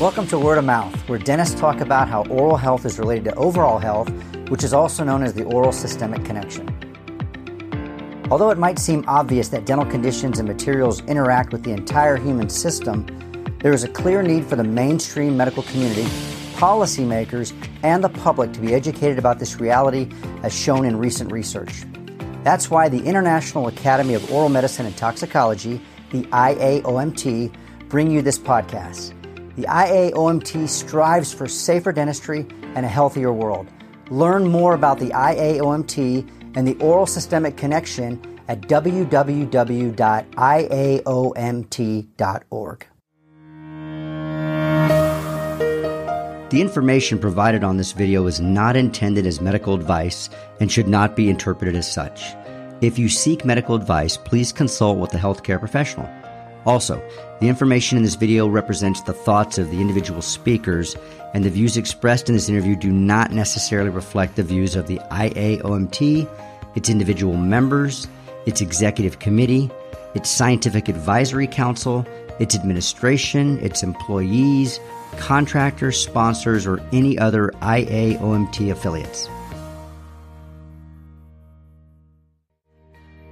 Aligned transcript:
Welcome 0.00 0.26
to 0.28 0.38
Word 0.38 0.56
of 0.56 0.64
Mouth, 0.64 0.96
where 1.10 1.18
dentists 1.18 1.60
talk 1.60 1.82
about 1.82 2.08
how 2.08 2.24
oral 2.28 2.56
health 2.56 2.86
is 2.86 2.98
related 2.98 3.24
to 3.24 3.34
overall 3.34 3.78
health, 3.78 4.08
which 4.48 4.64
is 4.64 4.72
also 4.72 5.04
known 5.04 5.22
as 5.22 5.34
the 5.34 5.44
oral 5.44 5.72
systemic 5.72 6.24
connection. 6.24 6.66
Although 8.30 8.48
it 8.48 8.56
might 8.56 8.78
seem 8.78 9.04
obvious 9.06 9.50
that 9.50 9.66
dental 9.66 9.84
conditions 9.84 10.38
and 10.38 10.48
materials 10.48 11.02
interact 11.02 11.52
with 11.52 11.64
the 11.64 11.72
entire 11.72 12.16
human 12.16 12.48
system, 12.48 13.04
there 13.58 13.74
is 13.74 13.84
a 13.84 13.88
clear 13.88 14.22
need 14.22 14.46
for 14.46 14.56
the 14.56 14.64
mainstream 14.64 15.36
medical 15.36 15.64
community, 15.64 16.04
policymakers, 16.54 17.52
and 17.82 18.02
the 18.02 18.08
public 18.08 18.54
to 18.54 18.60
be 18.60 18.72
educated 18.72 19.18
about 19.18 19.38
this 19.38 19.60
reality 19.60 20.08
as 20.42 20.54
shown 20.54 20.86
in 20.86 20.96
recent 20.96 21.30
research. 21.30 21.84
That's 22.42 22.70
why 22.70 22.88
the 22.88 23.04
International 23.04 23.68
Academy 23.68 24.14
of 24.14 24.32
Oral 24.32 24.48
Medicine 24.48 24.86
and 24.86 24.96
Toxicology, 24.96 25.78
the 26.08 26.22
IAOMT, 26.22 27.52
bring 27.90 28.10
you 28.10 28.22
this 28.22 28.38
podcast. 28.38 29.12
The 29.56 29.64
IAOMT 29.64 30.68
strives 30.68 31.32
for 31.34 31.48
safer 31.48 31.92
dentistry 31.92 32.46
and 32.74 32.86
a 32.86 32.88
healthier 32.88 33.32
world. 33.32 33.66
Learn 34.10 34.46
more 34.46 34.74
about 34.74 34.98
the 34.98 35.10
IAOMT 35.10 36.28
and 36.56 36.66
the 36.66 36.76
oral 36.76 37.06
systemic 37.06 37.56
connection 37.56 38.20
at 38.48 38.62
www.iaomt.org. 38.62 39.16
The 46.50 46.60
information 46.60 47.18
provided 47.20 47.62
on 47.62 47.76
this 47.76 47.92
video 47.92 48.26
is 48.26 48.40
not 48.40 48.74
intended 48.74 49.24
as 49.24 49.40
medical 49.40 49.72
advice 49.74 50.28
and 50.58 50.70
should 50.70 50.88
not 50.88 51.14
be 51.14 51.30
interpreted 51.30 51.76
as 51.76 51.88
such. 51.90 52.34
If 52.80 52.98
you 52.98 53.08
seek 53.08 53.44
medical 53.44 53.76
advice, 53.76 54.16
please 54.16 54.50
consult 54.50 54.98
with 54.98 55.14
a 55.14 55.18
healthcare 55.18 55.60
professional. 55.60 56.08
Also, 56.66 57.02
the 57.40 57.48
information 57.48 57.96
in 57.96 58.04
this 58.04 58.16
video 58.16 58.46
represents 58.46 59.02
the 59.02 59.12
thoughts 59.12 59.58
of 59.58 59.70
the 59.70 59.80
individual 59.80 60.22
speakers, 60.22 60.94
and 61.32 61.44
the 61.44 61.50
views 61.50 61.76
expressed 61.76 62.28
in 62.28 62.34
this 62.34 62.48
interview 62.48 62.76
do 62.76 62.92
not 62.92 63.32
necessarily 63.32 63.90
reflect 63.90 64.36
the 64.36 64.42
views 64.42 64.76
of 64.76 64.86
the 64.86 64.98
IAOMT, 65.10 66.28
its 66.74 66.88
individual 66.88 67.36
members, 67.36 68.06
its 68.46 68.60
executive 68.60 69.18
committee, 69.18 69.70
its 70.14 70.28
scientific 70.28 70.88
advisory 70.88 71.46
council, 71.46 72.06
its 72.38 72.54
administration, 72.54 73.58
its 73.64 73.82
employees, 73.82 74.80
contractors, 75.16 76.02
sponsors, 76.02 76.66
or 76.66 76.80
any 76.92 77.18
other 77.18 77.50
IAOMT 77.62 78.70
affiliates. 78.70 79.28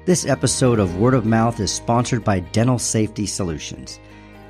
This 0.09 0.25
episode 0.25 0.79
of 0.79 0.97
Word 0.97 1.13
of 1.13 1.27
Mouth 1.27 1.61
is 1.61 1.71
sponsored 1.71 2.25
by 2.25 2.41
Dental 2.41 2.79
Safety 2.79 3.27
Solutions. 3.27 4.01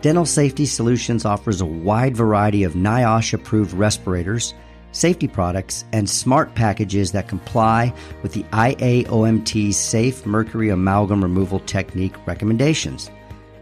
Dental 0.03 0.25
Safety 0.25 0.65
Solutions 0.65 1.25
offers 1.25 1.61
a 1.61 1.67
wide 1.67 2.17
variety 2.17 2.63
of 2.63 2.75
NIOSH 2.75 3.33
approved 3.33 3.73
respirators, 3.73 4.55
safety 4.93 5.27
products, 5.27 5.85
and 5.93 6.09
smart 6.09 6.55
packages 6.55 7.11
that 7.11 7.27
comply 7.27 7.93
with 8.23 8.35
the 8.35 8.45
IAOMT's 8.53 9.77
Safe 9.77 10.25
Mercury 10.25 10.69
Amalgam 10.69 11.25
Removal 11.25 11.59
Technique 11.59 12.25
recommendations. 12.25 13.11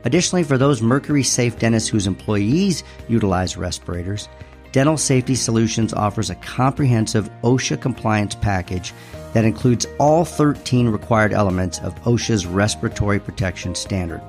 Additionally, 0.05 0.44
for 0.44 0.58
those 0.58 0.83
mercury 0.83 1.22
safe 1.22 1.58
dentists 1.58 1.89
whose 1.89 2.06
employees 2.06 2.84
utilize 3.08 3.56
respirators, 3.56 4.28
Dental 4.70 4.98
Safety 4.98 5.34
Solutions 5.34 5.94
offers 5.94 6.28
a 6.28 6.34
comprehensive 6.34 7.30
OSHA 7.41 7.80
compliance 7.80 8.34
package 8.34 8.92
that 9.37 9.45
includes 9.45 9.84
all 9.98 10.25
13 10.25 10.89
required 10.89 11.31
elements 11.31 11.79
of 11.81 11.95
OSHA's 12.05 12.47
respiratory 12.47 13.20
protection 13.20 13.75
standard. 13.75 14.23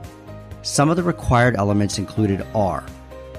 Some 0.64 0.90
of 0.90 0.98
the 0.98 1.04
required 1.04 1.56
elements 1.56 1.98
included 1.98 2.46
are 2.54 2.86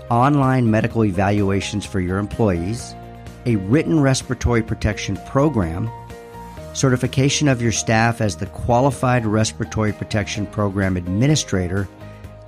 online 0.08 0.70
medical 0.70 1.04
evaluations 1.04 1.84
for 1.84 2.00
your 2.00 2.16
employees, 2.16 2.94
a 3.44 3.56
written 3.56 4.00
respiratory 4.00 4.62
protection 4.62 5.18
program, 5.26 5.90
certification 6.72 7.48
of 7.48 7.60
your 7.60 7.72
staff 7.72 8.22
as 8.22 8.36
the 8.36 8.46
Qualified 8.46 9.26
Respiratory 9.26 9.92
Protection 9.92 10.46
Program 10.46 10.96
Administrator, 10.96 11.86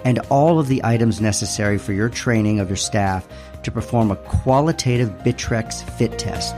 and 0.03 0.19
all 0.31 0.59
of 0.59 0.69
the 0.69 0.83
items 0.83 1.21
necessary 1.21 1.77
for 1.77 1.93
your 1.93 2.09
training 2.09 2.59
of 2.59 2.71
your 2.71 2.77
staff 2.79 3.29
to 3.65 3.71
perform 3.71 4.11
a 4.11 4.17
qualitative 4.17 5.11
Bitrex 5.19 5.83
fit 5.99 6.19
test. 6.19 6.57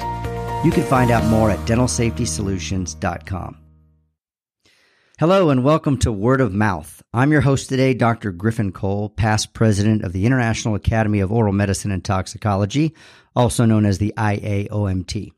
You 0.65 0.71
can 0.71 0.85
find 0.85 1.11
out 1.11 1.25
more 1.25 1.51
at 1.51 1.59
dentalsafetysolutions.com. 1.67 3.59
Hello 5.19 5.51
and 5.51 5.65
welcome 5.65 5.99
to 5.99 6.13
Word 6.13 6.41
of 6.41 6.55
Mouth. 6.55 7.03
I'm 7.13 7.33
your 7.33 7.41
host 7.41 7.69
today, 7.69 7.95
Dr. 7.95 8.31
Griffin 8.31 8.71
Cole, 8.71 9.09
past 9.09 9.55
president 9.55 10.05
of 10.05 10.13
the 10.13 10.25
International 10.25 10.77
Academy 10.77 11.19
of 11.19 11.33
Oral 11.33 11.53
Medicine 11.53 11.91
and 11.91 12.05
Toxicology, 12.05 12.95
also 13.35 13.65
known 13.65 13.85
as 13.85 13.99
the 13.99 14.15
IAOMT. 14.17 15.33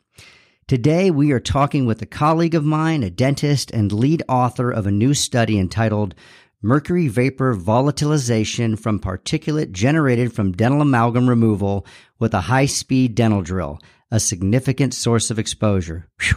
Today 0.69 1.11
we 1.11 1.33
are 1.33 1.41
talking 1.41 1.87
with 1.87 2.03
a 2.03 2.07
colleague 2.07 2.55
of 2.55 2.67
mine, 2.67 3.03
a 3.03 3.09
dentist 3.09 3.71
and 3.71 3.93
lead 3.93 4.23
author 4.29 4.71
of 4.71 4.87
a 4.87 4.93
new 4.93 5.15
study 5.15 5.59
entitled 5.59 6.15
Mercury 6.61 7.09
Vapor 7.09 7.55
Volatilization 7.57 8.79
from 8.79 9.01
Particulate 9.01 9.73
Generated 9.73 10.35
from 10.35 10.53
Dental 10.53 10.83
Amalgam 10.83 11.31
Removal 11.31 11.87
with 12.19 12.35
a 12.35 12.43
High 12.43 12.67
Speed 12.67 13.15
Dental 13.15 13.41
Drill 13.41 13.81
a 14.15 14.21
significant 14.21 14.95
source 14.95 15.33
of 15.33 15.41
exposure. 15.41 16.07
Whew, 16.21 16.37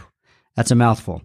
that's 0.56 0.72
a 0.72 0.74
mouthful. 0.74 1.22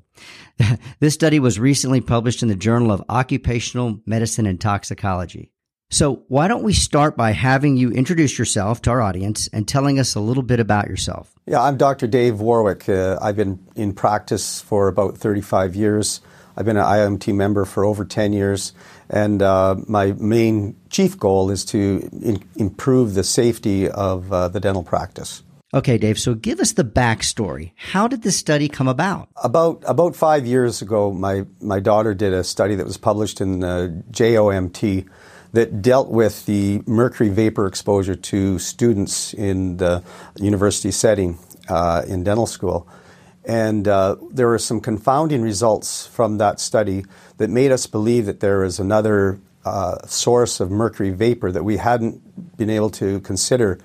this 0.99 1.15
study 1.15 1.39
was 1.39 1.59
recently 1.59 1.99
published 1.99 2.43
in 2.43 2.47
the 2.47 2.55
Journal 2.55 2.91
of 2.91 3.03
Occupational 3.09 3.99
Medicine 4.05 4.45
and 4.45 4.61
Toxicology. 4.61 5.51
So, 5.89 6.23
why 6.27 6.47
don't 6.47 6.63
we 6.63 6.73
start 6.73 7.17
by 7.17 7.31
having 7.31 7.75
you 7.75 7.89
introduce 7.91 8.37
yourself 8.37 8.83
to 8.83 8.91
our 8.91 9.01
audience 9.01 9.49
and 9.51 9.67
telling 9.67 9.99
us 9.99 10.13
a 10.13 10.19
little 10.19 10.43
bit 10.43 10.59
about 10.59 10.87
yourself? 10.87 11.33
Yeah, 11.47 11.59
I'm 11.59 11.75
Dr. 11.75 12.05
Dave 12.05 12.39
Warwick. 12.39 12.87
Uh, 12.87 13.17
I've 13.19 13.35
been 13.35 13.57
in 13.75 13.93
practice 13.93 14.61
for 14.61 14.87
about 14.87 15.17
35 15.17 15.75
years. 15.75 16.21
I've 16.55 16.65
been 16.65 16.77
an 16.77 16.85
IMT 16.85 17.33
member 17.33 17.65
for 17.65 17.83
over 17.83 18.05
10 18.05 18.31
years, 18.31 18.73
and 19.09 19.41
uh, 19.41 19.75
my 19.87 20.11
main 20.13 20.75
chief 20.91 21.17
goal 21.17 21.49
is 21.49 21.65
to 21.65 22.07
in- 22.21 22.43
improve 22.55 23.15
the 23.15 23.23
safety 23.23 23.89
of 23.89 24.31
uh, 24.31 24.49
the 24.49 24.59
dental 24.59 24.83
practice. 24.83 25.41
Okay, 25.73 25.97
Dave. 25.97 26.19
So 26.19 26.35
give 26.35 26.59
us 26.59 26.73
the 26.73 26.83
backstory. 26.83 27.71
How 27.75 28.07
did 28.07 28.21
this 28.21 28.37
study 28.37 28.69
come 28.69 28.87
about? 28.87 29.29
About 29.43 29.83
about 29.87 30.15
five 30.15 30.45
years 30.45 30.83
ago, 30.83 31.11
my 31.11 31.45
my 31.61 31.79
daughter 31.79 32.13
did 32.13 32.31
a 32.31 32.43
study 32.43 32.75
that 32.75 32.85
was 32.85 32.97
published 32.97 33.41
in 33.41 33.61
the 33.61 34.03
JOMT 34.11 35.07
that 35.53 35.81
dealt 35.81 36.09
with 36.09 36.45
the 36.45 36.83
mercury 36.85 37.29
vapor 37.29 37.65
exposure 37.65 38.15
to 38.15 38.59
students 38.59 39.33
in 39.33 39.77
the 39.77 40.03
university 40.37 40.91
setting 40.91 41.39
uh, 41.69 42.03
in 42.07 42.23
dental 42.23 42.47
school. 42.47 42.87
And 43.45 43.87
uh, 43.87 44.15
there 44.31 44.47
were 44.47 44.59
some 44.59 44.79
confounding 44.79 45.41
results 45.41 46.07
from 46.07 46.37
that 46.37 46.59
study 46.59 47.05
that 47.37 47.49
made 47.49 47.71
us 47.71 47.87
believe 47.87 48.25
that 48.25 48.39
there 48.39 48.63
is 48.63 48.79
another 48.79 49.39
uh, 49.65 50.05
source 50.07 50.59
of 50.59 50.71
mercury 50.71 51.11
vapor 51.11 51.51
that 51.51 51.63
we 51.63 51.77
hadn't 51.77 52.57
been 52.57 52.69
able 52.69 52.89
to 52.91 53.19
consider 53.21 53.79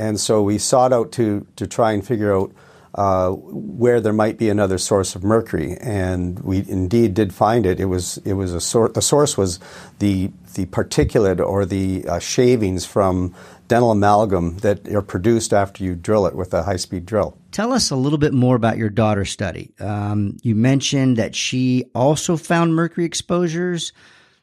and 0.00 0.18
so 0.18 0.42
we 0.42 0.56
sought 0.56 0.92
out 0.92 1.12
to, 1.12 1.46
to 1.56 1.66
try 1.66 1.92
and 1.92 2.04
figure 2.04 2.34
out 2.34 2.52
uh, 2.94 3.30
where 3.30 4.00
there 4.00 4.12
might 4.12 4.38
be 4.38 4.48
another 4.48 4.78
source 4.78 5.14
of 5.14 5.22
mercury, 5.22 5.76
and 5.80 6.40
we 6.40 6.64
indeed 6.68 7.14
did 7.14 7.32
find 7.32 7.64
it. 7.64 7.78
It 7.78 7.84
was 7.84 8.18
it 8.24 8.32
was 8.32 8.52
a 8.52 8.60
source. 8.60 8.92
The 8.94 9.02
source 9.02 9.36
was 9.36 9.60
the 10.00 10.32
the 10.54 10.66
particulate 10.66 11.38
or 11.38 11.64
the 11.64 12.04
uh, 12.08 12.18
shavings 12.18 12.84
from 12.84 13.32
dental 13.68 13.92
amalgam 13.92 14.56
that 14.58 14.88
are 14.88 15.02
produced 15.02 15.52
after 15.52 15.84
you 15.84 15.94
drill 15.94 16.26
it 16.26 16.34
with 16.34 16.52
a 16.52 16.64
high 16.64 16.76
speed 16.76 17.06
drill. 17.06 17.36
Tell 17.52 17.72
us 17.72 17.90
a 17.90 17.96
little 17.96 18.18
bit 18.18 18.32
more 18.32 18.56
about 18.56 18.76
your 18.76 18.90
daughter's 18.90 19.30
study. 19.30 19.70
Um, 19.78 20.38
you 20.42 20.56
mentioned 20.56 21.16
that 21.16 21.36
she 21.36 21.84
also 21.94 22.36
found 22.36 22.74
mercury 22.74 23.04
exposures. 23.04 23.92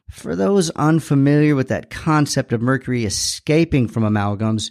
For 0.08 0.34
those 0.34 0.70
unfamiliar 0.70 1.54
with 1.54 1.68
that 1.68 1.90
concept 1.90 2.54
of 2.54 2.62
mercury 2.62 3.04
escaping 3.04 3.88
from 3.88 4.04
amalgams, 4.04 4.70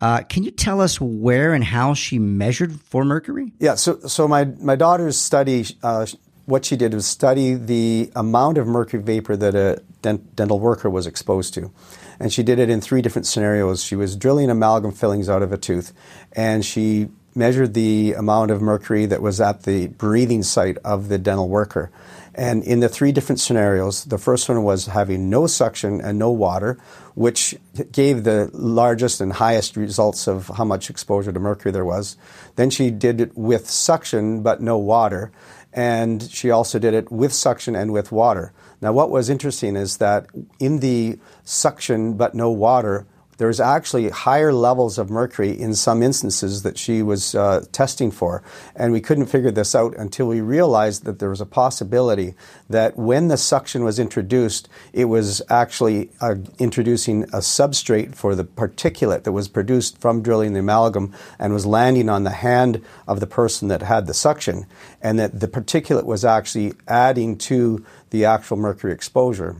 uh, 0.00 0.22
can 0.22 0.44
you 0.44 0.50
tell 0.50 0.80
us 0.80 1.00
where 1.00 1.52
and 1.52 1.64
how 1.64 1.94
she 1.94 2.18
measured 2.18 2.80
for 2.82 3.04
mercury? 3.04 3.52
Yeah, 3.58 3.74
so 3.74 3.98
so 4.00 4.28
my 4.28 4.44
my 4.44 4.76
daughter's 4.76 5.18
study, 5.18 5.64
uh, 5.82 6.06
what 6.46 6.64
she 6.64 6.76
did 6.76 6.94
was 6.94 7.06
study 7.06 7.54
the 7.54 8.10
amount 8.14 8.58
of 8.58 8.66
mercury 8.66 9.02
vapor 9.02 9.36
that 9.36 9.54
a 9.54 9.82
dent- 10.02 10.36
dental 10.36 10.60
worker 10.60 10.88
was 10.88 11.06
exposed 11.06 11.52
to, 11.54 11.72
and 12.20 12.32
she 12.32 12.42
did 12.44 12.60
it 12.60 12.70
in 12.70 12.80
three 12.80 13.02
different 13.02 13.26
scenarios. 13.26 13.82
She 13.82 13.96
was 13.96 14.14
drilling 14.14 14.50
amalgam 14.50 14.92
fillings 14.92 15.28
out 15.28 15.42
of 15.42 15.52
a 15.52 15.58
tooth, 15.58 15.92
and 16.32 16.64
she 16.64 17.08
measured 17.34 17.74
the 17.74 18.14
amount 18.14 18.50
of 18.50 18.60
mercury 18.60 19.06
that 19.06 19.22
was 19.22 19.40
at 19.40 19.62
the 19.62 19.88
breathing 19.88 20.42
site 20.42 20.78
of 20.78 21.08
the 21.08 21.18
dental 21.18 21.48
worker. 21.48 21.90
And 22.38 22.62
in 22.62 22.78
the 22.78 22.88
three 22.88 23.10
different 23.10 23.40
scenarios, 23.40 24.04
the 24.04 24.16
first 24.16 24.48
one 24.48 24.62
was 24.62 24.86
having 24.86 25.28
no 25.28 25.48
suction 25.48 26.00
and 26.00 26.20
no 26.20 26.30
water, 26.30 26.78
which 27.16 27.56
gave 27.90 28.22
the 28.22 28.48
largest 28.52 29.20
and 29.20 29.32
highest 29.32 29.76
results 29.76 30.28
of 30.28 30.46
how 30.56 30.64
much 30.64 30.88
exposure 30.88 31.32
to 31.32 31.40
mercury 31.40 31.72
there 31.72 31.84
was. 31.84 32.16
Then 32.54 32.70
she 32.70 32.92
did 32.92 33.20
it 33.20 33.36
with 33.36 33.68
suction 33.68 34.44
but 34.44 34.62
no 34.62 34.78
water. 34.78 35.32
And 35.72 36.22
she 36.30 36.52
also 36.52 36.78
did 36.78 36.94
it 36.94 37.10
with 37.10 37.32
suction 37.32 37.74
and 37.74 37.92
with 37.92 38.12
water. 38.12 38.52
Now, 38.80 38.92
what 38.92 39.10
was 39.10 39.28
interesting 39.28 39.74
is 39.74 39.96
that 39.96 40.28
in 40.60 40.78
the 40.78 41.18
suction 41.42 42.16
but 42.16 42.36
no 42.36 42.52
water, 42.52 43.04
there 43.38 43.48
was 43.48 43.60
actually 43.60 44.10
higher 44.10 44.52
levels 44.52 44.98
of 44.98 45.10
mercury 45.10 45.50
in 45.58 45.74
some 45.74 46.02
instances 46.02 46.62
that 46.62 46.76
she 46.76 47.02
was 47.02 47.34
uh, 47.34 47.64
testing 47.72 48.10
for. 48.10 48.42
And 48.76 48.92
we 48.92 49.00
couldn't 49.00 49.26
figure 49.26 49.52
this 49.52 49.74
out 49.74 49.96
until 49.96 50.26
we 50.26 50.40
realized 50.40 51.04
that 51.04 51.20
there 51.20 51.30
was 51.30 51.40
a 51.40 51.46
possibility 51.46 52.34
that 52.68 52.96
when 52.98 53.28
the 53.28 53.36
suction 53.36 53.84
was 53.84 53.98
introduced, 53.98 54.68
it 54.92 55.06
was 55.06 55.40
actually 55.48 56.10
uh, 56.20 56.34
introducing 56.58 57.22
a 57.24 57.38
substrate 57.38 58.14
for 58.14 58.34
the 58.34 58.44
particulate 58.44 59.22
that 59.22 59.32
was 59.32 59.48
produced 59.48 60.00
from 60.00 60.20
drilling 60.20 60.52
the 60.52 60.60
amalgam 60.60 61.14
and 61.38 61.52
was 61.52 61.64
landing 61.64 62.08
on 62.08 62.24
the 62.24 62.30
hand 62.30 62.84
of 63.06 63.20
the 63.20 63.26
person 63.26 63.68
that 63.68 63.82
had 63.82 64.06
the 64.06 64.14
suction, 64.14 64.66
and 65.00 65.18
that 65.18 65.38
the 65.38 65.48
particulate 65.48 66.04
was 66.04 66.24
actually 66.24 66.72
adding 66.88 67.38
to 67.38 67.84
the 68.10 68.24
actual 68.24 68.56
mercury 68.56 68.92
exposure. 68.92 69.56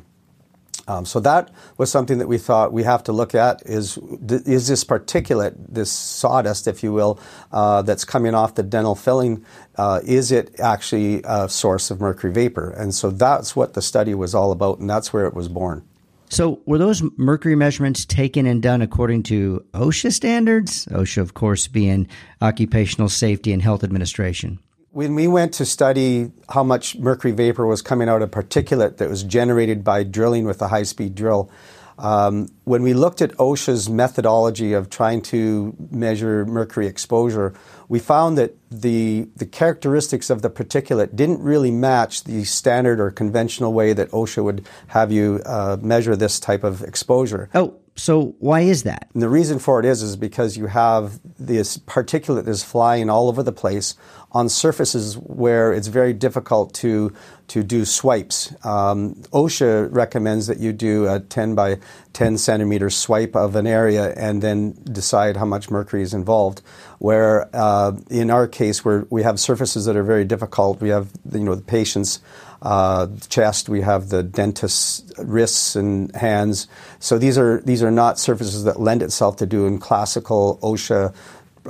Um, 0.89 1.05
so 1.05 1.21
that 1.21 1.51
was 1.77 1.91
something 1.91 2.17
that 2.19 2.29
we 2.29 2.39
thought 2.39 2.73
we 2.73 2.83
have 2.83 3.05
to 3.05 3.13
look 3.13 3.35
at 3.35 3.63
is 3.67 3.99
is 3.99 4.69
this 4.69 4.85
particulate, 4.85 5.55
this 5.69 5.93
sawdust, 5.93 6.67
if 6.67 6.83
you 6.83 6.95
will, 6.95 7.21
uh, 7.53 7.83
that's 7.83 8.05
coming 8.05 8.35
off 8.35 8.55
the 8.55 8.63
dental 8.63 8.95
filling, 8.95 9.45
uh, 9.77 10.01
is 10.05 10.33
it 10.33 10.59
actually 10.59 11.21
a 11.25 11.49
source 11.49 11.91
of 11.91 12.01
mercury 12.01 12.33
vapor? 12.33 12.71
And 12.71 12.95
so 12.95 13.11
that's 13.11 13.55
what 13.55 13.75
the 13.75 13.83
study 13.83 14.15
was 14.15 14.35
all 14.35 14.51
about, 14.51 14.79
and 14.79 14.89
that's 14.89 15.13
where 15.13 15.27
it 15.27 15.35
was 15.35 15.49
born. 15.49 15.85
So, 16.31 16.61
were 16.67 16.77
those 16.79 17.03
mercury 17.17 17.57
measurements 17.57 18.05
taken 18.05 18.45
and 18.45 18.63
done 18.63 18.83
according 18.83 19.23
to 19.25 19.65
OSHA 19.73 20.13
standards? 20.13 20.85
OSHA, 20.87 21.23
of 21.23 21.33
course, 21.33 21.69
being 21.69 22.07
Occupational 22.43 23.09
Safety 23.09 23.51
and 23.53 23.63
Health 23.63 23.83
Administration. 23.83 24.59
When 24.99 25.15
we 25.15 25.29
went 25.29 25.55
to 25.55 25.65
study 25.65 26.33
how 26.49 26.65
much 26.65 26.99
mercury 26.99 27.33
vapor 27.33 27.65
was 27.65 27.83
coming 27.83 28.09
out 28.09 28.21
of 28.21 28.33
particulate 28.33 28.97
that 28.97 29.09
was 29.09 29.23
generated 29.23 29.85
by 29.85 30.03
drilling 30.03 30.45
with 30.45 30.61
a 30.61 30.67
high 30.67 30.83
speed 30.83 31.15
drill, 31.15 31.53
um, 31.99 32.49
when 32.65 32.83
we 32.83 32.95
looked 32.95 33.23
at 33.23 33.31
OSHA's 33.37 33.89
methodology 33.89 34.73
of 34.73 34.91
trying 34.91 35.23
to 35.23 35.77
measure 35.93 36.45
mercury 36.47 36.89
exposure, 36.89 37.55
we 37.89 38.01
found 38.01 38.37
that 38.39 38.57
the, 38.73 39.29
the 39.37 39.47
characteristics 39.47 40.31
of 40.31 40.43
the 40.43 40.51
particulate 40.51 41.15
didn't 41.15 41.41
really 41.43 41.71
match 41.71 42.25
the 42.25 42.43
standard 42.43 42.99
or 42.99 43.13
conventional 43.13 43.73
way 43.73 43.93
that 43.93 44.11
OSHA 44.11 44.43
would 44.43 44.67
have 44.89 45.13
you 45.13 45.41
uh, 45.47 45.77
measure 45.81 46.17
this 46.17 46.41
type 46.41 46.65
of 46.65 46.83
exposure. 46.83 47.49
Oh, 47.55 47.79
so 47.99 48.37
why 48.39 48.61
is 48.61 48.85
that? 48.85 49.09
And 49.13 49.23
the 49.23 49.29
reason 49.29 49.59
for 49.59 49.81
it 49.81 49.85
is 49.85 50.03
is 50.03 50.15
because 50.15 50.57
you 50.57 50.67
have 50.69 51.19
this 51.39 51.79
particulate 51.79 52.45
that's 52.45 52.63
flying 52.63 53.11
all 53.11 53.29
over 53.29 53.43
the 53.43 53.53
place 53.53 53.97
on 54.33 54.49
surfaces 54.49 55.17
where 55.17 55.73
it's 55.73 55.89
very 55.89 56.13
difficult 56.13 56.75
to 56.75 57.13
to 57.49 57.63
do 57.63 57.87
swipes. 57.87 58.53
Um, 58.63 59.15
OSHA 59.33 59.89
recommends 59.91 60.49
that 60.49 60.59
you 60.59 60.75
do 60.75 61.09
a 61.09 61.19
10 61.19 61.55
by 61.55 61.79
10 62.13 62.37
centimeter 62.37 62.91
swipe 62.91 63.35
of 63.35 63.57
an 63.57 63.67
area 63.67 64.13
and 64.17 64.43
then 64.43 64.73
decide 64.93 65.39
how 65.39 65.47
much 65.47 65.71
mercury 65.71 66.03
is 66.03 66.13
involved. 66.13 66.61
Where 66.99 67.49
uh, 67.55 67.93
in 68.11 68.31
our 68.31 68.47
case, 68.47 68.85
where 68.85 69.07
we 69.09 69.23
have 69.23 69.41
surfaces 69.41 69.87
that 69.87 69.97
are 69.97 70.03
very 70.03 70.27
difficult, 70.27 70.83
we 70.83 70.91
have 70.91 71.11
you 71.33 71.41
know 71.41 71.55
the 71.55 71.63
patient's 71.63 72.21
uh, 72.61 73.07
chest, 73.31 73.69
we 73.69 73.81
have 73.81 74.11
the 74.11 74.23
dentist's 74.23 75.11
wrists 75.17 75.75
and 75.75 76.15
hands. 76.15 76.69
So 76.99 77.17
these 77.17 77.39
are 77.39 77.63
these 77.63 77.83
are 77.83 77.91
not 77.91 78.19
surfaces 78.19 78.65
that 78.65 78.79
lend 78.79 79.03
itself 79.03 79.37
to 79.37 79.47
doing 79.47 79.79
classical 79.79 80.59
OSHA 80.63 81.15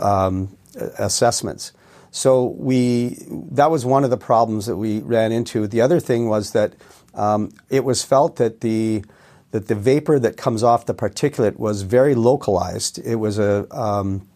um, 0.00 0.56
assessments. 0.98 1.72
So 2.10 2.54
we 2.58 3.18
that 3.52 3.70
was 3.70 3.84
one 3.84 4.04
of 4.04 4.10
the 4.10 4.16
problems 4.16 4.66
that 4.66 4.76
we 4.76 5.00
ran 5.00 5.32
into. 5.32 5.66
The 5.66 5.80
other 5.80 6.00
thing 6.00 6.28
was 6.28 6.52
that 6.52 6.74
um, 7.14 7.52
it 7.68 7.84
was 7.84 8.04
felt 8.04 8.36
that 8.36 8.60
the 8.60 9.04
that 9.50 9.68
the 9.68 9.74
vapor 9.74 10.18
that 10.18 10.36
comes 10.36 10.62
off 10.62 10.86
the 10.86 10.94
particulate 10.94 11.56
was 11.56 11.82
very 11.82 12.14
localized. 12.14 12.98
It 12.98 13.16
was 13.16 13.38
a 13.38 13.66
um, 13.76 14.26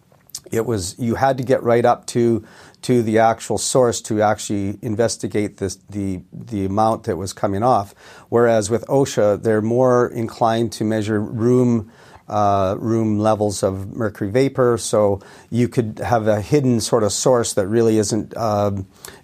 it 0.51 0.67
was 0.67 0.99
you 0.99 1.15
had 1.15 1.39
to 1.39 1.45
get 1.45 1.63
right 1.63 1.85
up 1.85 2.07
to 2.09 2.45
to 2.83 3.03
the 3.03 3.19
actual 3.19 3.59
source 3.59 4.01
to 4.03 4.21
actually 4.23 4.79
investigate 4.83 5.59
this, 5.59 5.77
the 5.89 6.21
the 6.33 6.65
amount 6.65 7.05
that 7.05 7.17
was 7.17 7.33
coming 7.33 7.63
off. 7.63 7.95
Whereas 8.29 8.71
with 8.71 8.85
OSHA, 8.87 9.43
they're 9.43 9.63
more 9.63 10.09
inclined 10.09 10.73
to 10.73 10.85
measure 10.85 11.21
room 11.21 11.93
uh, 12.29 12.77
room 12.79 13.19
levels 13.19 13.63
of 13.63 13.95
mercury 13.95 14.31
vapor. 14.31 14.79
So 14.79 15.21
you 15.51 15.69
could 15.69 16.01
have 16.05 16.27
a 16.27 16.41
hidden 16.41 16.81
sort 16.81 17.03
of 17.03 17.13
source 17.13 17.55
that 17.55 17.67
really 17.67 17.99
isn't 17.99 18.35
uh, 18.37 18.73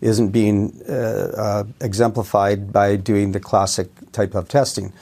isn't 0.01 0.31
being 0.31 0.81
uh, 0.89 0.93
uh, 0.93 1.65
exemplified 1.81 2.73
by 2.73 2.97
doing 2.97 3.33
the 3.33 3.41
classic 3.41 3.89
type 4.13 4.35
of 4.35 4.49
testing. 4.49 4.93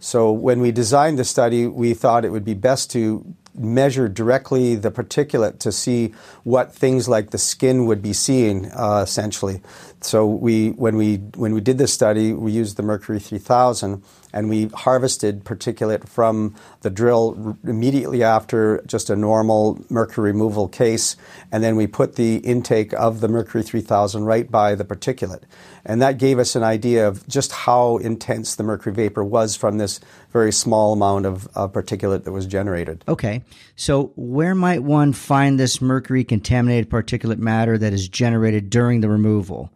So 0.00 0.32
when 0.32 0.60
we 0.60 0.72
designed 0.72 1.18
the 1.18 1.24
study, 1.24 1.66
we 1.66 1.94
thought 1.94 2.24
it 2.24 2.30
would 2.30 2.44
be 2.44 2.54
best 2.54 2.90
to 2.92 3.24
measure 3.54 4.08
directly 4.08 4.74
the 4.74 4.90
particulate 4.90 5.58
to 5.60 5.70
see 5.70 6.12
what 6.42 6.74
things 6.74 7.08
like 7.08 7.30
the 7.30 7.38
skin 7.38 7.86
would 7.86 8.02
be 8.02 8.12
seeing 8.12 8.70
uh, 8.72 9.00
essentially. 9.02 9.60
So 10.04 10.26
we 10.26 10.70
when 10.70 10.96
we 10.96 11.16
when 11.36 11.54
we 11.54 11.60
did 11.60 11.78
this 11.78 11.92
study, 11.92 12.32
we 12.32 12.52
used 12.52 12.76
the 12.76 12.82
Mercury 12.82 13.20
3000 13.20 14.02
and 14.32 14.48
we 14.48 14.66
harvested 14.68 15.44
particulate 15.44 16.08
from 16.08 16.54
the 16.80 16.90
drill 16.90 17.56
immediately 17.64 18.22
after 18.22 18.82
just 18.86 19.10
a 19.10 19.16
normal 19.16 19.84
mercury 19.90 20.32
removal 20.32 20.68
case, 20.68 21.16
and 21.50 21.62
then 21.62 21.76
we 21.76 21.86
put 21.86 22.16
the 22.16 22.36
intake 22.36 22.92
of 22.94 23.20
the 23.20 23.28
Mercury 23.28 23.62
3000 23.62 24.24
right 24.24 24.50
by 24.50 24.74
the 24.74 24.84
particulate. 24.84 25.42
And 25.84 26.00
that 26.00 26.18
gave 26.18 26.38
us 26.38 26.56
an 26.56 26.62
idea 26.62 27.06
of 27.06 27.26
just 27.28 27.52
how 27.52 27.98
intense 27.98 28.54
the 28.54 28.62
mercury 28.62 28.94
vapor 28.94 29.24
was 29.24 29.56
from 29.56 29.78
this 29.78 30.00
very 30.30 30.52
small 30.52 30.92
amount 30.92 31.26
of, 31.26 31.48
of 31.54 31.72
particulate 31.72 32.24
that 32.24 32.32
was 32.32 32.46
generated. 32.46 33.04
Okay. 33.08 33.42
So, 33.76 34.12
where 34.16 34.54
might 34.54 34.82
one 34.82 35.12
find 35.12 35.58
this 35.58 35.80
mercury 35.80 36.24
contaminated 36.24 36.88
particulate 36.88 37.38
matter 37.38 37.76
that 37.76 37.92
is 37.92 38.08
generated 38.08 38.70
during 38.70 39.00
the 39.00 39.08
removal? 39.08 39.70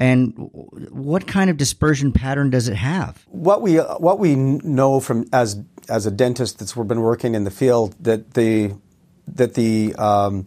And 0.00 0.32
what 0.36 1.26
kind 1.26 1.50
of 1.50 1.56
dispersion 1.56 2.12
pattern 2.12 2.50
does 2.50 2.68
it 2.68 2.74
have? 2.74 3.24
What 3.28 3.62
we 3.62 3.76
what 3.76 4.18
we 4.18 4.34
know 4.34 5.00
from 5.00 5.26
as 5.32 5.62
as 5.88 6.06
a 6.06 6.10
dentist 6.10 6.58
that's 6.58 6.74
been 6.74 7.00
working 7.00 7.34
in 7.34 7.44
the 7.44 7.50
field 7.50 7.94
that 8.00 8.34
the 8.34 8.74
that 9.26 9.54
the 9.54 9.94
um, 9.94 10.44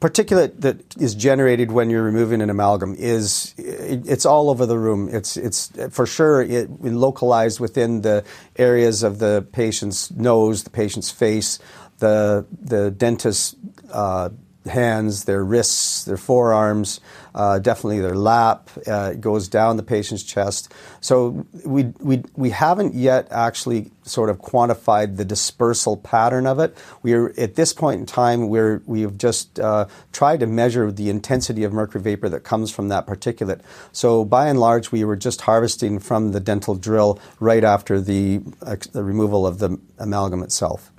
particulate 0.00 0.60
that 0.60 0.96
is 0.96 1.14
generated 1.14 1.72
when 1.72 1.90
you're 1.90 2.02
removing 2.02 2.40
an 2.40 2.50
amalgam 2.50 2.94
is 2.94 3.54
it, 3.56 4.06
it's 4.06 4.24
all 4.24 4.50
over 4.50 4.66
the 4.66 4.78
room. 4.78 5.08
It's 5.10 5.36
it's 5.36 5.72
for 5.90 6.06
sure 6.06 6.42
it, 6.42 6.70
localized 6.82 7.58
within 7.58 8.02
the 8.02 8.24
areas 8.56 9.02
of 9.02 9.18
the 9.18 9.46
patient's 9.52 10.10
nose, 10.10 10.64
the 10.64 10.70
patient's 10.70 11.10
face, 11.10 11.58
the 11.98 12.46
the 12.60 12.90
dentist's 12.90 13.56
uh, 13.92 14.30
hands, 14.66 15.24
their 15.24 15.42
wrists, 15.42 16.04
their 16.04 16.16
forearms, 16.16 17.00
uh, 17.34 17.58
definitely 17.58 18.00
their 18.00 18.16
lap. 18.16 18.68
Uh, 18.86 19.12
it 19.14 19.20
goes 19.20 19.48
down 19.48 19.76
the 19.76 19.82
patient's 19.82 20.22
chest. 20.22 20.72
So 21.00 21.46
we, 21.64 21.84
we, 21.98 22.22
we 22.36 22.50
haven't 22.50 22.94
yet 22.94 23.28
actually 23.30 23.90
sort 24.02 24.28
of 24.28 24.38
quantified 24.38 25.16
the 25.16 25.24
dispersal 25.24 25.96
pattern 25.96 26.46
of 26.46 26.58
it. 26.58 26.76
We're 27.02 27.32
at 27.38 27.54
this 27.54 27.72
point 27.72 28.00
in 28.00 28.06
time 28.06 28.48
we're 28.48 28.82
we've 28.86 29.16
just 29.16 29.60
uh, 29.60 29.86
tried 30.12 30.40
to 30.40 30.46
measure 30.46 30.90
the 30.90 31.08
intensity 31.10 31.64
of 31.64 31.72
mercury 31.72 32.02
vapor 32.02 32.28
that 32.28 32.40
comes 32.40 32.70
from 32.70 32.88
that 32.88 33.06
particulate. 33.06 33.60
So 33.92 34.24
by 34.24 34.48
and 34.48 34.58
large, 34.58 34.90
we 34.90 35.04
were 35.04 35.16
just 35.16 35.42
harvesting 35.42 36.00
from 36.00 36.32
the 36.32 36.40
dental 36.40 36.74
drill 36.74 37.20
right 37.38 37.64
after 37.64 38.00
the, 38.00 38.38
the 38.92 39.04
removal 39.04 39.46
of 39.46 39.58
the 39.58 39.78
amalgam 39.98 40.42
itself 40.42 40.89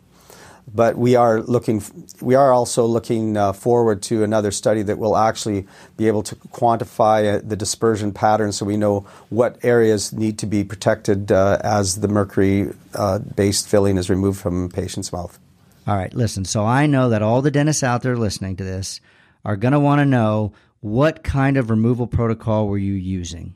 but 0.73 0.97
we 0.97 1.15
are 1.15 1.41
looking 1.41 1.83
we 2.21 2.35
are 2.35 2.51
also 2.51 2.85
looking 2.85 3.37
uh, 3.37 3.53
forward 3.53 4.01
to 4.01 4.23
another 4.23 4.51
study 4.51 4.81
that 4.83 4.97
will 4.97 5.17
actually 5.17 5.67
be 5.97 6.07
able 6.07 6.23
to 6.23 6.35
quantify 6.35 7.35
uh, 7.35 7.41
the 7.43 7.55
dispersion 7.55 8.11
pattern 8.11 8.51
so 8.51 8.65
we 8.65 8.77
know 8.77 9.01
what 9.29 9.57
areas 9.63 10.13
need 10.13 10.37
to 10.39 10.45
be 10.45 10.63
protected 10.63 11.31
uh, 11.31 11.57
as 11.63 12.01
the 12.01 12.07
mercury 12.07 12.71
uh, 12.95 13.19
based 13.19 13.67
filling 13.67 13.97
is 13.97 14.09
removed 14.09 14.39
from 14.39 14.69
patient's 14.69 15.11
mouth. 15.11 15.39
All 15.87 15.95
right 15.95 16.13
listen 16.13 16.45
so 16.45 16.65
i 16.65 16.85
know 16.85 17.09
that 17.09 17.21
all 17.21 17.41
the 17.41 17.51
dentists 17.51 17.83
out 17.83 18.03
there 18.03 18.15
listening 18.15 18.55
to 18.57 18.63
this 18.63 19.01
are 19.43 19.57
going 19.57 19.73
to 19.73 19.79
want 19.79 19.99
to 19.99 20.05
know 20.05 20.53
what 20.81 21.23
kind 21.23 21.57
of 21.57 21.69
removal 21.69 22.07
protocol 22.07 22.67
were 22.67 22.77
you 22.77 22.93
using 22.93 23.55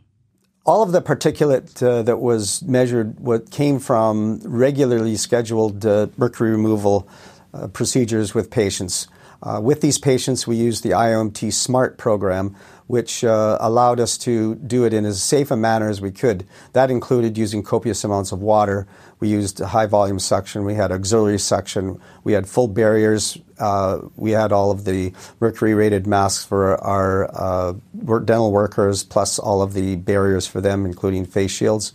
all 0.65 0.81
of 0.81 0.91
the 0.91 1.01
particulate 1.01 1.81
uh, 1.84 2.01
that 2.01 2.17
was 2.17 2.63
measured 2.63 3.19
what 3.19 3.51
came 3.51 3.79
from 3.79 4.39
regularly 4.43 5.15
scheduled 5.15 5.86
uh, 5.86 6.07
mercury 6.17 6.51
removal 6.51 7.07
uh, 7.53 7.67
procedures 7.67 8.34
with 8.34 8.50
patients. 8.50 9.07
Uh, 9.43 9.60
with 9.62 9.81
these 9.81 10.00
patients, 10.00 10.48
we 10.48 10.55
used 10.55 10.84
the 10.84 10.89
IOMT 10.89 11.53
SMART 11.53 11.98
program, 12.00 12.55
which 12.87 13.23
uh, 13.23 13.57
allowed 13.59 13.99
us 13.99 14.17
to 14.19 14.55
do 14.55 14.85
it 14.85 14.93
in 14.93 15.05
as 15.05 15.21
safe 15.21 15.49
a 15.51 15.55
manner 15.55 15.89
as 15.89 16.01
we 16.01 16.11
could. 16.11 16.45
That 16.73 16.91
included 16.91 17.37
using 17.37 17.63
copious 17.63 18.03
amounts 18.03 18.31
of 18.31 18.41
water. 18.41 18.87
We 19.19 19.29
used 19.29 19.59
high 19.59 19.87
volume 19.87 20.19
suction. 20.19 20.65
We 20.65 20.75
had 20.75 20.91
auxiliary 20.91 21.39
suction. 21.39 21.99
We 22.23 22.33
had 22.33 22.47
full 22.47 22.67
barriers. 22.67 23.37
Uh, 23.59 24.01
we 24.15 24.31
had 24.31 24.51
all 24.51 24.71
of 24.71 24.85
the 24.85 25.13
mercury 25.39 25.73
rated 25.73 26.05
masks 26.05 26.45
for 26.45 26.81
our 26.83 27.29
uh, 27.33 27.73
dental 28.03 28.51
workers, 28.51 29.03
plus 29.03 29.39
all 29.39 29.61
of 29.61 29.73
the 29.73 29.95
barriers 29.95 30.45
for 30.45 30.61
them, 30.61 30.85
including 30.85 31.25
face 31.25 31.51
shields. 31.51 31.93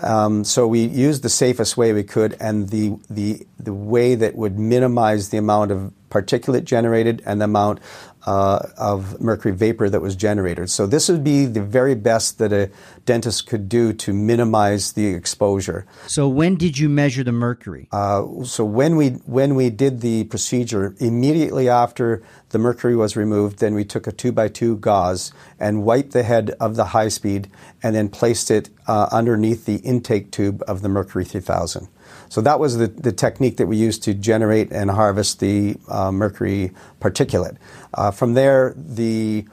Um, 0.00 0.44
so 0.44 0.66
we 0.66 0.84
used 0.84 1.22
the 1.22 1.28
safest 1.28 1.76
way 1.76 1.92
we 1.92 2.04
could, 2.04 2.36
and 2.40 2.68
the 2.68 2.98
the 3.10 3.46
the 3.58 3.74
way 3.74 4.14
that 4.14 4.36
would 4.36 4.58
minimize 4.58 5.30
the 5.30 5.38
amount 5.38 5.72
of 5.72 5.92
particulate 6.10 6.64
generated 6.64 7.22
and 7.26 7.40
the 7.40 7.46
amount 7.46 7.80
uh, 8.28 8.68
of 8.76 9.18
mercury 9.22 9.54
vapor 9.54 9.88
that 9.88 10.02
was 10.02 10.14
generated. 10.14 10.68
So 10.68 10.86
this 10.86 11.08
would 11.08 11.24
be 11.24 11.46
the 11.46 11.62
very 11.62 11.94
best 11.94 12.36
that 12.38 12.52
a 12.52 12.70
dentist 13.06 13.46
could 13.46 13.70
do 13.70 13.94
to 13.94 14.12
minimize 14.12 14.92
the 14.92 15.06
exposure. 15.06 15.86
So 16.06 16.28
when 16.28 16.56
did 16.56 16.76
you 16.76 16.90
measure 16.90 17.24
the 17.24 17.32
mercury? 17.32 17.88
Uh, 17.90 18.44
so 18.44 18.66
when 18.66 18.96
we 18.96 19.08
when 19.38 19.54
we 19.54 19.70
did 19.70 20.02
the 20.02 20.24
procedure, 20.24 20.94
immediately 20.98 21.70
after 21.70 22.22
the 22.50 22.58
mercury 22.58 22.94
was 22.94 23.16
removed, 23.16 23.60
then 23.60 23.74
we 23.74 23.84
took 23.84 24.06
a 24.06 24.12
two 24.12 24.32
by 24.32 24.48
two 24.48 24.76
gauze 24.76 25.32
and 25.58 25.84
wiped 25.84 26.12
the 26.12 26.22
head 26.22 26.50
of 26.60 26.76
the 26.76 26.86
high 26.86 27.08
speed, 27.08 27.48
and 27.82 27.96
then 27.96 28.10
placed 28.10 28.50
it 28.50 28.68
uh, 28.86 29.08
underneath 29.10 29.64
the 29.64 29.76
intake 29.76 30.30
tube 30.30 30.62
of 30.68 30.82
the 30.82 30.88
Mercury 30.88 31.24
3000. 31.24 31.88
So 32.28 32.40
that 32.42 32.60
was 32.60 32.76
the, 32.76 32.88
the 32.88 33.12
technique 33.12 33.56
that 33.56 33.66
we 33.66 33.76
used 33.76 34.02
to 34.04 34.14
generate 34.14 34.70
and 34.70 34.90
harvest 34.90 35.40
the 35.40 35.76
uh, 35.88 36.12
mercury 36.12 36.72
particulate. 37.00 37.56
Uh, 37.94 38.10
from 38.10 38.34
there, 38.34 38.74
the 38.76 39.46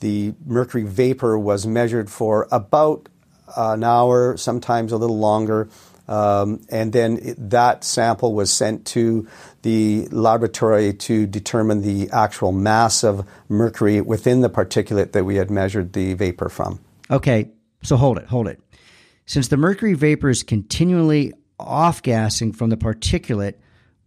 the 0.00 0.34
mercury 0.44 0.82
vapor 0.84 1.38
was 1.38 1.66
measured 1.66 2.10
for 2.10 2.46
about 2.52 3.08
an 3.56 3.82
hour, 3.82 4.36
sometimes 4.36 4.92
a 4.92 4.96
little 4.96 5.18
longer, 5.18 5.68
um, 6.08 6.60
and 6.68 6.92
then 6.92 7.18
it, 7.22 7.50
that 7.50 7.82
sample 7.82 8.34
was 8.34 8.52
sent 8.52 8.86
to 8.86 9.26
the 9.62 10.06
laboratory 10.08 10.92
to 10.92 11.26
determine 11.26 11.82
the 11.82 12.10
actual 12.10 12.52
mass 12.52 13.02
of 13.02 13.26
mercury 13.48 14.00
within 14.00 14.40
the 14.40 14.50
particulate 14.50 15.12
that 15.12 15.24
we 15.24 15.36
had 15.36 15.50
measured 15.50 15.92
the 15.92 16.14
vapor 16.14 16.48
from. 16.48 16.78
Okay, 17.10 17.50
so 17.82 17.96
hold 17.96 18.18
it, 18.18 18.26
hold 18.26 18.48
it. 18.48 18.60
Since 19.24 19.48
the 19.48 19.56
mercury 19.56 19.94
vapor 19.94 20.28
is 20.28 20.42
continually 20.42 21.32
off 21.58 22.02
gassing 22.02 22.52
from 22.52 22.70
the 22.70 22.76
particulate, 22.76 23.54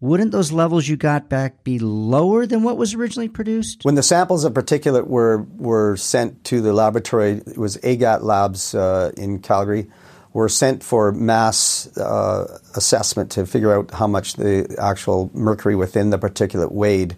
wouldn't 0.02 0.32
those 0.32 0.52
levels 0.52 0.88
you 0.88 0.96
got 0.96 1.28
back 1.28 1.64
be 1.64 1.78
lower 1.80 2.46
than 2.46 2.64
what 2.64 2.78
was 2.78 2.94
originally 2.94 3.28
produced? 3.28 3.84
When 3.84 3.96
the 3.96 4.04
samples 4.04 4.46
of 4.46 4.54
particulate 4.54 5.08
were, 5.08 5.46
were 5.58 5.98
sent 5.98 6.44
to 6.46 6.62
the 6.62 6.72
laboratory, 6.72 7.42
it 7.46 7.58
was 7.58 7.78
AGAT 7.78 8.24
Labs 8.24 8.74
uh, 8.74 9.12
in 9.18 9.40
Calgary, 9.40 9.90
were 10.32 10.48
sent 10.48 10.84
for 10.84 11.12
mass 11.12 11.96
uh, 11.98 12.60
assessment 12.76 13.32
to 13.32 13.46
figure 13.46 13.74
out 13.74 13.92
how 13.92 14.08
much 14.08 14.36
the 14.36 14.74
actual 14.80 15.30
mercury 15.34 15.76
within 15.76 16.12
the 16.12 16.20
particulate 16.20 16.72
weighed. 16.72 17.16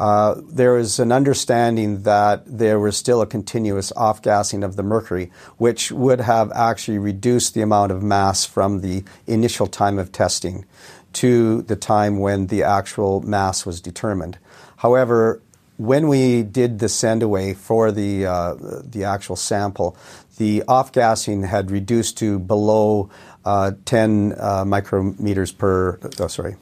Uh, 0.00 0.40
there 0.48 0.78
an 0.98 1.12
understanding 1.12 2.04
that 2.04 2.42
there 2.46 2.80
was 2.80 2.96
still 2.96 3.20
a 3.20 3.26
continuous 3.26 3.92
off 3.92 4.22
gassing 4.22 4.64
of 4.64 4.76
the 4.76 4.82
mercury, 4.82 5.30
which 5.58 5.92
would 5.92 6.22
have 6.22 6.50
actually 6.52 6.96
reduced 6.96 7.52
the 7.52 7.60
amount 7.60 7.92
of 7.92 8.02
mass 8.02 8.46
from 8.46 8.80
the 8.80 9.04
initial 9.26 9.66
time 9.66 9.98
of 9.98 10.10
testing 10.10 10.64
to 11.12 11.60
the 11.62 11.76
time 11.76 12.18
when 12.18 12.46
the 12.46 12.62
actual 12.62 13.20
mass 13.20 13.66
was 13.66 13.78
determined. 13.82 14.38
However, 14.78 15.42
when 15.76 16.08
we 16.08 16.44
did 16.44 16.78
the 16.78 16.88
send 16.88 17.22
away 17.22 17.52
for 17.52 17.92
the 17.92 18.24
uh, 18.24 18.54
the 18.82 19.04
actual 19.04 19.36
sample, 19.36 19.98
the 20.38 20.62
off 20.66 20.92
gassing 20.92 21.42
had 21.42 21.70
reduced 21.70 22.16
to 22.18 22.38
below 22.38 23.10
uh, 23.44 23.72
10 23.84 24.32
uh, 24.38 24.64
micrometers 24.64 25.56
per. 25.56 25.98
Oh, 26.18 26.26
sorry, 26.28 26.56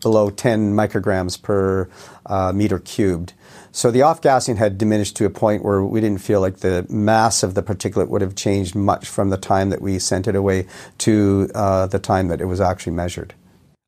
below 0.00 0.30
10 0.30 0.74
micrograms 0.74 1.40
per 1.40 1.88
uh, 2.26 2.52
meter 2.54 2.78
cubed. 2.78 3.32
So 3.72 3.90
the 3.90 4.02
off 4.02 4.20
gassing 4.20 4.56
had 4.56 4.78
diminished 4.78 5.16
to 5.16 5.24
a 5.24 5.30
point 5.30 5.64
where 5.64 5.82
we 5.82 6.00
didn't 6.00 6.20
feel 6.20 6.40
like 6.40 6.58
the 6.58 6.86
mass 6.88 7.42
of 7.42 7.54
the 7.54 7.62
particulate 7.62 8.08
would 8.08 8.20
have 8.20 8.36
changed 8.36 8.76
much 8.76 9.08
from 9.08 9.30
the 9.30 9.36
time 9.36 9.70
that 9.70 9.82
we 9.82 9.98
sent 9.98 10.28
it 10.28 10.36
away 10.36 10.66
to 10.98 11.50
uh, 11.56 11.86
the 11.88 11.98
time 11.98 12.28
that 12.28 12.40
it 12.40 12.44
was 12.44 12.60
actually 12.60 12.92
measured. 12.92 13.34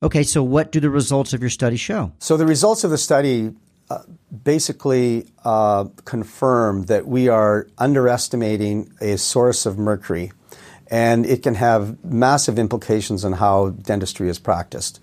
Okay, 0.02 0.24
so 0.24 0.42
what 0.42 0.72
do 0.72 0.80
the 0.80 0.90
results 0.90 1.32
of 1.32 1.40
your 1.40 1.50
study 1.50 1.76
show? 1.76 2.12
So 2.18 2.36
the 2.36 2.46
results 2.46 2.82
of 2.82 2.90
the 2.90 2.98
study 2.98 3.54
uh, 3.88 4.02
basically 4.42 5.26
uh, 5.44 5.84
confirm 6.04 6.86
that 6.86 7.06
we 7.06 7.28
are 7.28 7.68
underestimating 7.78 8.92
a 9.00 9.16
source 9.16 9.64
of 9.66 9.78
mercury, 9.78 10.32
and 10.88 11.24
it 11.24 11.44
can 11.44 11.54
have 11.54 12.04
massive 12.04 12.58
implications 12.58 13.24
on 13.24 13.34
how 13.34 13.70
dentistry 13.70 14.28
is 14.28 14.40
practiced. 14.40 15.00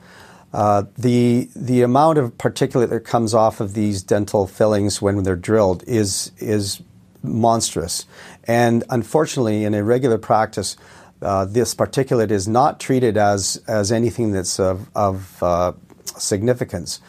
Uh, 0.53 0.83
the 0.98 1.50
the 1.55 1.81
amount 1.81 2.19
of 2.19 2.38
particulate 2.38 2.89
that 2.89 3.01
comes 3.01 3.33
off 3.33 3.60
of 3.60 3.74
these 3.74 4.03
dental 4.03 4.45
fillings 4.45 5.01
when 5.01 5.24
they're 5.24 5.36
drilled 5.36 5.83
is 5.88 6.31
is 6.38 6.81
monstrous, 7.24 8.05
and 8.43 8.83
unfortunately, 8.89 9.63
in 9.63 9.74
a 9.74 9.83
regular 9.83 10.19
practice, 10.19 10.77
uh, 11.24 11.45
this 11.45 11.74
particulate 11.74 12.29
is 12.29 12.48
not 12.48 12.79
treated 12.79 13.17
as 13.17 13.62
as 13.67 13.91
anything 13.91 14.31
that's 14.31 14.60
of, 14.60 14.89
of 14.95 15.41
uh, 15.41 15.74
significance. 16.17 17.00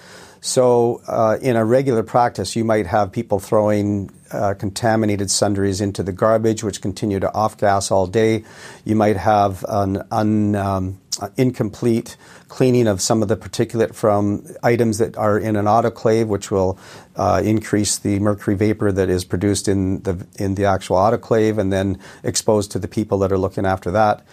So, 0.40 1.00
uh, 1.08 1.38
in 1.40 1.56
a 1.56 1.64
regular 1.64 2.02
practice, 2.02 2.54
you 2.54 2.64
might 2.64 2.86
have 2.86 3.10
people 3.10 3.40
throwing 3.40 4.10
uh, 4.30 4.52
contaminated 4.52 5.30
sundries 5.30 5.80
into 5.80 6.02
the 6.02 6.12
garbage, 6.12 6.62
which 6.62 6.82
continue 6.82 7.18
to 7.18 7.32
off 7.32 7.56
gas 7.56 7.90
all 7.90 8.06
day. 8.06 8.44
You 8.84 8.94
might 8.94 9.16
have 9.16 9.64
an 9.66 10.02
un, 10.10 10.54
um, 10.54 11.00
incomplete 11.36 12.16
cleaning 12.48 12.86
of 12.86 13.00
some 13.00 13.22
of 13.22 13.28
the 13.28 13.36
particulate 13.36 13.94
from 13.94 14.46
items 14.62 14.98
that 14.98 15.16
are 15.16 15.38
in 15.38 15.56
an 15.56 15.66
autoclave, 15.66 16.26
which 16.26 16.50
will 16.50 16.78
uh, 17.16 17.42
increase 17.44 17.98
the 17.98 18.18
mercury 18.20 18.56
vapor 18.56 18.92
that 18.92 19.08
is 19.08 19.24
produced 19.24 19.68
in 19.68 20.02
the 20.02 20.26
in 20.38 20.54
the 20.54 20.64
actual 20.64 20.96
autoclave, 20.96 21.58
and 21.58 21.72
then 21.72 21.98
exposed 22.22 22.70
to 22.72 22.78
the 22.78 22.88
people 22.88 23.18
that 23.18 23.32
are 23.32 23.38
looking 23.38 23.66
after 23.66 23.90
that. 23.90 24.24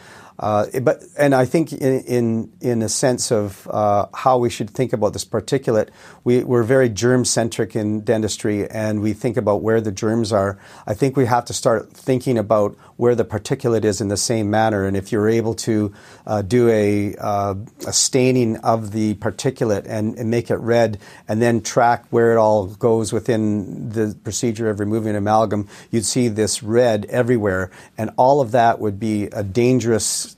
Uh, 0.41 0.65
but 0.81 1.03
and 1.17 1.35
I 1.35 1.45
think 1.45 1.71
in 1.71 2.01
in, 2.01 2.51
in 2.59 2.81
a 2.81 2.89
sense 2.89 3.31
of 3.31 3.67
uh, 3.69 4.07
how 4.13 4.39
we 4.39 4.49
should 4.49 4.71
think 4.71 4.91
about 4.91 5.13
this 5.13 5.23
particulate, 5.23 5.89
we, 6.23 6.43
we're 6.43 6.63
very 6.63 6.89
germ 6.89 7.25
centric 7.25 7.75
in 7.75 8.01
dentistry, 8.01 8.69
and 8.69 9.01
we 9.01 9.13
think 9.13 9.37
about 9.37 9.61
where 9.61 9.79
the 9.79 9.91
germs 9.91 10.33
are. 10.33 10.57
I 10.87 10.95
think 10.95 11.15
we 11.15 11.27
have 11.27 11.45
to 11.45 11.53
start 11.53 11.93
thinking 11.93 12.39
about 12.39 12.75
where 12.97 13.15
the 13.15 13.25
particulate 13.25 13.83
is 13.83 13.99
in 13.99 14.09
the 14.09 14.17
same 14.17 14.51
manner. 14.51 14.85
And 14.85 14.95
if 14.95 15.11
you're 15.11 15.27
able 15.27 15.55
to 15.55 15.91
uh, 16.27 16.43
do 16.43 16.69
a, 16.69 17.15
uh, 17.15 17.55
a, 17.87 17.91
staining 17.93 18.57
of 18.57 18.91
the 18.91 19.15
particulate 19.15 19.87
and, 19.87 20.15
and, 20.19 20.29
make 20.29 20.51
it 20.51 20.57
red, 20.57 20.99
and 21.27 21.41
then 21.41 21.61
track 21.61 22.05
where 22.11 22.31
it 22.31 22.37
all 22.37 22.67
goes 22.67 23.11
within 23.11 23.89
the 23.89 24.15
procedure 24.23 24.69
of 24.69 24.79
removing 24.79 25.15
amalgam, 25.15 25.67
you'd 25.89 26.05
see 26.05 26.27
this 26.27 26.61
red 26.61 27.05
everywhere, 27.05 27.71
and 27.97 28.11
all 28.17 28.39
of 28.39 28.51
that 28.51 28.79
would 28.79 28.99
be 28.99 29.23
a 29.25 29.43
dangerous 29.43 30.30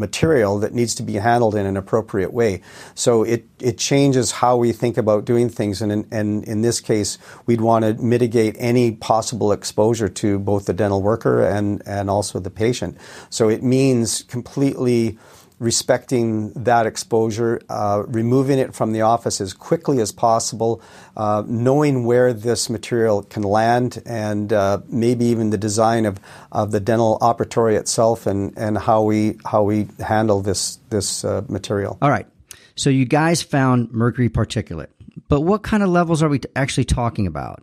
material 0.00 0.58
that 0.58 0.72
needs 0.72 0.94
to 0.96 1.02
be 1.02 1.14
handled 1.14 1.54
in 1.54 1.66
an 1.66 1.76
appropriate 1.76 2.32
way. 2.32 2.62
So 2.94 3.22
it, 3.22 3.46
it 3.60 3.78
changes 3.78 4.32
how 4.32 4.56
we 4.56 4.72
think 4.72 4.96
about 4.96 5.24
doing 5.24 5.48
things. 5.48 5.82
And 5.82 5.92
in, 5.92 6.08
and 6.10 6.42
in 6.44 6.62
this 6.62 6.80
case, 6.80 7.18
we'd 7.46 7.60
want 7.60 7.84
to 7.84 7.94
mitigate 8.02 8.56
any 8.58 8.92
possible 8.92 9.52
exposure 9.52 10.08
to 10.08 10.38
both 10.38 10.64
the 10.64 10.72
dental 10.72 11.02
worker 11.02 11.44
and, 11.44 11.82
and 11.86 12.10
also 12.10 12.40
the 12.40 12.50
patient. 12.50 12.96
So 13.28 13.48
it 13.48 13.62
means 13.62 14.22
completely 14.22 15.18
respecting 15.60 16.52
that 16.54 16.86
exposure, 16.86 17.60
uh, 17.68 18.02
removing 18.08 18.58
it 18.58 18.74
from 18.74 18.92
the 18.92 19.02
office 19.02 19.40
as 19.40 19.52
quickly 19.52 20.00
as 20.00 20.10
possible, 20.10 20.82
uh, 21.16 21.44
knowing 21.46 22.04
where 22.04 22.32
this 22.32 22.70
material 22.70 23.22
can 23.22 23.42
land, 23.42 24.02
and 24.06 24.52
uh, 24.52 24.80
maybe 24.88 25.26
even 25.26 25.50
the 25.50 25.58
design 25.58 26.06
of, 26.06 26.18
of 26.50 26.72
the 26.72 26.80
dental 26.80 27.18
operatory 27.20 27.78
itself 27.78 28.26
and, 28.26 28.56
and 28.56 28.78
how 28.78 29.02
we 29.02 29.38
how 29.44 29.62
we 29.62 29.86
handle 30.00 30.40
this 30.40 30.78
this 30.88 31.24
uh, 31.24 31.42
material. 31.48 31.98
All 32.00 32.10
right. 32.10 32.26
So 32.74 32.88
you 32.88 33.04
guys 33.04 33.42
found 33.42 33.92
mercury 33.92 34.30
particulate, 34.30 34.88
but 35.28 35.42
what 35.42 35.62
kind 35.62 35.82
of 35.82 35.90
levels 35.90 36.22
are 36.22 36.30
we 36.30 36.40
actually 36.56 36.86
talking 36.86 37.26
about? 37.26 37.62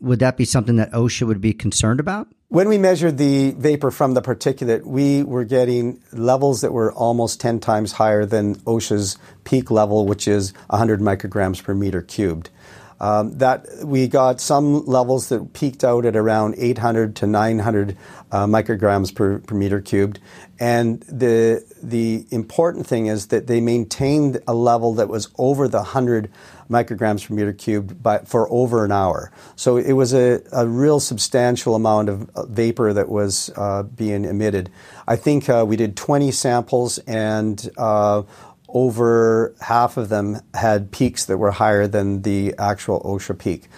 Would 0.00 0.18
that 0.20 0.36
be 0.36 0.44
something 0.44 0.76
that 0.76 0.92
OSHA 0.92 1.26
would 1.26 1.40
be 1.40 1.52
concerned 1.52 2.00
about? 2.00 2.28
When 2.48 2.68
we 2.68 2.78
measured 2.78 3.18
the 3.18 3.52
vapor 3.52 3.90
from 3.90 4.14
the 4.14 4.22
particulate, 4.22 4.84
we 4.84 5.24
were 5.24 5.44
getting 5.44 6.00
levels 6.12 6.60
that 6.60 6.72
were 6.72 6.92
almost 6.92 7.40
10 7.40 7.58
times 7.58 7.92
higher 7.92 8.24
than 8.24 8.54
OSHA's 8.60 9.18
peak 9.44 9.70
level, 9.70 10.06
which 10.06 10.28
is 10.28 10.52
100 10.68 11.00
micrograms 11.00 11.62
per 11.62 11.74
meter 11.74 12.00
cubed. 12.00 12.50
Um, 13.00 13.36
that 13.38 13.66
we 13.82 14.06
got 14.06 14.40
some 14.40 14.86
levels 14.86 15.28
that 15.28 15.52
peaked 15.52 15.82
out 15.82 16.06
at 16.06 16.14
around 16.14 16.54
800 16.56 17.16
to 17.16 17.26
900 17.26 17.96
uh, 18.30 18.46
micrograms 18.46 19.12
per, 19.12 19.40
per 19.40 19.54
meter 19.56 19.80
cubed, 19.80 20.20
and 20.60 21.02
the 21.02 21.64
the 21.82 22.24
important 22.30 22.86
thing 22.86 23.06
is 23.06 23.26
that 23.26 23.48
they 23.48 23.60
maintained 23.60 24.40
a 24.46 24.54
level 24.54 24.94
that 24.94 25.08
was 25.08 25.28
over 25.38 25.66
the 25.66 25.78
100 25.78 26.30
micrograms 26.70 27.26
per 27.26 27.34
meter 27.34 27.52
cubed 27.52 28.02
by, 28.02 28.18
for 28.18 28.50
over 28.50 28.84
an 28.84 28.92
hour. 28.92 29.30
So 29.56 29.76
it 29.76 29.92
was 29.92 30.12
a, 30.12 30.42
a 30.52 30.66
real 30.66 31.00
substantial 31.00 31.74
amount 31.74 32.08
of 32.08 32.30
uh, 32.30 32.46
vapor 32.46 32.92
that 32.92 33.08
was 33.08 33.50
uh, 33.56 33.82
being 33.82 34.24
emitted. 34.24 34.70
I 35.06 35.16
think 35.16 35.48
uh, 35.48 35.64
we 35.66 35.76
did 35.76 35.96
20 35.96 36.30
samples 36.30 36.98
and 36.98 37.68
uh, 37.76 38.22
over 38.68 39.54
half 39.60 39.96
of 39.96 40.08
them 40.08 40.40
had 40.52 40.90
peaks 40.90 41.24
that 41.26 41.38
were 41.38 41.52
higher 41.52 41.86
than 41.86 42.22
the 42.22 42.54
actual 42.58 43.00
OSHA 43.02 43.38
peak. 43.38 43.68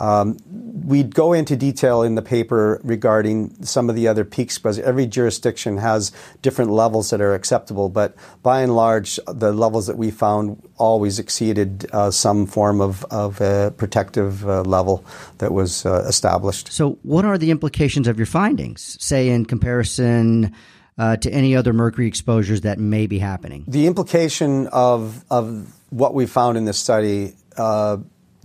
Um, 0.00 0.38
we'd 0.84 1.14
go 1.14 1.32
into 1.32 1.56
detail 1.56 2.02
in 2.02 2.14
the 2.14 2.22
paper 2.22 2.80
regarding 2.82 3.64
some 3.64 3.88
of 3.88 3.94
the 3.94 4.08
other 4.08 4.24
peaks 4.24 4.58
because 4.58 4.78
every 4.80 5.06
jurisdiction 5.06 5.78
has 5.78 6.12
different 6.42 6.70
levels 6.70 7.10
that 7.10 7.20
are 7.20 7.34
acceptable, 7.34 7.88
but 7.88 8.14
by 8.42 8.60
and 8.60 8.74
large, 8.74 9.20
the 9.26 9.52
levels 9.52 9.86
that 9.86 9.96
we 9.96 10.10
found 10.10 10.60
always 10.76 11.18
exceeded 11.18 11.86
uh, 11.92 12.10
some 12.10 12.46
form 12.46 12.80
of, 12.80 13.04
of 13.10 13.40
a 13.40 13.72
protective 13.76 14.46
uh, 14.48 14.62
level 14.62 15.04
that 15.38 15.52
was 15.52 15.86
uh, 15.86 16.04
established. 16.08 16.72
So, 16.72 16.98
what 17.02 17.24
are 17.24 17.38
the 17.38 17.50
implications 17.50 18.08
of 18.08 18.18
your 18.18 18.26
findings, 18.26 18.96
say, 19.00 19.28
in 19.28 19.46
comparison? 19.46 20.54
Uh, 20.96 21.16
to 21.16 21.28
any 21.32 21.56
other 21.56 21.72
mercury 21.72 22.06
exposures 22.06 22.60
that 22.60 22.78
may 22.78 23.08
be 23.08 23.18
happening? 23.18 23.64
The 23.66 23.88
implication 23.88 24.68
of, 24.68 25.24
of 25.28 25.74
what 25.90 26.14
we 26.14 26.24
found 26.26 26.56
in 26.56 26.66
this 26.66 26.78
study 26.78 27.34
uh, 27.56 27.96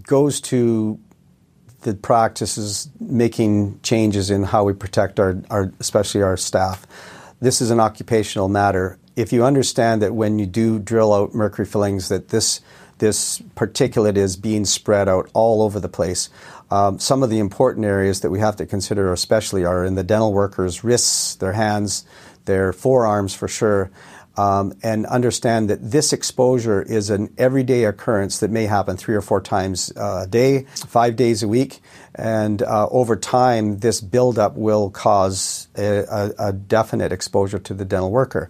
goes 0.07 0.41
to 0.41 0.99
the 1.81 1.93
practice 1.93 2.57
is 2.57 2.89
making 2.99 3.79
changes 3.81 4.29
in 4.29 4.43
how 4.43 4.63
we 4.63 4.73
protect 4.73 5.19
our, 5.19 5.41
our, 5.49 5.71
especially 5.79 6.21
our 6.21 6.37
staff. 6.37 6.85
This 7.39 7.61
is 7.61 7.71
an 7.71 7.79
occupational 7.79 8.49
matter. 8.49 8.97
If 9.15 9.31
you 9.31 9.45
understand 9.45 10.01
that 10.01 10.13
when 10.13 10.39
you 10.39 10.45
do 10.45 10.79
drill 10.79 11.13
out 11.13 11.33
mercury 11.33 11.65
fillings, 11.65 12.09
that 12.09 12.29
this 12.29 12.61
this 12.99 13.39
particulate 13.55 14.17
is 14.17 14.35
being 14.35 14.65
spread 14.65 15.07
out 15.07 15.29
all 15.33 15.61
over 15.61 15.79
the 15.79 15.87
place. 15.87 16.29
Um, 16.69 16.99
some 16.99 17.23
of 17.23 17.29
the 17.29 17.39
important 17.39 17.85
areas 17.85 18.19
that 18.21 18.29
we 18.29 18.39
have 18.39 18.57
to 18.57 18.65
consider, 18.65 19.11
especially, 19.13 19.63
are 19.63 19.85
in 19.85 19.95
the 19.95 20.03
dental 20.03 20.33
workers' 20.33 20.83
wrists, 20.83 21.35
their 21.35 21.53
hands, 21.53 22.05
their 22.43 22.73
forearms 22.73 23.33
for 23.33 23.47
sure, 23.47 23.89
um, 24.39 24.71
and 24.81 25.05
understand 25.07 25.69
that 25.69 25.91
this 25.91 26.13
exposure 26.13 26.81
is 26.81 27.09
an 27.09 27.33
everyday 27.37 27.83
occurrence 27.83 28.39
that 28.39 28.49
may 28.49 28.67
happen 28.67 28.95
three 28.95 29.13
or 29.13 29.21
four 29.21 29.41
times 29.41 29.91
a 29.97 30.27
day, 30.29 30.65
five 30.87 31.17
days 31.17 31.43
a 31.43 31.47
week, 31.47 31.81
and 32.15 32.61
uh, 32.61 32.87
over 32.89 33.17
time, 33.17 33.79
this 33.79 33.99
buildup 33.99 34.55
will 34.55 34.91
cause 34.91 35.67
a, 35.77 36.05
a, 36.09 36.33
a 36.39 36.53
definite 36.53 37.11
exposure 37.11 37.59
to 37.59 37.73
the 37.73 37.83
dental 37.83 38.11
worker. 38.11 38.49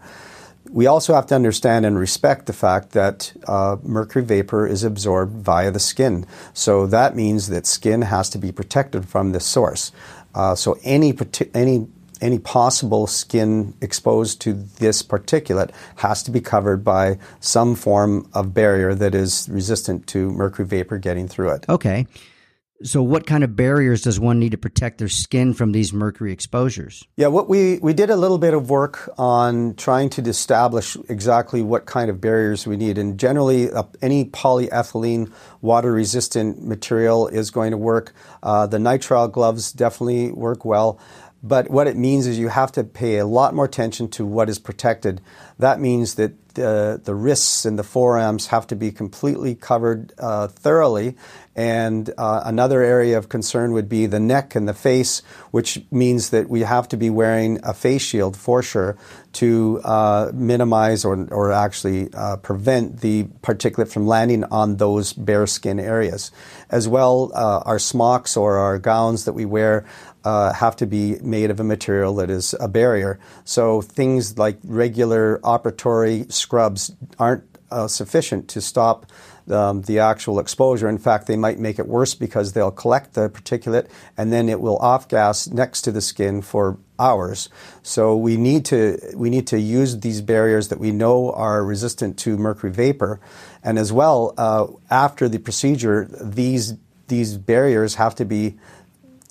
We 0.69 0.85
also 0.85 1.15
have 1.15 1.25
to 1.27 1.35
understand 1.35 1.87
and 1.87 1.97
respect 1.97 2.45
the 2.45 2.53
fact 2.53 2.91
that 2.91 3.33
uh, 3.47 3.77
mercury 3.81 4.23
vapor 4.23 4.67
is 4.67 4.83
absorbed 4.83 5.43
via 5.43 5.71
the 5.71 5.79
skin. 5.79 6.27
So 6.53 6.85
that 6.85 7.15
means 7.15 7.49
that 7.49 7.65
skin 7.65 8.03
has 8.03 8.29
to 8.29 8.37
be 8.37 8.51
protected 8.51 9.09
from 9.09 9.31
this 9.31 9.45
source. 9.45 9.91
Uh, 10.35 10.53
so 10.53 10.77
any 10.83 11.17
any 11.55 11.87
any 12.21 12.39
possible 12.39 13.07
skin 13.07 13.73
exposed 13.81 14.41
to 14.41 14.53
this 14.53 15.01
particulate 15.03 15.71
has 15.97 16.23
to 16.23 16.31
be 16.31 16.41
covered 16.41 16.83
by 16.83 17.17
some 17.39 17.75
form 17.75 18.29
of 18.33 18.53
barrier 18.53 18.93
that 18.95 19.15
is 19.15 19.47
resistant 19.49 20.07
to 20.07 20.31
mercury 20.31 20.67
vapor 20.67 20.97
getting 20.97 21.27
through 21.27 21.49
it. 21.51 21.65
Okay. 21.69 22.05
So, 22.81 23.03
what 23.03 23.27
kind 23.27 23.43
of 23.43 23.57
barriers 23.57 24.03
does 24.03 24.21
one 24.21 24.39
need 24.39 24.53
to 24.53 24.57
protect 24.57 24.99
their 24.99 25.09
skin 25.09 25.53
from 25.53 25.73
these 25.73 25.91
mercury 25.91 26.31
exposures? 26.31 27.03
Yeah, 27.17 27.27
what 27.27 27.49
we, 27.49 27.77
we 27.79 27.91
did 27.91 28.09
a 28.09 28.15
little 28.15 28.37
bit 28.37 28.53
of 28.53 28.69
work 28.69 29.09
on 29.17 29.75
trying 29.75 30.09
to 30.11 30.21
establish 30.21 30.95
exactly 31.09 31.61
what 31.61 31.85
kind 31.85 32.09
of 32.09 32.21
barriers 32.21 32.65
we 32.65 32.77
need. 32.77 32.97
And 32.97 33.19
generally, 33.19 33.69
uh, 33.69 33.83
any 34.01 34.25
polyethylene 34.25 35.29
water 35.59 35.91
resistant 35.91 36.65
material 36.65 37.27
is 37.27 37.51
going 37.51 37.71
to 37.71 37.77
work. 37.77 38.13
Uh, 38.41 38.65
the 38.65 38.77
nitrile 38.77 39.29
gloves 39.29 39.73
definitely 39.73 40.31
work 40.31 40.63
well. 40.63 41.01
But 41.41 41.69
what 41.69 41.87
it 41.87 41.95
means 41.95 42.27
is 42.27 42.37
you 42.37 42.49
have 42.49 42.71
to 42.73 42.83
pay 42.83 43.17
a 43.17 43.25
lot 43.25 43.53
more 43.53 43.65
attention 43.65 44.09
to 44.09 44.25
what 44.25 44.49
is 44.49 44.59
protected. 44.59 45.21
That 45.57 45.79
means 45.79 46.15
that 46.15 46.33
the, 46.55 46.99
the 47.01 47.15
wrists 47.15 47.65
and 47.65 47.79
the 47.79 47.83
forearms 47.83 48.47
have 48.47 48.67
to 48.67 48.75
be 48.75 48.91
completely 48.91 49.55
covered 49.55 50.13
uh, 50.17 50.47
thoroughly. 50.47 51.15
And 51.55 52.09
uh, 52.17 52.41
another 52.45 52.81
area 52.81 53.17
of 53.17 53.29
concern 53.29 53.73
would 53.73 53.89
be 53.89 54.05
the 54.05 54.19
neck 54.19 54.55
and 54.55 54.67
the 54.67 54.73
face, 54.73 55.21
which 55.51 55.81
means 55.91 56.29
that 56.29 56.49
we 56.49 56.61
have 56.61 56.87
to 56.89 56.97
be 56.97 57.09
wearing 57.09 57.59
a 57.63 57.73
face 57.73 58.01
shield 58.01 58.37
for 58.37 58.63
sure 58.63 58.97
to 59.33 59.81
uh, 59.83 60.31
minimize 60.33 61.05
or, 61.05 61.27
or 61.31 61.51
actually 61.51 62.09
uh, 62.13 62.37
prevent 62.37 63.01
the 63.01 63.25
particulate 63.41 63.91
from 63.91 64.07
landing 64.07 64.43
on 64.45 64.77
those 64.77 65.13
bare 65.13 65.47
skin 65.47 65.79
areas. 65.79 66.31
As 66.69 66.87
well, 66.87 67.31
uh, 67.33 67.61
our 67.65 67.79
smocks 67.79 68.37
or 68.37 68.57
our 68.57 68.79
gowns 68.79 69.25
that 69.25 69.33
we 69.33 69.45
wear 69.45 69.85
uh, 70.23 70.53
have 70.53 70.75
to 70.77 70.85
be 70.85 71.17
made 71.21 71.51
of 71.51 71.59
a 71.59 71.63
material 71.63 72.15
that 72.15 72.29
is 72.29 72.55
a 72.59 72.67
barrier. 72.67 73.19
So 73.43 73.81
things 73.81 74.37
like 74.37 74.59
regular 74.63 75.39
operatory 75.43 76.31
scrubs 76.31 76.91
aren't 77.17 77.43
uh, 77.71 77.87
sufficient 77.87 78.47
to 78.49 78.61
stop 78.61 79.05
um, 79.49 79.81
the 79.83 79.99
actual 79.99 80.39
exposure. 80.39 80.87
In 80.87 80.97
fact, 80.97 81.27
they 81.27 81.35
might 81.35 81.59
make 81.59 81.79
it 81.79 81.87
worse 81.87 82.13
because 82.13 82.53
they'll 82.53 82.71
collect 82.71 83.13
the 83.13 83.29
particulate 83.29 83.87
and 84.17 84.31
then 84.31 84.49
it 84.49 84.59
will 84.59 84.77
off 84.77 85.07
gas 85.07 85.47
next 85.47 85.81
to 85.83 85.91
the 85.91 86.01
skin 86.01 86.41
for 86.41 86.77
hours. 86.99 87.49
So 87.81 88.15
we 88.15 88.37
need 88.37 88.65
to 88.65 88.99
we 89.15 89.29
need 89.29 89.47
to 89.47 89.59
use 89.59 89.99
these 89.99 90.21
barriers 90.21 90.67
that 90.67 90.79
we 90.79 90.91
know 90.91 91.31
are 91.31 91.63
resistant 91.63 92.17
to 92.19 92.37
mercury 92.37 92.71
vapor, 92.71 93.19
and 93.63 93.79
as 93.79 93.91
well 93.91 94.33
uh, 94.37 94.67
after 94.91 95.29
the 95.29 95.39
procedure, 95.39 96.07
these 96.21 96.73
these 97.07 97.37
barriers 97.37 97.95
have 97.95 98.13
to 98.15 98.25
be 98.25 98.57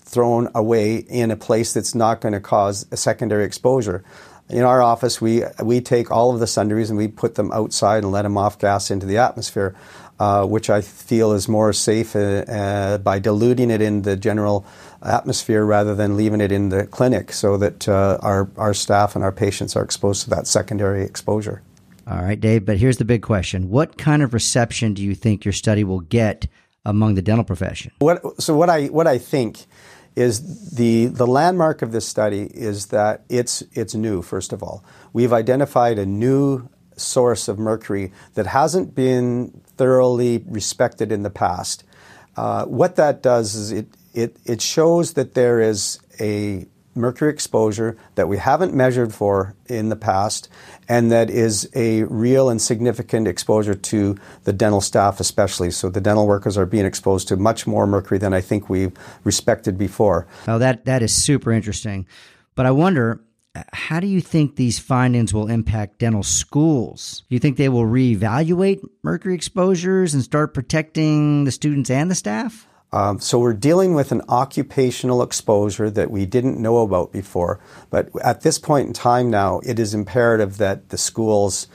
thrown 0.09 0.49
away 0.55 0.97
in 0.97 1.31
a 1.31 1.35
place 1.35 1.73
that's 1.73 1.93
not 1.93 2.21
going 2.21 2.33
to 2.33 2.39
cause 2.39 2.85
a 2.91 2.97
secondary 2.97 3.45
exposure. 3.45 4.03
In 4.49 4.63
our 4.63 4.81
office, 4.81 5.21
we, 5.21 5.43
we 5.63 5.79
take 5.79 6.09
all 6.09 6.33
of 6.33 6.39
the 6.39 6.47
sundries 6.47 6.89
and 6.89 6.97
we 6.97 7.07
put 7.07 7.35
them 7.35 7.51
outside 7.51 8.03
and 8.03 8.11
let 8.11 8.23
them 8.23 8.35
off 8.35 8.57
gas 8.57 8.89
into 8.89 9.05
the 9.05 9.17
atmosphere, 9.17 9.75
uh, 10.19 10.45
which 10.45 10.71
I 10.71 10.81
feel 10.81 11.33
is 11.33 11.47
more 11.47 11.71
safe 11.71 12.15
uh, 12.15 12.19
uh, 12.19 12.97
by 12.97 13.19
diluting 13.19 13.69
it 13.69 13.81
in 13.81 14.01
the 14.01 14.17
general 14.17 14.65
atmosphere 15.03 15.63
rather 15.63 15.93
than 15.93 16.17
leaving 16.17 16.41
it 16.41 16.51
in 16.51 16.69
the 16.69 16.87
clinic 16.87 17.31
so 17.31 17.57
that 17.57 17.87
uh, 17.87 18.17
our, 18.21 18.49
our 18.57 18.73
staff 18.73 19.15
and 19.15 19.23
our 19.23 19.31
patients 19.31 19.75
are 19.75 19.83
exposed 19.83 20.23
to 20.23 20.31
that 20.31 20.47
secondary 20.47 21.03
exposure. 21.03 21.61
All 22.07 22.23
right, 22.23 22.39
Dave, 22.39 22.65
but 22.65 22.77
here's 22.77 22.97
the 22.97 23.05
big 23.05 23.21
question. 23.21 23.69
What 23.69 23.99
kind 23.99 24.23
of 24.23 24.33
reception 24.33 24.95
do 24.95 25.03
you 25.03 25.13
think 25.13 25.45
your 25.45 25.53
study 25.53 25.83
will 25.83 25.99
get 25.99 26.47
among 26.83 27.13
the 27.13 27.21
dental 27.21 27.45
profession? 27.45 27.91
What, 27.99 28.41
so, 28.41 28.57
what 28.57 28.67
I, 28.67 28.87
what 28.87 29.05
I 29.05 29.19
think 29.19 29.67
is 30.19 30.71
the, 30.71 31.05
the 31.05 31.25
landmark 31.25 31.81
of 31.81 31.93
this 31.93 32.05
study 32.05 32.43
is 32.53 32.87
that 32.87 33.23
it's, 33.29 33.63
it's 33.71 33.95
new, 33.95 34.21
first 34.21 34.51
of 34.51 34.61
all. 34.61 34.83
We've 35.13 35.31
identified 35.31 35.97
a 35.97 36.05
new 36.05 36.67
source 36.97 37.47
of 37.47 37.57
mercury 37.57 38.11
that 38.33 38.45
hasn't 38.47 38.93
been 38.93 39.61
thoroughly 39.77 40.43
respected 40.45 41.13
in 41.13 41.23
the 41.23 41.29
past. 41.29 41.85
Uh, 42.35 42.65
what 42.65 42.97
that 42.97 43.23
does 43.23 43.55
is 43.55 43.71
it, 43.71 43.87
it, 44.13 44.35
it 44.43 44.61
shows 44.61 45.13
that 45.13 45.35
there 45.35 45.61
is 45.61 45.99
a 46.19 46.67
mercury 46.95 47.31
exposure 47.31 47.97
that 48.15 48.27
we 48.27 48.37
haven't 48.37 48.73
measured 48.73 49.13
for 49.13 49.55
in 49.67 49.89
the 49.89 49.95
past 49.95 50.49
and 50.87 51.11
that 51.11 51.29
is 51.29 51.69
a 51.75 52.03
real 52.03 52.49
and 52.49 52.61
significant 52.61 53.27
exposure 53.27 53.75
to 53.75 54.17
the 54.43 54.53
dental 54.53 54.81
staff 54.81 55.19
especially 55.19 55.71
so 55.71 55.89
the 55.89 56.01
dental 56.01 56.27
workers 56.27 56.57
are 56.57 56.65
being 56.65 56.85
exposed 56.85 57.27
to 57.27 57.37
much 57.37 57.67
more 57.67 57.85
mercury 57.85 58.17
than 58.17 58.33
i 58.33 58.41
think 58.41 58.69
we've 58.69 58.93
respected 59.23 59.77
before 59.77 60.27
oh 60.47 60.57
that 60.57 60.85
that 60.85 61.01
is 61.01 61.13
super 61.13 61.51
interesting 61.51 62.05
but 62.55 62.65
i 62.65 62.71
wonder 62.71 63.21
how 63.73 63.99
do 63.99 64.07
you 64.07 64.21
think 64.21 64.55
these 64.55 64.79
findings 64.79 65.33
will 65.33 65.47
impact 65.47 65.99
dental 65.99 66.23
schools? 66.23 67.23
Do 67.29 67.35
you 67.35 67.39
think 67.39 67.57
they 67.57 67.69
will 67.69 67.85
reevaluate 67.85 68.81
mercury 69.03 69.35
exposures 69.35 70.13
and 70.13 70.23
start 70.23 70.53
protecting 70.53 71.45
the 71.45 71.51
students 71.51 71.89
and 71.89 72.09
the 72.11 72.15
staff? 72.15 72.67
Um, 72.91 73.19
so 73.19 73.39
we're 73.39 73.53
dealing 73.53 73.93
with 73.93 74.11
an 74.11 74.21
occupational 74.29 75.21
exposure 75.21 75.89
that 75.91 76.09
we 76.09 76.25
didn't 76.25 76.59
know 76.59 76.79
about 76.79 77.11
before. 77.11 77.59
But 77.89 78.09
at 78.23 78.41
this 78.41 78.57
point 78.57 78.87
in 78.87 78.93
time 78.93 79.29
now, 79.29 79.59
it 79.59 79.77
is 79.77 79.93
imperative 79.93 80.57
that 80.57 80.89
the 80.89 80.97
schools 80.97 81.67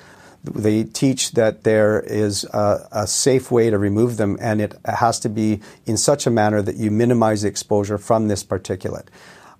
they 0.44 0.84
teach 0.84 1.32
that 1.32 1.64
there 1.64 2.00
is 2.00 2.44
a, 2.52 2.86
a, 2.92 3.06
safe 3.06 3.50
way 3.50 3.70
to 3.70 3.78
remove 3.78 4.18
them, 4.18 4.36
and 4.40 4.60
it 4.60 4.74
has 4.84 5.18
to 5.20 5.30
be 5.30 5.60
in 5.86 5.96
such 5.96 6.26
a 6.26 6.30
manner 6.30 6.60
that 6.60 6.76
you 6.76 6.90
minimize 6.90 7.42
the 7.42 7.48
exposure 7.48 7.96
from 7.96 8.28
this 8.28 8.44
particulate. 8.44 9.06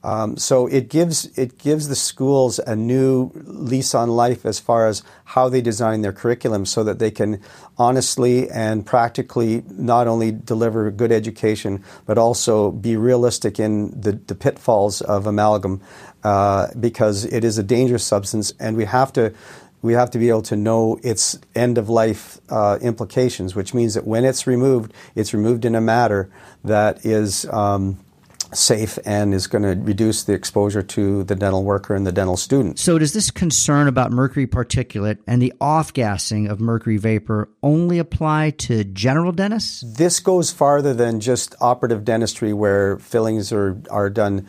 Um, 0.04 0.36
so 0.36 0.66
it 0.66 0.90
gives 0.90 1.26
it 1.38 1.56
gives 1.56 1.88
the 1.88 1.96
schools 1.96 2.58
a 2.58 2.76
new 2.76 3.30
lease 3.34 3.94
on 3.94 4.10
life 4.10 4.44
as 4.44 4.60
far 4.60 4.86
as 4.86 5.02
how 5.24 5.48
they 5.48 5.62
design 5.62 6.02
their 6.02 6.12
curriculum, 6.12 6.66
so 6.66 6.84
that 6.84 6.98
they 6.98 7.10
can 7.10 7.40
honestly 7.78 8.50
and 8.50 8.84
practically 8.84 9.64
not 9.70 10.06
only 10.06 10.30
deliver 10.30 10.90
good 10.90 11.10
education, 11.10 11.82
but 12.04 12.18
also 12.18 12.70
be 12.70 12.96
realistic 12.98 13.58
in 13.58 13.98
the, 13.98 14.12
the 14.12 14.34
pitfalls 14.34 15.00
of 15.00 15.26
amalgam, 15.26 15.80
uh, 16.22 16.68
because 16.78 17.24
it 17.24 17.42
is 17.42 17.56
a 17.56 17.62
dangerous 17.62 18.04
substance, 18.04 18.52
and 18.60 18.76
we 18.76 18.84
have 18.84 19.10
to 19.14 19.32
we 19.80 19.94
have 19.94 20.10
to 20.10 20.18
be 20.18 20.28
able 20.28 20.42
to 20.42 20.56
know 20.56 20.98
its 21.02 21.38
end 21.54 21.78
of 21.78 21.88
life 21.88 22.40
uh, 22.50 22.78
implications, 22.82 23.54
which 23.54 23.72
means 23.72 23.94
that 23.94 24.06
when 24.06 24.24
it's 24.24 24.46
removed, 24.46 24.92
it's 25.14 25.32
removed 25.32 25.64
in 25.64 25.74
a 25.74 25.80
manner 25.80 26.28
that 26.62 27.04
is 27.06 27.46
um, 27.46 27.98
safe 28.52 28.98
and 29.04 29.34
is 29.34 29.46
going 29.46 29.62
to 29.62 29.80
reduce 29.82 30.24
the 30.24 30.32
exposure 30.32 30.82
to 30.82 31.24
the 31.24 31.34
dental 31.34 31.64
worker 31.64 31.94
and 31.94 32.06
the 32.06 32.12
dental 32.12 32.36
student. 32.36 32.78
So, 32.78 32.98
does 32.98 33.12
this 33.12 33.30
concern 33.30 33.88
about 33.88 34.12
mercury 34.12 34.46
particulate 34.46 35.18
and 35.26 35.40
the 35.40 35.52
off 35.60 35.92
gassing 35.92 36.48
of 36.48 36.60
mercury 36.60 36.96
vapor 36.96 37.48
only 37.62 37.98
apply 37.98 38.50
to 38.50 38.84
general 38.84 39.32
dentists? 39.32 39.82
This 39.86 40.20
goes 40.20 40.50
farther 40.50 40.94
than 40.94 41.20
just 41.20 41.54
operative 41.60 42.04
dentistry 42.04 42.52
where 42.52 42.98
fillings 42.98 43.52
are, 43.52 43.80
are 43.90 44.10
done. 44.10 44.46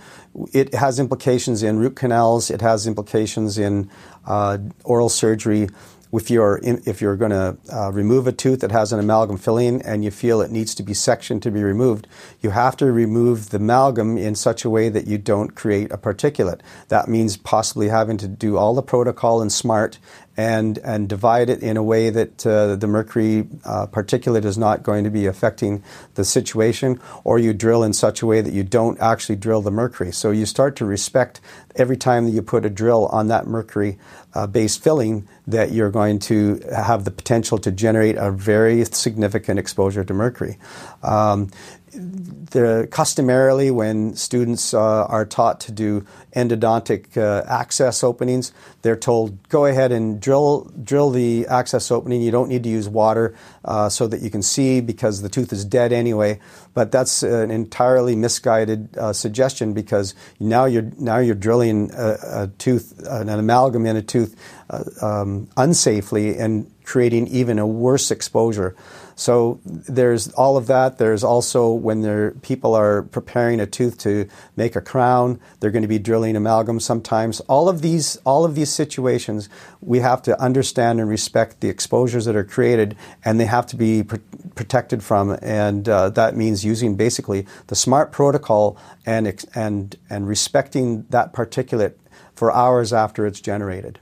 It 0.53 0.73
has 0.73 0.99
implications 0.99 1.63
in 1.63 1.79
root 1.79 1.95
canals, 1.95 2.51
it 2.51 2.61
has 2.61 2.87
implications 2.87 3.57
in 3.57 3.89
uh, 4.25 4.57
oral 4.83 5.09
surgery 5.09 5.69
if 6.17 6.29
you're 6.29 6.57
in, 6.57 6.81
if 6.85 7.01
you're 7.01 7.15
going 7.15 7.31
to 7.31 7.57
uh, 7.73 7.91
remove 7.91 8.27
a 8.27 8.31
tooth 8.31 8.61
that 8.61 8.71
has 8.71 8.93
an 8.93 8.99
amalgam 8.99 9.37
filling 9.37 9.81
and 9.81 10.03
you 10.03 10.11
feel 10.11 10.41
it 10.41 10.51
needs 10.51 10.75
to 10.75 10.83
be 10.83 10.93
sectioned 10.93 11.41
to 11.43 11.51
be 11.51 11.63
removed, 11.63 12.07
you 12.41 12.51
have 12.51 12.77
to 12.77 12.91
remove 12.91 13.49
the 13.49 13.57
amalgam 13.57 14.17
in 14.17 14.35
such 14.35 14.65
a 14.65 14.69
way 14.69 14.89
that 14.89 15.07
you 15.07 15.17
don't 15.17 15.55
create 15.55 15.91
a 15.91 15.97
particulate. 15.97 16.61
That 16.89 17.07
means 17.07 17.37
possibly 17.37 17.89
having 17.89 18.17
to 18.17 18.27
do 18.27 18.57
all 18.57 18.73
the 18.73 18.83
protocol 18.83 19.41
in 19.41 19.49
SMART 19.49 19.99
and 20.37 20.77
and 20.79 21.07
divide 21.07 21.49
it 21.49 21.61
in 21.61 21.77
a 21.77 21.83
way 21.83 22.09
that 22.09 22.45
uh, 22.45 22.75
the 22.75 22.87
mercury 22.87 23.47
uh, 23.63 23.87
particulate 23.87 24.45
is 24.45 24.57
not 24.57 24.83
going 24.83 25.03
to 25.03 25.09
be 25.09 25.25
affecting 25.25 25.83
the 26.15 26.25
situation, 26.25 26.99
or 27.23 27.39
you 27.39 27.53
drill 27.53 27.83
in 27.83 27.93
such 27.93 28.21
a 28.21 28.25
way 28.25 28.41
that 28.41 28.53
you 28.53 28.63
don't 28.63 28.99
actually 28.99 29.35
drill 29.35 29.61
the 29.61 29.71
mercury. 29.71 30.11
So 30.11 30.31
you 30.31 30.45
start 30.45 30.75
to 30.77 30.85
respect 30.85 31.39
every 31.75 31.97
time 31.97 32.25
that 32.25 32.31
you 32.31 32.41
put 32.41 32.65
a 32.65 32.69
drill 32.69 33.05
on 33.07 33.27
that 33.27 33.47
mercury 33.47 33.97
uh, 34.35 34.45
based 34.45 34.83
filling 34.83 35.27
that 35.47 35.71
you're 35.71 35.91
going 35.91 36.19
to 36.19 36.59
have 36.75 37.05
the 37.05 37.11
potential 37.11 37.57
to 37.57 37.71
generate 37.71 38.15
a 38.17 38.31
very 38.31 38.83
significant 38.85 39.57
exposure 39.57 40.03
to 40.03 40.13
mercury. 40.13 40.57
Um, 41.01 41.49
the, 41.95 42.87
customarily, 42.91 43.71
when 43.71 44.15
students 44.15 44.73
uh, 44.73 45.05
are 45.05 45.25
taught 45.25 45.59
to 45.61 45.71
do 45.71 46.05
endodontic 46.35 47.17
uh, 47.17 47.43
access 47.47 48.03
openings, 48.03 48.51
they're 48.81 48.95
told 48.95 49.47
go 49.49 49.65
ahead 49.65 49.91
and 49.91 50.19
drill 50.19 50.71
drill 50.83 51.09
the 51.09 51.47
access 51.47 51.91
opening. 51.91 52.21
You 52.21 52.31
don't 52.31 52.49
need 52.49 52.63
to 52.63 52.69
use 52.69 52.89
water 52.89 53.35
uh, 53.63 53.89
so 53.89 54.07
that 54.07 54.21
you 54.21 54.29
can 54.29 54.41
see 54.41 54.81
because 54.81 55.21
the 55.21 55.29
tooth 55.29 55.53
is 55.53 55.65
dead 55.65 55.93
anyway. 55.93 56.39
But 56.73 56.91
that's 56.91 57.23
an 57.23 57.51
entirely 57.51 58.15
misguided 58.15 58.97
uh, 58.97 59.13
suggestion 59.13 59.73
because 59.73 60.13
now 60.39 60.65
you're 60.65 60.91
now 60.97 61.19
you're 61.19 61.35
drilling 61.35 61.91
a, 61.93 62.17
a 62.21 62.47
tooth, 62.57 63.01
an 63.07 63.29
amalgam 63.29 63.85
in 63.85 63.95
a 63.95 64.01
tooth, 64.01 64.35
uh, 64.69 64.83
um, 65.01 65.47
unsafely 65.55 66.37
and 66.39 66.71
creating 66.83 67.27
even 67.27 67.59
a 67.59 67.67
worse 67.67 68.11
exposure. 68.11 68.75
So 69.15 69.59
there's 69.65 70.27
all 70.33 70.57
of 70.57 70.67
that. 70.67 70.97
There's 70.97 71.23
also 71.23 71.71
when 71.71 72.31
people 72.41 72.75
are 72.75 73.03
preparing 73.03 73.59
a 73.59 73.65
tooth 73.65 73.97
to 73.99 74.27
make 74.55 74.75
a 74.75 74.81
crown, 74.81 75.39
they're 75.59 75.71
going 75.71 75.83
to 75.83 75.87
be 75.87 75.99
drilling 75.99 76.35
amalgam 76.35 76.79
sometimes. 76.79 77.39
All 77.41 77.69
of 77.69 77.81
these, 77.81 78.17
all 78.25 78.43
of 78.43 78.55
these 78.55 78.69
situations, 78.69 79.49
we 79.81 79.99
have 79.99 80.21
to 80.23 80.39
understand 80.41 80.99
and 80.99 81.09
respect 81.09 81.61
the 81.61 81.69
exposures 81.69 82.25
that 82.25 82.35
are 82.35 82.43
created, 82.43 82.95
and 83.23 83.39
they 83.39 83.45
have 83.45 83.65
to 83.67 83.77
be 83.77 84.03
pr- 84.03 84.17
protected 84.55 85.01
from. 85.01 85.37
And 85.41 85.87
uh, 85.87 86.09
that 86.09 86.35
means 86.35 86.65
using 86.65 86.95
basically 86.95 87.47
the 87.67 87.75
SMART 87.75 88.11
protocol 88.11 88.77
and 89.05 89.45
and 89.55 89.95
and 90.09 90.27
respecting 90.27 91.05
that 91.09 91.33
particulate 91.33 91.93
for 92.35 92.51
hours 92.51 92.91
after 92.91 93.25
it's 93.25 93.39
generated. 93.39 93.99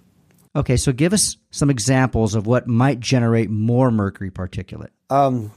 Okay, 0.56 0.78
so 0.78 0.92
give 0.92 1.14
us 1.14 1.38
some 1.50 1.70
examples 1.70 2.36
of 2.36 2.46
what 2.46 2.68
might 2.68 3.00
generate 3.00 3.50
more 3.50 3.90
mercury 3.90 4.30
particulate. 4.30 4.90
Um, 5.10 5.52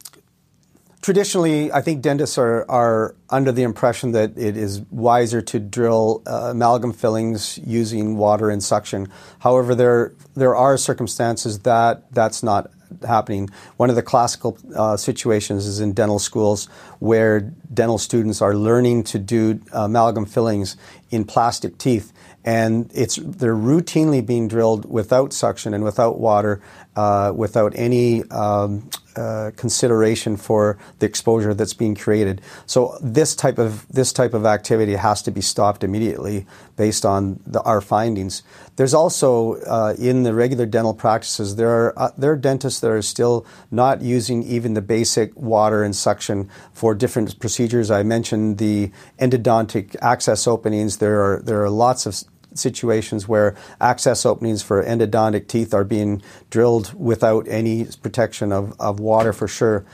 traditionally, 1.03 1.73
I 1.73 1.81
think 1.83 2.03
dentists 2.03 2.39
are, 2.39 2.69
are 2.71 3.15
under 3.31 3.53
the 3.53 3.63
impression 3.63 4.13
that 4.13 4.37
it 4.37 4.57
is 4.57 4.81
wiser 4.91 5.41
to 5.43 5.59
drill 5.59 6.23
uh, 6.27 6.51
amalgam 6.51 6.93
fillings 6.93 7.59
using 7.65 8.17
water 8.17 8.51
and 8.51 8.63
suction. 8.63 9.09
However, 9.39 9.75
there 9.75 10.13
there 10.35 10.55
are 10.55 10.77
circumstances 10.77 11.61
that 11.61 12.13
that's 12.13 12.43
not 12.43 12.71
happening. 13.07 13.51
One 13.77 13.91
of 13.91 13.97
the 13.97 14.03
classical 14.03 14.59
uh, 14.75 14.97
situations 14.97 15.67
is 15.67 15.81
in 15.81 15.93
dental 15.93 16.19
schools 16.19 16.67
where 17.01 17.41
dental 17.73 17.99
students 17.99 18.41
are 18.41 18.55
learning 18.55 19.05
to 19.05 19.19
do 19.19 19.61
amalgam 19.73 20.25
fillings 20.25 20.77
in 21.11 21.25
plastic 21.25 21.79
teeth 21.79 22.13
and 22.47 22.89
it's 22.95 23.17
they're 23.17 23.57
routinely 23.57 24.25
being 24.25 24.47
drilled 24.47 24.89
without 24.89 25.33
suction 25.33 25.75
and 25.75 25.83
without 25.83 26.21
water, 26.21 26.63
uh, 26.95 27.33
without 27.35 27.73
any 27.75 28.23
um, 28.31 28.89
uh, 29.17 29.51
consideration 29.57 30.37
for 30.37 30.79
the 30.99 31.07
exposure 31.07 31.55
that's 31.55 31.75
being 31.75 31.95
created. 31.95 32.41
So 32.67 32.99
this 33.01 33.35
type 33.35 33.59
of 33.59 33.87
this 33.89 34.13
type 34.13 34.35
of 34.35 34.45
activity 34.47 34.95
has 34.95 35.23
to 35.23 35.31
be 35.31 35.41
stopped 35.41 35.83
immediately 35.83 36.47
based 36.77 37.05
on 37.05 37.41
the, 37.47 37.63
our 37.63 37.81
findings. 37.81 38.43
There's 38.77 38.95
also 38.95 39.55
uh, 39.63 39.95
in 39.99 40.23
the 40.23 40.35
regular 40.35 40.67
dental 40.67 40.95
practices 40.95 41.57
there 41.57 41.71
are 41.71 41.99
uh, 41.99 42.11
there 42.19 42.33
are 42.33 42.37
dentists 42.37 42.81
that 42.81 42.91
are 42.91 43.03
still 43.03 43.47
not 43.71 44.03
using 44.03 44.43
even 44.43 44.75
the 44.75 44.83
basic 44.83 45.35
water 45.37 45.83
and 45.83 45.97
suction 45.97 46.51
for 46.73 46.95
different 46.95 47.39
procedures. 47.41 47.91
I 47.91 48.03
mentioned 48.03 48.59
the 48.59 48.91
endodontic 49.19 49.97
access 50.03 50.47
openings. 50.47 50.99
There 50.99 51.23
are 51.23 51.41
there 51.43 51.63
are 51.63 51.71
lots 51.71 52.07
of 52.07 52.15
situations 52.59 53.29
where 53.29 53.57
access 53.81 54.27
openings 54.27 54.63
for 54.63 54.83
endodontic 54.83 55.49
teeth 55.49 55.75
are 55.75 55.85
being 55.85 56.23
drilled 56.51 56.93
without 56.95 57.47
any 57.49 57.87
protection 58.03 58.53
of, 58.53 58.75
of 58.81 59.01
water 59.01 59.33
for 59.33 59.49
sure. 59.49 59.85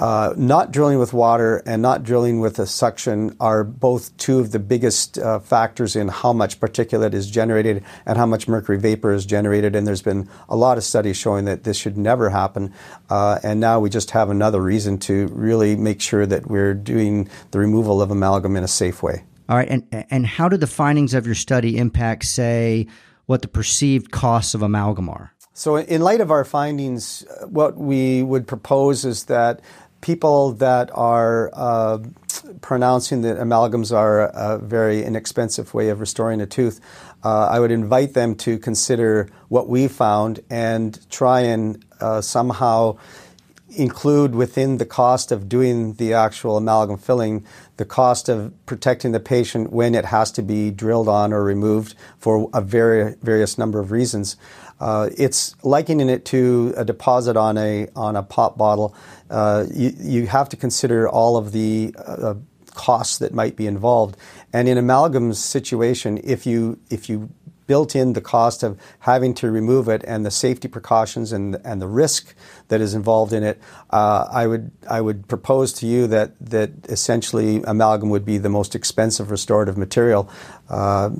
Uh, 0.00 0.32
not 0.34 0.72
drilling 0.72 0.98
with 0.98 1.12
water 1.12 1.62
and 1.66 1.82
not 1.82 2.02
drilling 2.02 2.40
with 2.40 2.58
a 2.58 2.66
suction 2.66 3.36
are 3.38 3.62
both 3.62 4.16
two 4.16 4.38
of 4.38 4.50
the 4.50 4.58
biggest 4.58 5.18
uh, 5.18 5.38
factors 5.38 5.94
in 5.94 6.08
how 6.08 6.32
much 6.32 6.58
particulate 6.58 7.12
is 7.12 7.30
generated 7.30 7.84
and 8.06 8.16
how 8.16 8.24
much 8.24 8.48
mercury 8.48 8.78
vapor 8.78 9.12
is 9.12 9.26
generated. 9.26 9.76
And 9.76 9.86
there's 9.86 10.00
been 10.00 10.26
a 10.48 10.56
lot 10.56 10.78
of 10.78 10.84
studies 10.84 11.18
showing 11.18 11.44
that 11.44 11.64
this 11.64 11.76
should 11.76 11.98
never 11.98 12.30
happen. 12.30 12.72
Uh, 13.10 13.40
and 13.42 13.60
now 13.60 13.78
we 13.78 13.90
just 13.90 14.12
have 14.12 14.30
another 14.30 14.62
reason 14.62 14.96
to 15.00 15.26
really 15.28 15.76
make 15.76 16.00
sure 16.00 16.24
that 16.24 16.46
we're 16.46 16.72
doing 16.72 17.28
the 17.50 17.58
removal 17.58 18.00
of 18.00 18.10
amalgam 18.10 18.56
in 18.56 18.64
a 18.64 18.68
safe 18.68 19.02
way. 19.02 19.24
All 19.50 19.56
right, 19.56 19.68
and 19.68 20.06
and 20.10 20.24
how 20.24 20.48
did 20.48 20.60
the 20.60 20.68
findings 20.68 21.12
of 21.12 21.26
your 21.26 21.34
study 21.34 21.76
impact, 21.76 22.24
say, 22.24 22.86
what 23.26 23.42
the 23.42 23.48
perceived 23.48 24.12
costs 24.12 24.54
of 24.54 24.62
amalgam 24.62 25.08
are? 25.08 25.32
So, 25.54 25.76
in 25.76 26.02
light 26.02 26.20
of 26.20 26.30
our 26.30 26.44
findings, 26.44 27.24
uh, 27.24 27.46
what 27.48 27.76
we 27.76 28.22
would 28.22 28.46
propose 28.46 29.04
is 29.04 29.24
that 29.24 29.60
people 30.02 30.52
that 30.52 30.88
are 30.94 31.50
uh, 31.52 31.98
pronouncing 32.60 33.22
that 33.22 33.38
amalgams 33.38 33.94
are 33.94 34.26
a 34.28 34.58
very 34.58 35.02
inexpensive 35.02 35.74
way 35.74 35.88
of 35.88 35.98
restoring 35.98 36.40
a 36.40 36.46
tooth, 36.46 36.80
uh, 37.24 37.48
I 37.48 37.58
would 37.58 37.72
invite 37.72 38.14
them 38.14 38.36
to 38.36 38.56
consider 38.56 39.28
what 39.48 39.68
we 39.68 39.88
found 39.88 40.40
and 40.48 40.98
try 41.10 41.40
and 41.40 41.84
uh, 42.00 42.20
somehow 42.20 42.98
include 43.76 44.34
within 44.34 44.78
the 44.78 44.86
cost 44.86 45.32
of 45.32 45.48
doing 45.48 45.94
the 45.94 46.12
actual 46.12 46.56
amalgam 46.56 46.98
filling 46.98 47.44
the 47.76 47.84
cost 47.84 48.28
of 48.28 48.52
protecting 48.66 49.12
the 49.12 49.20
patient 49.20 49.72
when 49.72 49.94
it 49.94 50.04
has 50.06 50.30
to 50.32 50.42
be 50.42 50.70
drilled 50.70 51.08
on 51.08 51.32
or 51.32 51.42
removed 51.42 51.94
for 52.18 52.50
a 52.52 52.60
very 52.60 53.14
various 53.22 53.56
number 53.56 53.78
of 53.78 53.90
reasons. 53.90 54.36
Uh, 54.80 55.10
it's 55.16 55.54
likening 55.62 56.08
it 56.08 56.24
to 56.24 56.72
a 56.76 56.84
deposit 56.84 57.36
on 57.36 57.58
a 57.58 57.86
on 57.94 58.16
a 58.16 58.22
pop 58.22 58.56
bottle. 58.56 58.94
Uh, 59.28 59.66
you, 59.72 59.92
you 59.98 60.26
have 60.26 60.48
to 60.48 60.56
consider 60.56 61.08
all 61.08 61.36
of 61.36 61.52
the 61.52 61.94
uh, 61.98 62.34
costs 62.74 63.18
that 63.18 63.34
might 63.34 63.56
be 63.56 63.66
involved. 63.66 64.16
And 64.52 64.68
in 64.68 64.78
amalgam's 64.78 65.38
situation, 65.38 66.18
if 66.24 66.46
you 66.46 66.78
if 66.88 67.08
you 67.08 67.30
built 67.70 67.94
in 67.94 68.14
the 68.14 68.20
cost 68.20 68.64
of 68.64 68.76
having 68.98 69.32
to 69.32 69.48
remove 69.48 69.88
it 69.88 70.02
and 70.04 70.26
the 70.26 70.30
safety 70.30 70.66
precautions 70.66 71.30
and, 71.30 71.56
and 71.64 71.80
the 71.80 71.86
risk 71.86 72.34
that 72.66 72.80
is 72.80 72.94
involved 72.94 73.32
in 73.32 73.44
it, 73.44 73.60
uh, 73.90 74.26
I 74.28 74.48
would 74.48 74.72
I 74.98 75.00
would 75.00 75.28
propose 75.28 75.72
to 75.74 75.86
you 75.86 76.08
that 76.08 76.28
that 76.54 76.70
essentially 76.88 77.62
amalgam 77.62 78.10
would 78.10 78.24
be 78.24 78.38
the 78.38 78.48
most 78.48 78.74
expensive 78.74 79.30
restorative 79.30 79.78
material 79.78 80.28
uh, 80.68 81.10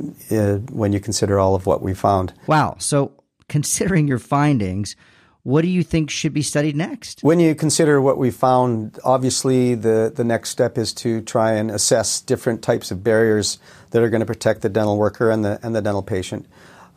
when 0.80 0.92
you 0.92 0.98
consider 0.98 1.38
all 1.38 1.54
of 1.54 1.66
what 1.66 1.82
we 1.82 1.94
found. 1.94 2.32
Wow! 2.48 2.74
So 2.78 3.12
considering 3.48 4.08
your 4.08 4.18
findings. 4.18 4.96
What 5.42 5.62
do 5.62 5.68
you 5.68 5.82
think 5.82 6.10
should 6.10 6.34
be 6.34 6.42
studied 6.42 6.76
next? 6.76 7.22
When 7.22 7.40
you 7.40 7.54
consider 7.54 7.98
what 7.98 8.18
we 8.18 8.30
found, 8.30 8.98
obviously 9.04 9.74
the, 9.74 10.12
the 10.14 10.22
next 10.22 10.50
step 10.50 10.76
is 10.76 10.92
to 10.94 11.22
try 11.22 11.52
and 11.52 11.70
assess 11.70 12.20
different 12.20 12.60
types 12.60 12.90
of 12.90 13.02
barriers 13.02 13.58
that 13.90 14.02
are 14.02 14.08
going 14.08 14.20
to 14.20 14.26
protect 14.26 14.62
the 14.62 14.68
dental 14.68 14.96
worker 14.96 15.30
and 15.30 15.44
the, 15.44 15.58
and 15.62 15.74
the 15.74 15.82
dental 15.82 16.02
patient. 16.02 16.46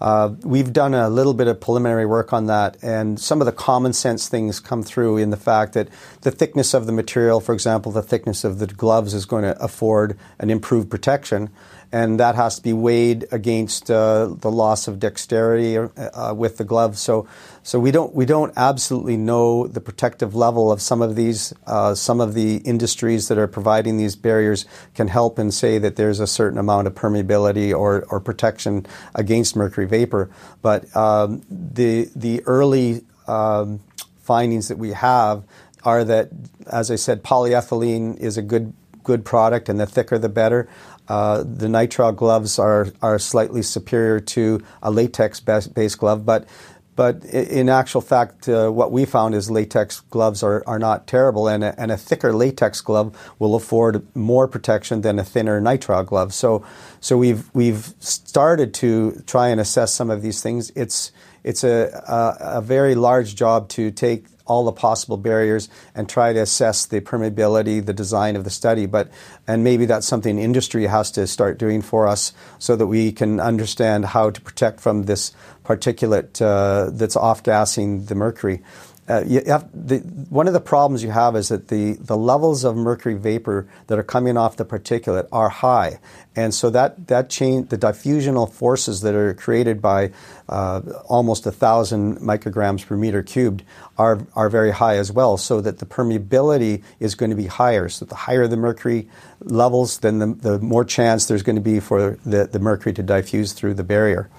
Uh, 0.01 0.35
we've 0.43 0.73
done 0.73 0.93
a 0.93 1.09
little 1.09 1.33
bit 1.33 1.47
of 1.47 1.61
preliminary 1.61 2.05
work 2.05 2.33
on 2.33 2.47
that, 2.47 2.75
and 2.81 3.17
some 3.19 3.39
of 3.41 3.45
the 3.45 3.53
common 3.53 3.93
sense 3.93 4.27
things 4.27 4.59
come 4.59 4.83
through 4.83 5.17
in 5.17 5.29
the 5.29 5.37
fact 5.37 5.73
that 5.73 5.87
the 6.21 6.31
thickness 6.31 6.73
of 6.73 6.87
the 6.87 6.91
material, 6.91 7.39
for 7.39 7.53
example, 7.53 7.91
the 7.91 8.01
thickness 8.01 8.43
of 8.43 8.59
the 8.59 8.67
gloves 8.67 9.13
is 9.13 9.25
going 9.25 9.43
to 9.43 9.57
afford 9.63 10.17
an 10.39 10.49
improved 10.49 10.89
protection. 10.89 11.49
And 11.93 12.19
that 12.19 12.33
has 12.33 12.55
to 12.55 12.61
be 12.63 12.73
weighed 12.73 13.27
against 13.31 13.91
uh, 13.91 14.25
the 14.25 14.49
loss 14.49 14.87
of 14.87 14.99
dexterity 14.99 15.77
uh, 15.77 16.33
with 16.33 16.57
the 16.57 16.63
glove. 16.63 16.97
So, 16.97 17.27
so 17.61 17.79
we 17.79 17.91
don't 17.91 18.15
we 18.15 18.25
don't 18.25 18.51
absolutely 18.57 19.15
know 19.15 19.67
the 19.67 19.79
protective 19.79 20.33
level 20.33 20.71
of 20.71 20.81
some 20.81 21.03
of 21.03 21.15
these. 21.15 21.53
Uh, 21.67 21.93
some 21.93 22.19
of 22.19 22.33
the 22.33 22.57
industries 22.57 23.27
that 23.27 23.37
are 23.37 23.47
providing 23.47 23.97
these 23.97 24.15
barriers 24.15 24.65
can 24.95 25.07
help 25.07 25.37
and 25.37 25.53
say 25.53 25.77
that 25.77 25.95
there's 25.95 26.19
a 26.19 26.25
certain 26.25 26.57
amount 26.57 26.87
of 26.87 26.95
permeability 26.95 27.71
or, 27.71 28.05
or 28.09 28.19
protection 28.19 28.87
against 29.13 29.55
mercury 29.55 29.85
vapor. 29.85 30.31
But 30.63 30.93
um, 30.97 31.43
the 31.47 32.09
the 32.15 32.41
early 32.47 33.03
um, 33.27 33.81
findings 34.17 34.67
that 34.69 34.79
we 34.79 34.93
have 34.93 35.43
are 35.83 36.03
that, 36.05 36.29
as 36.65 36.89
I 36.89 36.95
said, 36.95 37.23
polyethylene 37.23 38.17
is 38.17 38.35
a 38.35 38.41
good 38.41 38.73
good 39.03 39.25
product, 39.25 39.69
and 39.69 39.79
the 39.79 39.85
thicker 39.85 40.17
the 40.17 40.29
better. 40.29 40.67
Uh, 41.07 41.43
the 41.43 41.67
nitrile 41.67 42.15
gloves 42.15 42.57
are, 42.57 42.87
are 43.01 43.19
slightly 43.19 43.61
superior 43.61 44.19
to 44.19 44.61
a 44.81 44.89
latex 44.89 45.39
based 45.39 45.97
glove, 45.97 46.25
but 46.25 46.47
but 46.95 47.25
in 47.25 47.69
actual 47.69 48.01
fact, 48.01 48.47
uh, 48.47 48.69
what 48.69 48.91
we 48.91 49.05
found 49.05 49.33
is 49.33 49.49
latex 49.49 50.01
gloves 50.11 50.43
are, 50.43 50.63
are 50.67 50.77
not 50.77 51.07
terrible, 51.07 51.47
and 51.47 51.63
a, 51.63 51.79
and 51.79 51.91
a 51.91 51.97
thicker 51.97 52.33
latex 52.33 52.81
glove 52.81 53.17
will 53.39 53.55
afford 53.55 54.05
more 54.15 54.47
protection 54.47 55.01
than 55.01 55.17
a 55.17 55.23
thinner 55.23 55.59
nitrile 55.59 56.05
glove. 56.05 56.33
So, 56.33 56.63
so 56.99 57.17
we've 57.17 57.49
we've 57.55 57.93
started 57.99 58.73
to 58.75 59.23
try 59.25 59.47
and 59.49 59.59
assess 59.59 59.91
some 59.91 60.11
of 60.11 60.21
these 60.21 60.41
things. 60.43 60.71
It's 60.75 61.11
it's 61.43 61.63
a, 61.63 62.03
a, 62.07 62.57
a 62.57 62.61
very 62.61 62.95
large 62.95 63.35
job 63.35 63.69
to 63.69 63.89
take 63.89 64.32
all 64.45 64.65
the 64.65 64.71
possible 64.71 65.17
barriers 65.17 65.69
and 65.95 66.09
try 66.09 66.33
to 66.33 66.39
assess 66.39 66.85
the 66.85 67.01
permeability, 67.01 67.85
the 67.85 67.93
design 67.93 68.35
of 68.35 68.43
the 68.43 68.49
study. 68.49 68.85
But 68.85 69.09
and 69.47 69.63
maybe 69.63 69.85
that's 69.85 70.07
something 70.07 70.37
industry 70.37 70.87
has 70.87 71.11
to 71.11 71.27
start 71.27 71.57
doing 71.57 71.81
for 71.81 72.07
us, 72.07 72.33
so 72.59 72.75
that 72.75 72.87
we 72.87 73.11
can 73.11 73.39
understand 73.39 74.05
how 74.05 74.29
to 74.29 74.41
protect 74.41 74.79
from 74.79 75.03
this 75.03 75.31
particulate 75.63 76.41
uh, 76.41 76.89
that's 76.91 77.15
off 77.15 77.43
gassing 77.43 78.05
the 78.05 78.15
mercury. 78.15 78.61
Uh, 79.05 79.19
the, 79.21 79.97
one 80.29 80.47
of 80.47 80.53
the 80.53 80.61
problems 80.61 81.03
you 81.03 81.11
have 81.11 81.35
is 81.35 81.49
that 81.49 81.67
the, 81.67 81.93
the 81.99 82.15
levels 82.15 82.63
of 82.63 82.77
mercury 82.77 83.15
vapor 83.15 83.67
that 83.87 83.99
are 83.99 84.03
coming 84.03 84.37
off 84.37 84.55
the 84.55 84.63
particulate 84.63 85.27
are 85.29 85.49
high. 85.49 85.99
And 86.37 86.53
so 86.53 86.69
that, 86.69 87.07
that 87.07 87.29
change, 87.29 87.69
the 87.69 87.77
diffusional 87.77 88.49
forces 88.49 89.01
that 89.01 89.13
are 89.13 89.33
created 89.33 89.81
by 89.81 90.11
uh, 90.47 90.81
almost 91.05 91.45
a 91.45 91.51
thousand 91.51 92.19
micrograms 92.19 92.85
per 92.85 92.95
meter 92.95 93.21
cubed 93.21 93.63
are, 93.97 94.25
are 94.35 94.49
very 94.49 94.71
high 94.71 94.95
as 94.95 95.11
well, 95.11 95.37
so 95.37 95.59
that 95.59 95.79
the 95.79 95.85
permeability 95.85 96.81
is 96.99 97.13
going 97.13 97.29
to 97.29 97.35
be 97.35 97.47
higher. 97.47 97.89
So 97.89 98.05
the 98.05 98.15
higher 98.15 98.47
the 98.47 98.57
mercury 98.57 99.09
levels, 99.41 99.99
then 99.99 100.19
the, 100.19 100.27
the 100.27 100.59
more 100.59 100.85
chance 100.85 101.25
there's 101.25 101.43
going 101.43 101.57
to 101.57 101.61
be 101.61 101.81
for 101.81 102.17
the, 102.25 102.47
the 102.47 102.59
mercury 102.59 102.93
to 102.93 103.03
diffuse 103.03 103.51
through 103.51 103.73
the 103.73 103.83
barrier. 103.83 104.29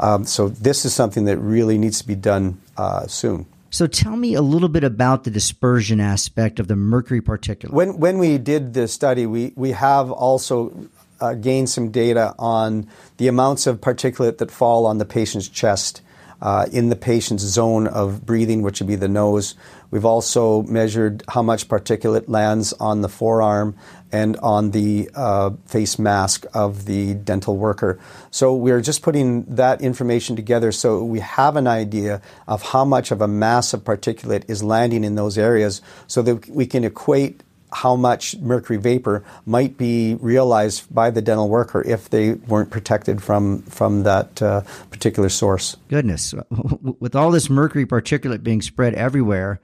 Um, 0.00 0.24
so 0.24 0.48
this 0.48 0.84
is 0.84 0.94
something 0.94 1.26
that 1.26 1.36
really 1.36 1.76
needs 1.76 2.00
to 2.00 2.06
be 2.06 2.16
done 2.16 2.60
uh, 2.78 3.06
soon. 3.06 3.46
So 3.74 3.88
tell 3.88 4.14
me 4.14 4.34
a 4.34 4.40
little 4.40 4.68
bit 4.68 4.84
about 4.84 5.24
the 5.24 5.32
dispersion 5.32 5.98
aspect 5.98 6.60
of 6.60 6.68
the 6.68 6.76
mercury 6.76 7.20
particulate. 7.20 7.72
When, 7.72 7.98
when 7.98 8.18
we 8.18 8.38
did 8.38 8.72
this 8.72 8.92
study, 8.92 9.26
we, 9.26 9.52
we 9.56 9.72
have 9.72 10.12
also 10.12 10.88
uh, 11.20 11.34
gained 11.34 11.68
some 11.68 11.90
data 11.90 12.36
on 12.38 12.88
the 13.16 13.26
amounts 13.26 13.66
of 13.66 13.80
particulate 13.80 14.38
that 14.38 14.52
fall 14.52 14.86
on 14.86 14.98
the 14.98 15.04
patient's 15.04 15.48
chest 15.48 16.02
uh, 16.44 16.66
in 16.72 16.90
the 16.90 16.96
patient's 16.96 17.42
zone 17.42 17.86
of 17.86 18.24
breathing, 18.24 18.60
which 18.60 18.78
would 18.78 18.86
be 18.86 18.96
the 18.96 19.08
nose. 19.08 19.54
We've 19.90 20.04
also 20.04 20.62
measured 20.62 21.24
how 21.28 21.42
much 21.42 21.68
particulate 21.68 22.28
lands 22.28 22.74
on 22.74 23.00
the 23.00 23.08
forearm 23.08 23.76
and 24.12 24.36
on 24.36 24.72
the 24.72 25.08
uh, 25.14 25.50
face 25.66 25.98
mask 25.98 26.44
of 26.52 26.84
the 26.84 27.14
dental 27.14 27.56
worker. 27.56 27.98
So 28.30 28.54
we're 28.54 28.82
just 28.82 29.02
putting 29.02 29.44
that 29.54 29.80
information 29.80 30.36
together 30.36 30.70
so 30.70 31.02
we 31.02 31.20
have 31.20 31.56
an 31.56 31.66
idea 31.66 32.20
of 32.46 32.62
how 32.62 32.84
much 32.84 33.10
of 33.10 33.22
a 33.22 33.28
mass 33.28 33.72
of 33.72 33.82
particulate 33.82 34.44
is 34.46 34.62
landing 34.62 35.02
in 35.02 35.14
those 35.14 35.38
areas 35.38 35.80
so 36.06 36.20
that 36.22 36.48
we 36.48 36.66
can 36.66 36.84
equate 36.84 37.42
how 37.74 37.96
much 37.96 38.36
mercury 38.38 38.78
vapor 38.78 39.24
might 39.46 39.76
be 39.76 40.14
realized 40.20 40.94
by 40.94 41.10
the 41.10 41.20
dental 41.20 41.48
worker 41.48 41.82
if 41.82 42.08
they 42.10 42.34
weren't 42.34 42.70
protected 42.70 43.22
from 43.22 43.62
from 43.62 44.04
that 44.04 44.40
uh, 44.40 44.62
particular 44.90 45.28
source. 45.28 45.76
Goodness, 45.88 46.34
with 47.00 47.16
all 47.16 47.30
this 47.30 47.50
mercury 47.50 47.84
particulate 47.84 48.42
being 48.42 48.62
spread 48.62 48.94
everywhere, 48.94 49.60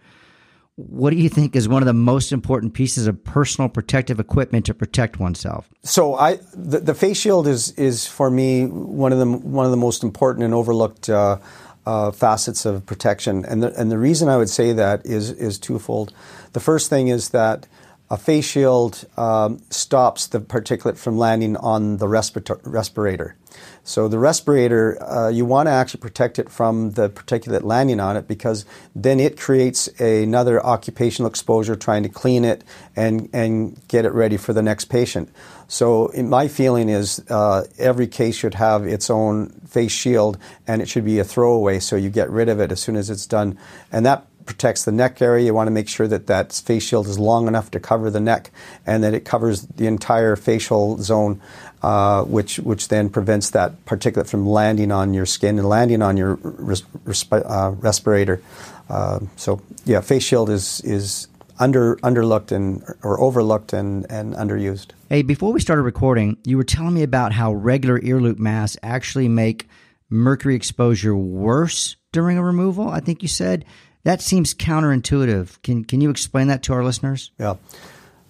what 0.75 1.11
do 1.11 1.17
you 1.17 1.29
think 1.29 1.55
is 1.55 1.69
one 1.69 1.83
of 1.83 1.87
the 1.87 1.93
most 1.93 2.33
important 2.33 2.75
pieces 2.75 3.07
of 3.07 3.23
personal 3.23 3.69
protective 3.69 4.19
equipment 4.19 4.67
to 4.67 4.75
protect 4.75 5.21
oneself? 5.21 5.69
So 5.83 6.17
I 6.17 6.41
the, 6.53 6.81
the 6.81 6.95
face 6.95 7.19
shield 7.19 7.47
is 7.47 7.71
is 7.73 8.07
for 8.07 8.31
me 8.31 8.67
one 8.67 9.13
of 9.13 9.19
the 9.19 9.27
one 9.27 9.65
of 9.65 9.71
the 9.71 9.77
most 9.77 10.03
important 10.03 10.45
and 10.45 10.53
overlooked. 10.53 11.09
Uh, 11.09 11.39
uh, 11.87 12.11
facets 12.11 12.67
of 12.67 12.85
protection, 12.85 13.43
and 13.47 13.63
the, 13.63 13.75
and 13.81 13.91
the 13.91 13.97
reason 13.97 14.29
I 14.29 14.37
would 14.37 14.51
say 14.51 14.75
that 14.75 15.05
is 15.07 15.31
is 15.31 15.59
twofold. 15.59 16.13
The 16.53 16.61
first 16.61 16.91
thing 16.91 17.09
is 17.09 17.31
that 17.31 17.67
a 18.11 18.17
face 18.17 18.45
shield 18.45 19.05
um, 19.17 19.61
stops 19.71 20.27
the 20.27 20.41
particulate 20.41 20.97
from 20.97 21.17
landing 21.17 21.57
on 21.57 21.99
the 21.99 22.09
respirator. 22.09 23.37
So 23.85 24.09
the 24.09 24.19
respirator, 24.19 25.01
uh, 25.03 25.29
you 25.29 25.45
want 25.45 25.69
to 25.69 25.71
actually 25.71 26.01
protect 26.01 26.39
it 26.39 26.51
from 26.51 26.93
the 26.93 27.09
particulate 27.09 27.63
landing 27.63 28.01
on 28.01 28.17
it 28.17 28.27
because 28.27 28.65
then 28.95 29.21
it 29.21 29.39
creates 29.39 29.89
another 30.01 30.65
occupational 30.65 31.29
exposure 31.29 31.77
trying 31.77 32.03
to 32.03 32.09
clean 32.09 32.45
it 32.45 32.65
and, 32.97 33.29
and 33.33 33.81
get 33.89 34.05
it 34.05 34.13
ready 34.13 34.37
for 34.37 34.53
the 34.53 34.63
next 34.63 34.87
patient. 34.87 35.29
So 35.69 36.11
my 36.17 36.49
feeling 36.49 36.89
is 36.89 37.21
uh, 37.31 37.65
every 37.79 38.09
case 38.09 38.35
should 38.35 38.55
have 38.55 38.87
its 38.87 39.09
own 39.09 39.51
face 39.69 39.93
shield 39.93 40.37
and 40.67 40.83
it 40.83 40.89
should 40.89 41.05
be 41.05 41.21
a 41.21 41.25
throwaway 41.25 41.79
so 41.79 41.95
you 41.97 42.11
get 42.11 42.29
rid 42.29 42.49
of 42.49 42.61
it 42.61 42.73
as 42.73 42.81
soon 42.81 42.97
as 42.97 43.09
it's 43.09 43.27
done. 43.27 43.57
And 43.93 44.05
that 44.05 44.27
protects 44.51 44.85
the 44.85 44.91
neck 44.91 45.23
area. 45.23 45.47
You 45.47 45.55
want 45.55 45.69
to 45.69 45.71
make 45.71 45.89
sure 45.89 46.09
that 46.09 46.27
that 46.27 46.53
face 46.53 46.83
shield 46.83 47.07
is 47.07 47.19
long 47.21 47.47
enough 47.47 47.71
to 47.71 47.79
cover 47.81 48.11
the 48.11 48.19
neck 48.19 48.51
and 48.85 49.05
that 49.05 49.15
it 49.15 49.25
covers 49.25 49.63
the 49.63 49.87
entire 49.87 50.35
facial 50.35 50.99
zone, 50.99 51.41
uh, 51.83 52.25
which 52.25 52.59
which 52.59 52.89
then 52.89 53.09
prevents 53.09 53.51
that 53.51 53.85
particulate 53.85 54.29
from 54.29 54.45
landing 54.47 54.91
on 54.91 55.15
your 55.15 55.25
skin 55.25 55.57
and 55.59 55.69
landing 55.69 56.03
on 56.03 56.17
your 56.17 56.35
res- 56.43 56.83
resp- 57.05 57.49
uh, 57.49 57.71
respirator. 57.77 58.43
Uh, 58.89 59.21
so 59.37 59.63
yeah, 59.85 60.01
face 60.01 60.25
shield 60.25 60.51
is 60.51 60.81
is 60.81 61.29
under 61.61 61.95
underlooked 61.97 62.51
and 62.51 62.83
or 63.05 63.21
overlooked 63.21 63.73
and, 63.73 64.05
and 64.11 64.35
underused. 64.35 64.89
Hey, 65.09 65.23
before 65.23 65.53
we 65.53 65.61
started 65.61 65.83
recording, 65.83 66.39
you 66.45 66.57
were 66.57 66.65
telling 66.65 66.95
me 66.95 67.05
about 67.05 67.33
how 67.33 67.53
regular 67.53 68.01
ear 68.03 68.21
loop 68.21 68.39
masks 68.39 68.77
actually 68.83 69.29
make 69.29 69.69
mercury 70.09 70.57
exposure 70.57 71.15
worse 71.15 71.95
during 72.11 72.37
a 72.37 72.43
removal. 72.43 72.89
I 72.89 72.99
think 72.99 73.23
you 73.23 73.29
said 73.29 73.65
that 74.05 74.21
seems 74.21 74.55
counterintuitive. 74.55 75.61
Can 75.63 75.85
can 75.85 76.01
you 76.01 76.11
explain 76.11 76.49
that 76.49 76.63
to 76.65 76.73
our 76.73 76.85
listeners? 76.85 77.31
Yeah. 77.39 77.57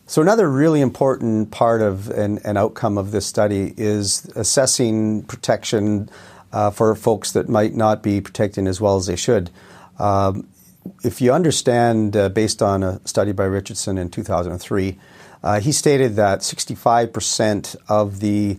So 0.07 0.21
another 0.21 0.51
really 0.51 0.81
important 0.81 1.53
part 1.53 1.83
of 1.83 2.11
an, 2.11 2.41
an 2.45 2.57
outcome 2.57 2.99
of 2.99 3.13
this 3.13 3.27
study 3.27 3.75
is 3.77 4.25
assessing 4.35 5.23
protection 5.23 6.11
uh, 6.53 6.71
for 6.71 6.97
folks 6.97 7.31
that 7.33 7.49
might 7.49 7.75
not 7.75 8.03
be 8.03 8.21
protecting 8.21 8.67
as 8.67 8.81
well 8.81 8.97
as 8.97 9.07
they 9.07 9.15
should. 9.15 9.51
Um, 10.01 10.49
if 11.05 11.21
you 11.21 11.33
understand, 11.33 12.17
uh, 12.17 12.29
based 12.29 12.61
on 12.61 12.83
a 12.83 13.01
study 13.07 13.31
by 13.31 13.45
Richardson 13.45 13.99
in 13.99 14.11
2003, 14.11 14.99
uh, 15.43 15.61
he 15.61 15.73
stated 15.73 16.17
that 16.17 16.41
65% 16.41 17.77
of 17.89 18.21
the 18.21 18.59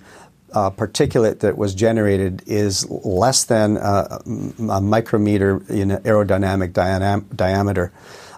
uh, 0.54 0.70
particulate 0.72 1.40
that 1.40 1.58
was 1.58 1.74
generated 1.74 2.44
is 2.46 2.90
less 2.90 3.46
than 3.46 3.78
uh, 3.78 4.20
a 4.70 4.82
micrometer 4.82 5.58
in 5.70 5.90
aerodynamic 5.90 6.74
diameter. 7.36 7.92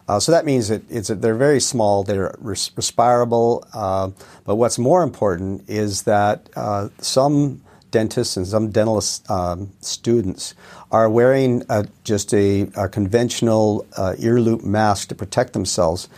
Uh, 0.08 0.20
so 0.20 0.32
that 0.32 0.46
means 0.46 0.68
that 0.68 0.82
it's, 0.90 1.08
they're 1.08 1.36
very 1.36 1.62
small, 1.62 2.04
they're 2.04 2.36
res- 2.40 2.72
respirable, 2.76 3.66
uh, 3.74 4.10
but 4.44 4.56
what's 4.56 4.78
more 4.78 5.02
important 5.02 5.64
is 5.70 6.04
that 6.04 6.50
uh, 6.56 6.90
some 7.00 7.62
dentists 7.92 8.36
and 8.36 8.46
some 8.46 8.70
dental 8.70 9.02
um, 9.30 9.72
students 9.80 10.56
are 10.92 11.10
wearing 11.10 11.64
just 12.04 12.34
a, 12.34 12.68
a 12.76 12.90
conventional 12.90 13.86
uh, 13.96 14.16
ear 14.20 14.42
loop 14.42 14.64
mask 14.64 15.08
to 15.08 15.16
protect 15.16 15.54
themselves. 15.54 16.10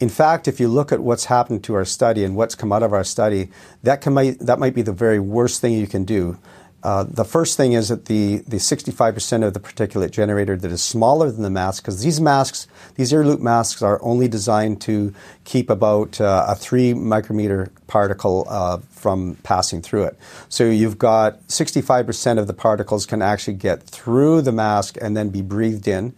In 0.00 0.08
fact, 0.08 0.48
if 0.48 0.58
you 0.58 0.68
look 0.68 0.92
at 0.92 1.00
what's 1.00 1.26
happened 1.26 1.62
to 1.64 1.74
our 1.74 1.84
study 1.84 2.24
and 2.24 2.36
what's 2.36 2.54
come 2.54 2.72
out 2.72 2.82
of 2.82 2.92
our 2.92 3.04
study, 3.04 3.50
that, 3.82 4.00
can, 4.00 4.14
that 4.38 4.58
might 4.58 4.74
be 4.74 4.82
the 4.82 4.92
very 4.92 5.20
worst 5.20 5.60
thing 5.60 5.72
you 5.72 5.86
can 5.86 6.04
do. 6.04 6.38
Uh, 6.84 7.02
the 7.04 7.24
first 7.24 7.56
thing 7.56 7.72
is 7.72 7.88
that 7.88 8.04
the, 8.04 8.38
the 8.46 8.56
65% 8.56 9.42
of 9.42 9.54
the 9.54 9.60
particulate 9.60 10.10
generator 10.10 10.54
that 10.54 10.70
is 10.70 10.82
smaller 10.82 11.30
than 11.30 11.42
the 11.42 11.48
mask, 11.48 11.82
because 11.82 12.02
these 12.02 12.20
masks, 12.20 12.66
these 12.96 13.10
ear 13.10 13.24
loop 13.24 13.40
masks 13.40 13.80
are 13.80 13.98
only 14.02 14.28
designed 14.28 14.82
to 14.82 15.14
keep 15.44 15.70
about 15.70 16.20
uh, 16.20 16.44
a 16.46 16.54
three 16.54 16.92
micrometer 16.92 17.72
particle 17.86 18.46
uh, 18.50 18.78
from 18.90 19.34
passing 19.44 19.80
through 19.80 20.04
it. 20.04 20.18
So 20.50 20.64
you've 20.64 20.98
got 20.98 21.40
65% 21.48 22.38
of 22.38 22.46
the 22.46 22.52
particles 22.52 23.06
can 23.06 23.22
actually 23.22 23.54
get 23.54 23.82
through 23.84 24.42
the 24.42 24.52
mask 24.52 24.98
and 25.00 25.16
then 25.16 25.30
be 25.30 25.40
breathed 25.40 25.88
in. 25.88 26.14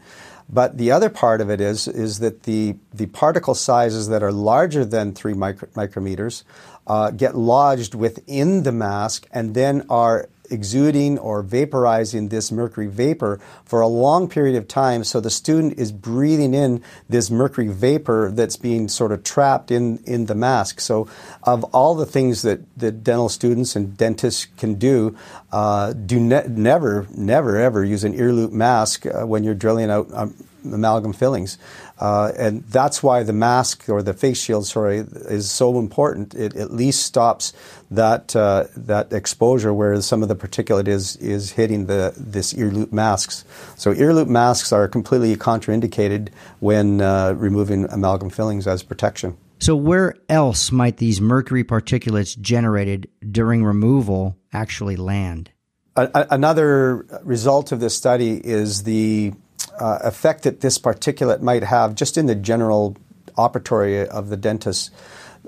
But 0.48 0.78
the 0.78 0.92
other 0.92 1.08
part 1.08 1.40
of 1.40 1.50
it 1.50 1.60
is 1.60 1.88
is 1.88 2.20
that 2.20 2.44
the 2.44 2.76
the 2.94 3.06
particle 3.06 3.54
sizes 3.54 4.08
that 4.08 4.22
are 4.22 4.32
larger 4.32 4.84
than 4.84 5.12
three 5.12 5.34
micro- 5.34 5.68
micrometers 5.70 6.44
uh, 6.86 7.10
get 7.10 7.36
lodged 7.36 7.94
within 7.94 8.62
the 8.62 8.72
mask 8.72 9.26
and 9.32 9.54
then 9.54 9.84
are 9.90 10.28
exuding 10.50 11.18
or 11.18 11.42
vaporizing 11.42 12.30
this 12.30 12.50
mercury 12.52 12.86
vapor 12.86 13.40
for 13.64 13.80
a 13.80 13.86
long 13.86 14.28
period 14.28 14.56
of 14.56 14.68
time. 14.68 15.04
So 15.04 15.20
the 15.20 15.30
student 15.30 15.78
is 15.78 15.92
breathing 15.92 16.54
in 16.54 16.82
this 17.08 17.30
mercury 17.30 17.68
vapor 17.68 18.30
that's 18.32 18.56
being 18.56 18.88
sort 18.88 19.12
of 19.12 19.22
trapped 19.24 19.70
in, 19.70 19.98
in 20.04 20.26
the 20.26 20.34
mask. 20.34 20.80
So, 20.80 21.08
of 21.42 21.64
all 21.64 21.94
the 21.94 22.06
things 22.06 22.42
that, 22.42 22.60
that 22.78 23.04
dental 23.04 23.28
students 23.28 23.76
and 23.76 23.96
dentists 23.96 24.46
can 24.56 24.74
do, 24.74 25.16
uh, 25.52 25.92
do 25.92 26.18
ne- 26.18 26.46
never, 26.48 27.06
never, 27.14 27.56
ever 27.56 27.84
use 27.84 28.04
an 28.04 28.14
ear 28.14 28.32
loop 28.32 28.52
mask 28.52 29.06
uh, 29.06 29.26
when 29.26 29.44
you're 29.44 29.54
drilling 29.54 29.90
out 29.90 30.08
um, 30.12 30.34
amalgam 30.64 31.12
fillings. 31.12 31.58
Uh, 31.98 32.30
and 32.36 32.62
that's 32.64 33.02
why 33.02 33.22
the 33.22 33.32
mask 33.32 33.88
or 33.88 34.02
the 34.02 34.12
face 34.12 34.40
shield, 34.40 34.66
sorry, 34.66 34.98
is 34.98 35.50
so 35.50 35.78
important. 35.78 36.34
It 36.34 36.54
at 36.54 36.70
least 36.70 37.02
stops 37.02 37.54
that 37.90 38.36
uh, 38.36 38.64
that 38.76 39.12
exposure 39.12 39.72
where 39.72 40.00
some 40.02 40.22
of 40.22 40.28
the 40.28 40.36
particulate 40.36 40.88
is 40.88 41.16
is 41.16 41.52
hitting 41.52 41.86
the 41.86 42.12
this 42.16 42.52
ear 42.54 42.70
loop 42.70 42.92
masks. 42.92 43.44
So 43.76 43.92
ear 43.92 44.12
loop 44.12 44.28
masks 44.28 44.72
are 44.72 44.88
completely 44.88 45.34
contraindicated 45.36 46.28
when 46.60 47.00
uh, 47.00 47.32
removing 47.32 47.86
amalgam 47.86 48.28
fillings 48.28 48.66
as 48.66 48.82
protection. 48.82 49.36
So 49.58 49.74
where 49.74 50.14
else 50.28 50.70
might 50.70 50.98
these 50.98 51.20
mercury 51.20 51.64
particulates 51.64 52.38
generated 52.38 53.08
during 53.30 53.64
removal 53.64 54.36
actually 54.52 54.96
land? 54.96 55.50
Another 55.96 57.06
result 57.22 57.72
of 57.72 57.80
this 57.80 57.96
study 57.96 58.38
is 58.44 58.82
the 58.82 59.32
uh, 59.78 59.98
effect 60.02 60.42
that 60.42 60.60
this 60.60 60.78
particulate 60.78 61.40
might 61.40 61.62
have 61.62 61.94
just 61.94 62.16
in 62.16 62.26
the 62.26 62.34
general 62.34 62.96
operatory 63.36 64.06
of 64.06 64.28
the 64.28 64.36
dentist. 64.36 64.92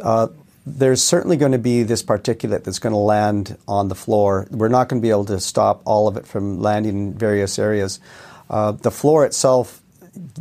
Uh, 0.00 0.28
there's 0.66 1.02
certainly 1.02 1.36
going 1.36 1.52
to 1.52 1.58
be 1.58 1.82
this 1.82 2.02
particulate 2.02 2.64
that's 2.64 2.78
going 2.78 2.92
to 2.92 2.98
land 2.98 3.56
on 3.66 3.88
the 3.88 3.94
floor. 3.94 4.46
We're 4.50 4.68
not 4.68 4.88
going 4.88 5.00
to 5.00 5.06
be 5.06 5.10
able 5.10 5.24
to 5.26 5.40
stop 5.40 5.80
all 5.84 6.08
of 6.08 6.16
it 6.16 6.26
from 6.26 6.60
landing 6.60 6.98
in 6.98 7.14
various 7.14 7.58
areas. 7.58 8.00
Uh, 8.50 8.72
the 8.72 8.90
floor 8.90 9.24
itself 9.24 9.80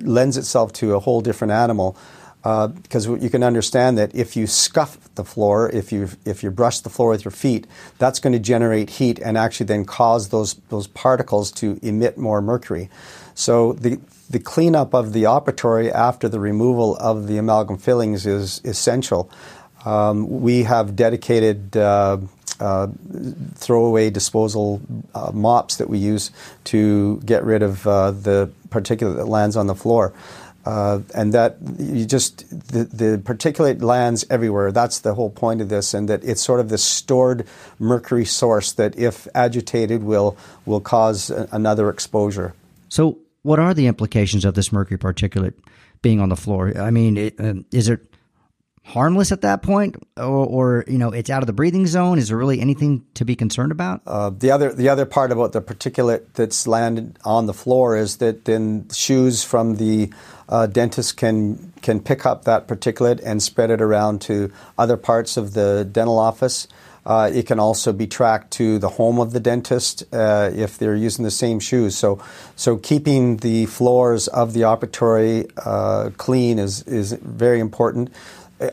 lends 0.02 0.38
itself 0.38 0.74
to 0.74 0.96
a 0.96 1.00
whole 1.00 1.22
different 1.22 1.52
animal 1.52 1.98
because 2.44 3.10
uh, 3.10 3.16
you 3.16 3.30
can 3.30 3.44
understand 3.44 3.98
that 3.98 4.14
if 4.16 4.36
you 4.38 4.48
scuff 4.48 4.98
the 5.16 5.24
floor, 5.24 5.70
if 5.70 5.92
you 5.92 6.10
if 6.24 6.44
you 6.44 6.52
brush 6.52 6.80
the 6.80 6.90
floor 6.90 7.10
with 7.10 7.26
your 7.26 7.32
feet, 7.32 7.68
that's 7.98 8.20
going 8.20 8.34
to 8.34 8.40
generate 8.40 8.90
heat 8.90 9.20
and 9.20 9.38
actually 9.38 9.66
then 9.66 9.84
cause 9.84 10.30
those 10.30 10.54
those 10.70 10.88
particles 10.88 11.52
to 11.52 11.80
emit 11.82 12.18
more 12.18 12.42
mercury. 12.42 12.90
So 13.38 13.74
the 13.74 14.00
the 14.30 14.40
cleanup 14.40 14.96
of 14.96 15.14
the 15.14 15.24
operatory 15.24 15.92
after 15.92 16.28
the 16.28 16.40
removal 16.40 16.98
of 16.98 17.28
the 17.28 17.38
amalgam 17.38 17.78
fillings 17.78 18.26
is 18.26 18.60
essential. 18.66 19.30
Um, 19.86 20.42
we 20.42 20.64
have 20.64 20.96
dedicated 20.96 21.78
uh, 21.78 22.18
uh, 22.60 22.88
throwaway 23.54 24.10
disposal 24.10 24.82
uh, 25.14 25.32
mops 25.34 25.78
that 25.78 25.88
we 25.88 26.00
use 26.00 26.32
to 26.66 27.22
get 27.26 27.44
rid 27.44 27.62
of 27.62 27.86
uh, 27.86 28.12
the 28.12 28.50
particulate 28.70 29.18
that 29.18 29.28
lands 29.28 29.56
on 29.56 29.68
the 29.68 29.76
floor. 29.76 30.14
Uh, 30.66 31.00
and 31.14 31.34
that 31.34 31.58
you 31.78 32.06
just 32.06 32.50
the, 32.50 32.84
the 32.86 33.18
particulate 33.24 33.82
lands 33.84 34.26
everywhere. 34.32 34.72
That's 34.72 35.00
the 35.00 35.14
whole 35.14 35.30
point 35.30 35.62
of 35.62 35.70
this, 35.70 35.94
and 35.94 36.10
that 36.10 36.24
it's 36.26 36.42
sort 36.42 36.60
of 36.60 36.70
this 36.70 36.84
stored 36.84 37.48
mercury 37.80 38.26
source 38.26 38.74
that, 38.74 38.98
if 38.98 39.28
agitated, 39.34 40.04
will 40.04 40.36
will 40.66 40.82
cause 40.82 41.30
a, 41.30 41.48
another 41.54 41.90
exposure. 41.90 42.54
So, 42.90 43.20
what 43.48 43.60
are 43.60 43.74
the 43.74 43.88
implications 43.88 44.44
of 44.44 44.56
this 44.56 44.74
mercury 44.74 45.00
particulate 45.00 45.54
being 46.02 46.20
on 46.20 46.28
the 46.28 46.36
floor? 46.36 46.78
I 46.78 46.92
mean, 46.92 47.16
it, 47.16 47.40
uh, 47.40 47.54
is 47.72 47.88
it 47.88 48.02
harmless 48.84 49.32
at 49.32 49.40
that 49.40 49.62
point, 49.62 49.96
or, 50.18 50.46
or, 50.46 50.86
you 50.86 50.98
know, 50.98 51.12
it's 51.12 51.30
out 51.30 51.44
of 51.44 51.48
the 51.48 51.54
breathing 51.54 51.88
zone? 51.88 52.20
Is 52.20 52.28
there 52.28 52.38
really 52.38 52.60
anything 52.60 53.06
to 53.14 53.24
be 53.24 53.38
concerned 53.38 53.72
about? 53.72 54.02
Uh, 54.06 54.32
the 54.32 54.52
other 54.52 54.74
the 54.74 54.90
other 54.90 55.06
part 55.06 55.32
about 55.32 55.54
the 55.54 55.62
particulate 55.62 56.26
that's 56.34 56.68
landed 56.68 57.18
on 57.24 57.46
the 57.46 57.54
floor 57.54 57.96
is 57.96 58.18
that 58.18 58.44
then 58.44 58.90
shoes 58.94 59.46
from 59.46 59.78
the 59.78 60.12
uh, 60.50 60.68
dentist 60.68 61.16
can 61.16 61.72
can 61.82 62.02
pick 62.02 62.26
up 62.26 62.44
that 62.44 62.68
particulate 62.68 63.22
and 63.24 63.42
spread 63.42 63.72
it 63.72 63.82
around 63.82 64.20
to 64.24 64.52
other 64.78 64.98
parts 64.98 65.38
of 65.38 65.54
the 65.54 65.88
dental 65.90 66.20
office. 66.20 66.68
Uh, 67.08 67.32
it 67.34 67.48
can 67.48 67.58
also 67.58 67.94
be 67.94 68.06
tracked 68.06 68.52
to 68.52 68.78
the 68.80 68.90
home 68.90 69.18
of 69.18 69.32
the 69.32 69.40
dentist 69.40 70.04
uh, 70.12 70.52
if 70.54 70.78
they're 70.78 70.94
using 70.94 71.24
the 71.24 71.32
same 71.32 71.58
shoes. 71.58 71.98
So, 71.98 72.22
so 72.58 72.76
keeping 72.76 73.38
the 73.38 73.66
floors 73.68 74.28
of 74.28 74.52
the 74.52 74.62
operatory 74.62 75.50
uh, 75.66 76.10
clean 76.18 76.60
is 76.60 76.84
is 76.84 77.14
very 77.14 77.62
important. 77.62 78.10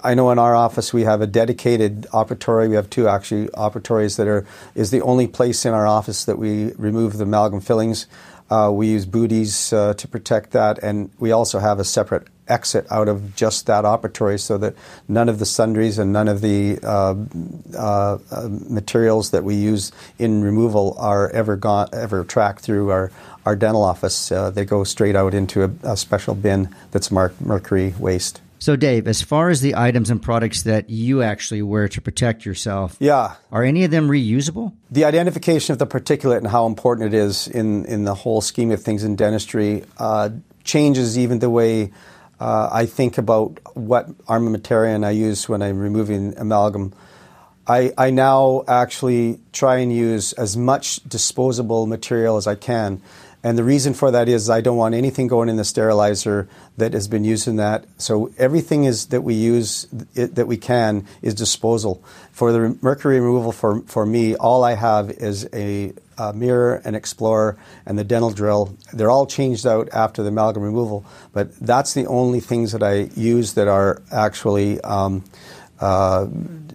I 0.02 0.14
know 0.14 0.30
in 0.30 0.38
our 0.40 0.56
office 0.56 0.92
we 0.92 1.02
have 1.02 1.20
a 1.20 1.28
dedicated 1.28 2.08
operatory. 2.12 2.68
We 2.68 2.74
have 2.74 2.90
two 2.90 3.06
actually 3.06 3.48
operatories 3.48 4.16
that 4.16 4.26
are 4.26 4.44
is 4.74 4.90
the 4.90 5.02
only 5.02 5.28
place 5.28 5.64
in 5.64 5.72
our 5.72 5.86
office 5.86 6.24
that 6.24 6.36
we 6.36 6.72
remove 6.72 7.18
the 7.18 7.24
amalgam 7.24 7.60
fillings. 7.60 8.08
Uh, 8.50 8.70
we 8.72 8.88
use 8.88 9.06
booties 9.06 9.72
uh, 9.72 9.94
to 9.94 10.08
protect 10.08 10.50
that, 10.50 10.78
and 10.78 11.10
we 11.18 11.30
also 11.30 11.60
have 11.60 11.78
a 11.78 11.84
separate 11.84 12.26
exit 12.48 12.86
out 12.90 13.08
of 13.08 13.34
just 13.34 13.66
that 13.66 13.84
operatory 13.84 14.38
so 14.38 14.58
that 14.58 14.74
none 15.08 15.28
of 15.28 15.38
the 15.38 15.46
sundries 15.46 15.98
and 15.98 16.12
none 16.12 16.28
of 16.28 16.40
the 16.40 16.78
uh, 16.82 17.14
uh, 17.76 18.18
uh 18.30 18.48
materials 18.68 19.30
that 19.30 19.44
we 19.44 19.54
use 19.54 19.92
in 20.18 20.42
removal 20.42 20.96
are 20.98 21.30
ever 21.30 21.56
gone, 21.56 21.88
ever 21.92 22.24
tracked 22.24 22.60
through 22.60 22.90
our, 22.90 23.10
our 23.46 23.56
dental 23.56 23.82
office. 23.82 24.30
Uh, 24.30 24.50
they 24.50 24.64
go 24.64 24.84
straight 24.84 25.16
out 25.16 25.34
into 25.34 25.64
a, 25.64 25.70
a 25.82 25.96
special 25.96 26.34
bin 26.34 26.68
that's 26.90 27.10
marked 27.10 27.40
mercury 27.40 27.94
waste. 27.98 28.40
So, 28.64 28.76
Dave, 28.76 29.06
as 29.06 29.20
far 29.20 29.50
as 29.50 29.60
the 29.60 29.74
items 29.74 30.08
and 30.08 30.22
products 30.22 30.62
that 30.62 30.88
you 30.88 31.22
actually 31.22 31.60
wear 31.60 31.86
to 31.88 32.00
protect 32.00 32.46
yourself, 32.46 32.96
yeah, 32.98 33.34
are 33.52 33.62
any 33.62 33.84
of 33.84 33.90
them 33.90 34.08
reusable? 34.08 34.72
The 34.90 35.04
identification 35.04 35.74
of 35.74 35.78
the 35.78 35.86
particulate 35.86 36.38
and 36.38 36.46
how 36.46 36.64
important 36.64 37.12
it 37.12 37.14
is 37.14 37.46
in 37.46 37.84
in 37.84 38.04
the 38.04 38.14
whole 38.14 38.40
scheme 38.40 38.70
of 38.70 38.82
things 38.82 39.04
in 39.04 39.16
dentistry 39.16 39.84
uh, 39.98 40.30
changes 40.62 41.18
even 41.18 41.40
the 41.40 41.50
way 41.50 41.92
uh, 42.40 42.68
I 42.72 42.86
think 42.86 43.18
about 43.18 43.58
what 43.74 44.08
armamentarium 44.26 45.04
I 45.04 45.10
use 45.10 45.48
when 45.48 45.62
I'm 45.62 45.78
removing 45.78 46.36
amalgam. 46.36 46.92
I, 47.66 47.92
I 47.96 48.10
now 48.10 48.64
actually 48.68 49.40
try 49.52 49.76
and 49.76 49.92
use 49.92 50.32
as 50.34 50.56
much 50.56 50.96
disposable 51.08 51.86
material 51.86 52.36
as 52.36 52.46
I 52.46 52.56
can 52.56 53.00
and 53.44 53.58
the 53.58 53.62
reason 53.62 53.92
for 53.92 54.10
that 54.10 54.26
is 54.26 54.48
I 54.48 54.62
don't 54.62 54.78
want 54.78 54.94
anything 54.94 55.28
going 55.28 55.50
in 55.50 55.56
the 55.56 55.64
sterilizer 55.64 56.48
that 56.78 56.94
has 56.94 57.08
been 57.08 57.24
used 57.24 57.46
in 57.46 57.56
that. 57.56 57.84
So 57.98 58.32
everything 58.38 58.84
is 58.84 59.08
that 59.08 59.20
we 59.20 59.34
use 59.34 59.86
it, 60.14 60.36
that 60.36 60.46
we 60.46 60.56
can 60.56 61.06
is 61.20 61.34
disposal. 61.34 62.02
For 62.32 62.52
the 62.52 62.78
mercury 62.80 63.20
removal 63.20 63.52
for, 63.52 63.82
for 63.82 64.06
me, 64.06 64.34
all 64.34 64.64
I 64.64 64.72
have 64.72 65.10
is 65.10 65.46
a, 65.52 65.92
a 66.16 66.32
mirror, 66.32 66.80
an 66.86 66.94
explorer, 66.94 67.58
and 67.84 67.98
the 67.98 68.04
dental 68.04 68.30
drill. 68.30 68.74
They're 68.94 69.10
all 69.10 69.26
changed 69.26 69.66
out 69.66 69.90
after 69.92 70.22
the 70.22 70.30
amalgam 70.30 70.62
removal, 70.62 71.04
but 71.34 71.54
that's 71.60 71.92
the 71.92 72.06
only 72.06 72.40
things 72.40 72.72
that 72.72 72.82
I 72.82 73.10
use 73.14 73.52
that 73.54 73.68
are 73.68 74.00
actually 74.10 74.80
um, 74.80 75.22
uh, 75.80 76.28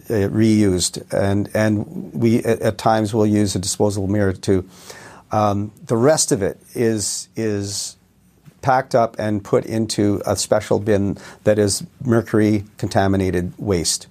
reused. 0.06 1.02
And 1.12 1.50
and 1.52 2.12
we 2.14 2.44
at, 2.44 2.60
at 2.60 2.78
times 2.78 3.12
will 3.12 3.26
use 3.26 3.56
a 3.56 3.58
disposable 3.58 4.06
mirror 4.06 4.32
too. 4.32 4.68
Um, 5.32 5.72
the 5.86 5.96
rest 5.96 6.32
of 6.32 6.42
it 6.42 6.60
is 6.74 7.28
is 7.36 7.96
packed 8.62 8.94
up 8.94 9.16
and 9.18 9.42
put 9.42 9.64
into 9.64 10.20
a 10.26 10.36
special 10.36 10.80
bin 10.80 11.16
that 11.44 11.58
is 11.58 11.84
mercury 12.04 12.64
contaminated 12.76 13.52
waste. 13.58 14.06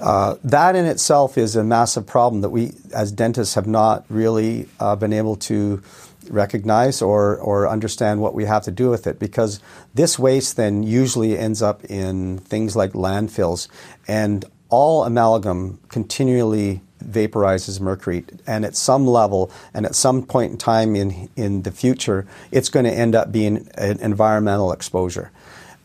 Uh, 0.00 0.36
that 0.42 0.76
in 0.76 0.86
itself 0.86 1.36
is 1.36 1.56
a 1.56 1.64
massive 1.64 2.06
problem 2.06 2.40
that 2.40 2.50
we, 2.50 2.72
as 2.94 3.12
dentists, 3.12 3.54
have 3.54 3.66
not 3.66 4.04
really 4.08 4.66
uh, 4.80 4.96
been 4.96 5.12
able 5.12 5.36
to 5.36 5.82
recognize 6.28 7.02
or, 7.02 7.36
or 7.38 7.68
understand 7.68 8.20
what 8.20 8.34
we 8.34 8.44
have 8.44 8.62
to 8.62 8.70
do 8.70 8.88
with 8.88 9.06
it 9.06 9.18
because 9.18 9.60
this 9.94 10.18
waste 10.18 10.56
then 10.56 10.82
usually 10.82 11.36
ends 11.36 11.60
up 11.60 11.84
in 11.84 12.38
things 12.38 12.76
like 12.76 12.92
landfills 12.92 13.68
and 14.06 14.44
all 14.70 15.04
amalgam 15.04 15.78
continually 15.88 16.80
vaporizes 17.04 17.80
mercury. 17.80 18.24
And 18.46 18.64
at 18.64 18.76
some 18.76 19.06
level 19.06 19.50
and 19.74 19.86
at 19.86 19.94
some 19.94 20.24
point 20.24 20.52
in 20.52 20.58
time 20.58 20.96
in, 20.96 21.28
in 21.36 21.62
the 21.62 21.70
future, 21.70 22.26
it's 22.50 22.68
going 22.68 22.84
to 22.84 22.92
end 22.92 23.14
up 23.14 23.32
being 23.32 23.68
an 23.74 24.00
environmental 24.00 24.72
exposure. 24.72 25.30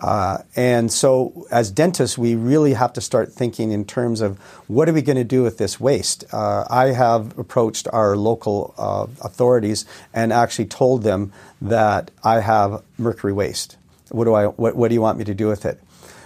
Uh, 0.01 0.39
and 0.57 0.91
so, 0.91 1.47
as 1.51 1.71
dentists, 1.71 2.17
we 2.17 2.35
really 2.35 2.73
have 2.73 2.91
to 2.93 3.01
start 3.01 3.31
thinking 3.31 3.71
in 3.71 3.85
terms 3.85 4.19
of 4.19 4.37
what 4.67 4.89
are 4.89 4.93
we 4.93 5.01
going 5.01 5.17
to 5.17 5.23
do 5.23 5.41
with 5.41 5.57
this 5.57 5.79
waste. 5.79 6.25
Uh, 6.33 6.65
I 6.69 6.87
have 6.87 7.37
approached 7.39 7.87
our 7.93 8.17
local 8.17 8.75
uh, 8.77 9.07
authorities 9.25 9.85
and 10.13 10.33
actually 10.33 10.65
told 10.65 11.03
them 11.03 11.31
that 11.61 12.11
I 12.23 12.41
have 12.41 12.83
mercury 12.97 13.31
waste. 13.31 13.77
What 14.09 14.25
do 14.25 14.33
I? 14.33 14.47
What, 14.47 14.75
what 14.75 14.89
do 14.89 14.93
you 14.93 15.01
want 15.01 15.17
me 15.17 15.23
to 15.23 15.33
do 15.33 15.47
with 15.47 15.65
it? 15.65 15.79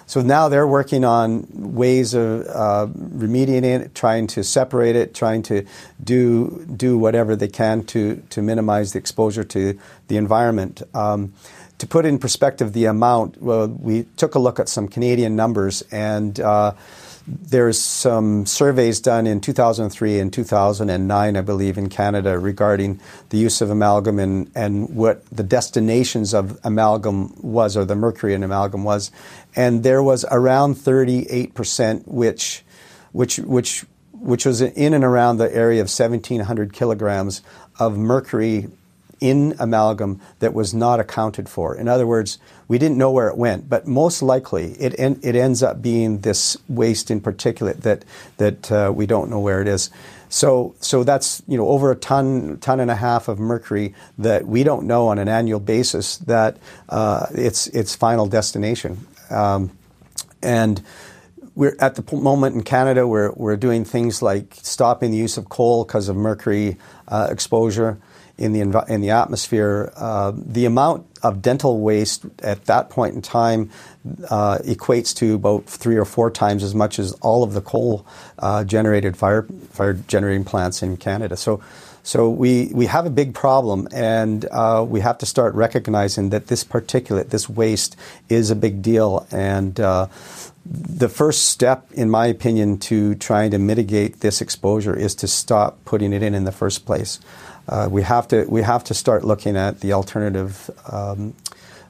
So 0.09 0.23
now 0.23 0.49
they're 0.49 0.65
working 0.65 1.05
on 1.05 1.45
ways 1.51 2.15
of 2.15 2.47
uh, 2.47 2.87
remediating 2.87 3.81
it, 3.81 3.93
trying 3.93 4.25
to 4.29 4.43
separate 4.43 4.95
it, 4.95 5.13
trying 5.13 5.43
to 5.43 5.67
do 6.03 6.65
do 6.75 6.97
whatever 6.97 7.35
they 7.35 7.47
can 7.47 7.83
to 7.93 8.15
to 8.31 8.41
minimize 8.41 8.93
the 8.93 8.97
exposure 8.97 9.43
to 9.43 9.77
the 10.07 10.17
environment. 10.17 10.81
Um, 10.95 11.33
to 11.77 11.85
put 11.85 12.07
in 12.07 12.17
perspective 12.17 12.73
the 12.73 12.85
amount, 12.85 13.39
well, 13.39 13.67
we 13.67 14.07
took 14.17 14.33
a 14.33 14.39
look 14.39 14.59
at 14.59 14.67
some 14.67 14.87
Canadian 14.87 15.35
numbers, 15.35 15.83
and 15.91 16.39
uh, 16.39 16.73
there's 17.27 17.79
some 17.79 18.45
surveys 18.45 18.99
done 18.99 19.27
in 19.27 19.41
2003 19.41 20.19
and 20.19 20.33
2009, 20.33 21.37
I 21.37 21.41
believe, 21.41 21.77
in 21.77 21.89
Canada 21.89 22.39
regarding 22.39 22.99
the 23.29 23.37
use 23.37 23.61
of 23.61 23.69
amalgam 23.69 24.19
and, 24.19 24.51
and 24.55 24.95
what 24.95 25.25
the 25.29 25.43
destinations 25.43 26.33
of 26.33 26.59
amalgam 26.63 27.33
was, 27.41 27.77
or 27.77 27.85
the 27.85 27.95
mercury 27.95 28.33
in 28.33 28.43
amalgam 28.43 28.83
was. 28.83 29.11
And 29.55 29.83
there 29.83 30.01
was 30.01 30.25
around 30.31 30.75
38%, 30.75 32.07
which, 32.07 32.63
which, 33.11 33.37
which, 33.39 33.85
which 34.13 34.45
was 34.45 34.61
in 34.61 34.93
and 34.93 35.03
around 35.03 35.37
the 35.37 35.53
area 35.53 35.81
of 35.81 35.85
1,700 35.85 36.73
kilograms 36.73 37.41
of 37.79 37.97
mercury 37.97 38.67
in 39.19 39.55
amalgam 39.59 40.19
that 40.39 40.53
was 40.53 40.73
not 40.73 40.99
accounted 40.99 41.49
for. 41.49 41.75
In 41.75 41.87
other 41.87 42.07
words, 42.07 42.39
we 42.67 42.77
didn't 42.77 42.97
know 42.97 43.11
where 43.11 43.27
it 43.27 43.37
went, 43.37 43.69
but 43.69 43.87
most 43.87 44.21
likely 44.21 44.73
it 44.73 44.95
en- 44.99 45.19
it 45.23 45.35
ends 45.35 45.63
up 45.63 45.81
being 45.81 46.19
this 46.19 46.57
waste 46.67 47.11
in 47.11 47.21
particulate 47.21 47.81
that 47.81 48.05
that 48.37 48.71
uh, 48.71 48.91
we 48.95 49.05
don't 49.05 49.29
know 49.29 49.39
where 49.39 49.61
it 49.61 49.67
is. 49.67 49.89
So 50.29 50.75
so 50.79 51.03
that's 51.03 51.41
you 51.47 51.57
know 51.57 51.67
over 51.67 51.91
a 51.91 51.95
ton 51.95 52.57
ton 52.59 52.79
and 52.79 52.91
a 52.91 52.95
half 52.95 53.27
of 53.27 53.39
mercury 53.39 53.93
that 54.17 54.45
we 54.45 54.63
don't 54.63 54.85
know 54.85 55.07
on 55.07 55.17
an 55.17 55.27
annual 55.27 55.59
basis 55.59 56.17
that 56.17 56.57
uh, 56.87 57.27
its 57.31 57.67
its 57.67 57.95
final 57.95 58.27
destination. 58.27 59.05
Um, 59.29 59.71
and 60.41 60.81
we're 61.55 61.75
at 61.79 61.95
the 61.95 62.15
moment 62.15 62.55
in 62.55 62.63
Canada, 62.63 63.05
we're, 63.05 63.33
we're 63.33 63.57
doing 63.57 63.83
things 63.83 64.21
like 64.21 64.55
stopping 64.61 65.11
the 65.11 65.17
use 65.17 65.37
of 65.37 65.49
coal 65.49 65.83
because 65.83 66.07
of 66.07 66.15
mercury 66.15 66.77
uh, 67.09 67.27
exposure 67.29 67.99
in 68.39 68.53
the 68.53 68.61
env- 68.61 68.89
in 68.89 69.01
the 69.01 69.11
atmosphere. 69.11 69.91
Uh, 69.95 70.31
the 70.35 70.65
amount 70.65 71.05
of 71.21 71.41
dental 71.41 71.81
waste 71.81 72.25
at 72.41 72.65
that 72.65 72.89
point 72.89 73.13
in 73.13 73.21
time 73.21 73.69
uh, 74.29 74.57
equates 74.59 75.13
to 75.13 75.35
about 75.35 75.65
three 75.65 75.97
or 75.97 76.05
four 76.05 76.31
times 76.31 76.63
as 76.63 76.73
much 76.73 76.97
as 76.97 77.11
all 77.21 77.43
of 77.43 77.53
the 77.53 77.61
coal 77.61 78.05
uh, 78.39 78.63
generated 78.63 79.17
fire 79.17 79.45
fire 79.71 79.93
generating 80.07 80.43
plants 80.43 80.81
in 80.81 80.97
Canada. 80.97 81.37
So. 81.37 81.61
So 82.01 82.29
we, 82.29 82.71
we 82.73 82.85
have 82.87 83.05
a 83.05 83.09
big 83.09 83.35
problem, 83.35 83.87
and 83.91 84.45
uh, 84.45 84.83
we 84.87 85.01
have 85.01 85.17
to 85.19 85.27
start 85.27 85.53
recognizing 85.53 86.29
that 86.29 86.47
this 86.47 86.63
particulate, 86.63 87.29
this 87.29 87.49
waste, 87.49 87.97
is 88.29 88.49
a 88.49 88.55
big 88.55 88.81
deal. 88.81 89.27
And 89.31 89.79
uh, 89.79 90.07
the 90.65 91.09
first 91.09 91.49
step, 91.49 91.91
in 91.91 92.09
my 92.09 92.25
opinion, 92.27 92.79
to 92.79 93.15
trying 93.15 93.51
to 93.51 93.59
mitigate 93.59 94.21
this 94.21 94.41
exposure 94.41 94.95
is 94.95 95.13
to 95.15 95.27
stop 95.27 95.83
putting 95.83 96.13
it 96.13 96.23
in 96.23 96.33
in 96.33 96.45
the 96.45 96.51
first 96.53 96.85
place. 96.85 97.19
Uh, 97.69 97.87
we 97.89 98.01
have 98.01 98.27
to 98.27 98.45
we 98.49 98.63
have 98.63 98.83
to 98.83 98.93
start 98.95 99.23
looking 99.23 99.55
at 99.55 99.79
the 99.79 99.93
alternative 99.93 100.71
um, 100.91 101.35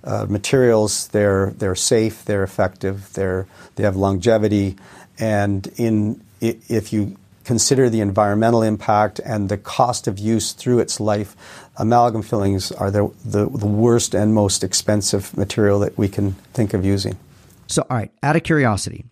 uh, 0.04 0.26
materials. 0.28 1.08
They're 1.08 1.52
they're 1.52 1.76
safe, 1.76 2.26
they're 2.26 2.44
effective, 2.44 3.12
they're 3.14 3.48
they 3.76 3.84
have 3.84 3.96
longevity, 3.96 4.76
and 5.18 5.66
in 5.78 6.22
if 6.42 6.92
you 6.92 7.16
consider 7.50 7.90
the 7.90 8.02
environmental 8.02 8.62
impact 8.62 9.20
and 9.26 9.50
the 9.50 9.58
cost 9.58 10.08
of 10.08 10.20
use 10.20 10.52
through 10.54 10.80
its 10.80 11.00
life, 11.00 11.36
amalgam 11.78 12.22
fillings 12.22 12.72
are 12.72 12.92
the, 12.92 13.12
the, 13.26 13.50
the 13.50 13.66
worst 13.66 14.14
and 14.14 14.36
most 14.36 14.64
expensive 14.64 15.36
material 15.36 15.80
that 15.80 15.98
we 15.98 16.08
can 16.08 16.34
think 16.54 16.76
of 16.76 16.86
using. 16.86 17.18
So, 17.66 17.82
all 17.90 17.98
right, 17.98 18.12
out 18.22 18.36
of 18.36 18.44
curiosity, 18.44 19.06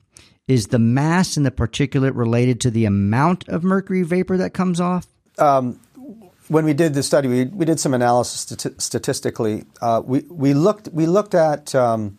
is 0.48 0.68
the 0.68 0.78
mass 0.78 1.36
in 1.36 1.44
the 1.44 1.52
particulate 1.52 2.16
related 2.16 2.62
to 2.62 2.70
the 2.70 2.86
amount 2.86 3.50
of 3.50 3.64
mercury 3.64 4.04
vapor 4.04 4.38
that 4.38 4.54
comes 4.54 4.80
off? 4.80 5.08
Um, 5.40 5.80
when 6.48 6.66
we 6.66 6.74
did 6.74 6.94
the 6.94 7.04
study, 7.04 7.28
we, 7.28 7.46
we 7.46 7.66
did 7.66 7.80
some 7.80 7.94
analysis 7.94 8.46
stati- 8.46 8.82
statistically. 8.82 9.66
Uh, 9.82 10.02
we, 10.04 10.22
we 10.30 10.54
looked 10.54 10.88
we 10.90 11.06
looked 11.06 11.36
at 11.36 11.76
um, 11.76 12.18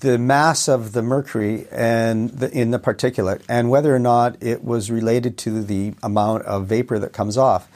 the 0.00 0.18
mass 0.18 0.68
of 0.68 0.92
the 0.92 1.02
mercury 1.02 1.66
and 1.70 2.30
the, 2.30 2.50
in 2.50 2.70
the 2.70 2.78
particulate, 2.78 3.42
and 3.48 3.70
whether 3.70 3.94
or 3.94 3.98
not 3.98 4.42
it 4.42 4.64
was 4.64 4.90
related 4.90 5.36
to 5.38 5.62
the 5.62 5.94
amount 6.02 6.44
of 6.44 6.66
vapor 6.66 6.98
that 6.98 7.12
comes 7.12 7.36
off. 7.36 7.68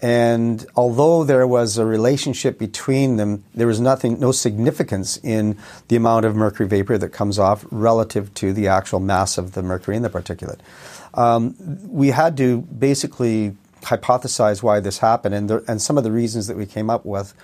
And 0.00 0.64
although 0.76 1.24
there 1.24 1.46
was 1.46 1.76
a 1.76 1.84
relationship 1.84 2.56
between 2.56 3.16
them, 3.16 3.42
there 3.54 3.66
was 3.66 3.80
nothing, 3.80 4.20
no 4.20 4.30
significance 4.30 5.16
in 5.24 5.58
the 5.88 5.96
amount 5.96 6.24
of 6.24 6.36
mercury 6.36 6.68
vapor 6.68 6.98
that 6.98 7.08
comes 7.08 7.36
off 7.36 7.64
relative 7.72 8.32
to 8.34 8.52
the 8.52 8.68
actual 8.68 9.00
mass 9.00 9.38
of 9.38 9.52
the 9.52 9.62
mercury 9.62 9.96
in 9.96 10.02
the 10.02 10.10
particulate. 10.10 10.60
Um, 11.14 11.56
we 11.88 12.08
had 12.08 12.36
to 12.36 12.60
basically 12.60 13.56
hypothesize 13.82 14.62
why 14.62 14.80
this 14.80 14.98
happened, 14.98 15.34
and, 15.34 15.50
the, 15.50 15.64
and 15.68 15.80
some 15.80 15.98
of 15.98 16.04
the 16.04 16.12
reasons 16.12 16.46
that 16.46 16.56
we 16.56 16.66
came 16.66 16.90
up 16.90 17.04
with 17.04 17.34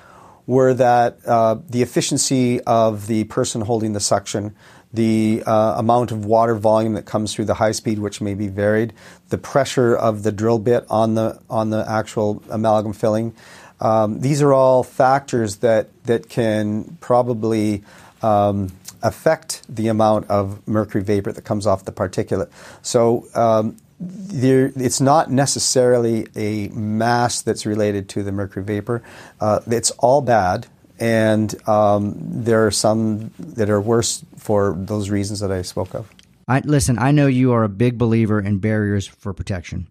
were 0.46 0.74
that 0.74 1.18
uh, 1.26 1.56
the 1.70 1.82
efficiency 1.82 2.60
of 2.62 3.06
the 3.06 3.24
person 3.24 3.62
holding 3.62 3.94
the 3.94 4.00
suction, 4.00 4.54
the 4.92 5.42
uh, 5.46 5.74
amount 5.78 6.12
of 6.12 6.24
water 6.24 6.54
volume 6.54 6.92
that 6.94 7.04
comes 7.04 7.34
through 7.34 7.46
the 7.46 7.54
high 7.54 7.72
speed, 7.72 7.98
which 7.98 8.20
may 8.20 8.34
be 8.34 8.48
varied, 8.48 8.92
the 9.30 9.38
pressure 9.38 9.96
of 9.96 10.22
the 10.22 10.30
drill 10.30 10.58
bit 10.58 10.84
on 10.88 11.14
the 11.14 11.40
on 11.50 11.70
the 11.70 11.84
actual 11.88 12.42
amalgam 12.50 12.92
filling. 12.92 13.34
Um, 13.80 14.20
these 14.20 14.40
are 14.40 14.52
all 14.52 14.84
factors 14.84 15.56
that 15.56 15.88
that 16.04 16.28
can 16.28 16.96
probably 17.00 17.82
um, 18.22 18.70
affect 19.02 19.62
the 19.68 19.88
amount 19.88 20.30
of 20.30 20.66
mercury 20.66 21.02
vapor 21.02 21.32
that 21.32 21.42
comes 21.42 21.66
off 21.66 21.84
the 21.84 21.92
particulate. 21.92 22.50
So 22.82 23.26
um, 23.34 23.76
there, 24.08 24.72
it's 24.76 25.00
not 25.00 25.30
necessarily 25.30 26.26
a 26.36 26.68
mass 26.68 27.42
that's 27.42 27.66
related 27.66 28.08
to 28.10 28.22
the 28.22 28.32
mercury 28.32 28.64
vapor. 28.64 29.02
Uh, 29.40 29.60
it's 29.66 29.90
all 29.92 30.20
bad, 30.20 30.66
and 30.98 31.54
um, 31.68 32.14
there 32.18 32.66
are 32.66 32.70
some 32.70 33.30
that 33.38 33.70
are 33.70 33.80
worse 33.80 34.24
for 34.36 34.74
those 34.76 35.10
reasons 35.10 35.40
that 35.40 35.50
I 35.50 35.62
spoke 35.62 35.94
of. 35.94 36.10
I, 36.46 36.60
listen, 36.60 36.98
I 36.98 37.10
know 37.10 37.26
you 37.26 37.52
are 37.52 37.64
a 37.64 37.68
big 37.68 37.96
believer 37.96 38.40
in 38.40 38.58
barriers 38.58 39.06
for 39.06 39.32
protection. 39.32 39.88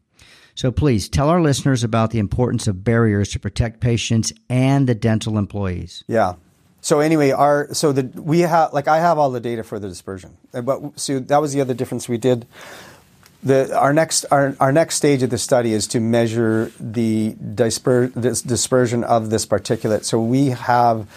So 0.55 0.71
please 0.71 1.09
tell 1.09 1.29
our 1.29 1.41
listeners 1.41 1.83
about 1.83 2.11
the 2.11 2.19
importance 2.19 2.67
of 2.67 2.83
barriers 2.83 3.29
to 3.29 3.39
protect 3.39 3.79
patients 3.79 4.31
and 4.49 4.87
the 4.87 4.93
dental 4.93 5.37
employees. 5.37 6.03
Yeah. 6.07 6.35
So 6.81 6.99
anyway, 6.99 7.31
our 7.31 7.73
so 7.73 7.91
the 7.93 8.03
we 8.21 8.41
have 8.41 8.73
like 8.73 8.89
I 8.89 8.99
have 8.99 9.17
all 9.17 9.31
the 9.31 9.39
data 9.39 9.63
for 9.63 9.79
the 9.79 9.87
dispersion, 9.87 10.37
but 10.51 10.99
so 10.99 11.19
that 11.19 11.37
was 11.37 11.53
the 11.53 11.61
other 11.61 11.73
difference 11.73 12.09
we 12.09 12.17
did 12.17 12.45
the, 13.43 13.77
our 13.77 13.93
next 13.93 14.25
our, 14.31 14.55
our 14.59 14.71
next 14.71 14.95
stage 14.95 15.21
of 15.23 15.29
the 15.29 15.37
study 15.37 15.73
is 15.73 15.87
to 15.87 15.99
measure 15.99 16.71
the 16.79 17.33
disper, 17.33 18.11
dispersion 18.45 19.03
of 19.03 19.29
this 19.29 19.45
particulate. 19.45 20.03
So 20.03 20.21
we 20.21 20.47
have 20.47 21.07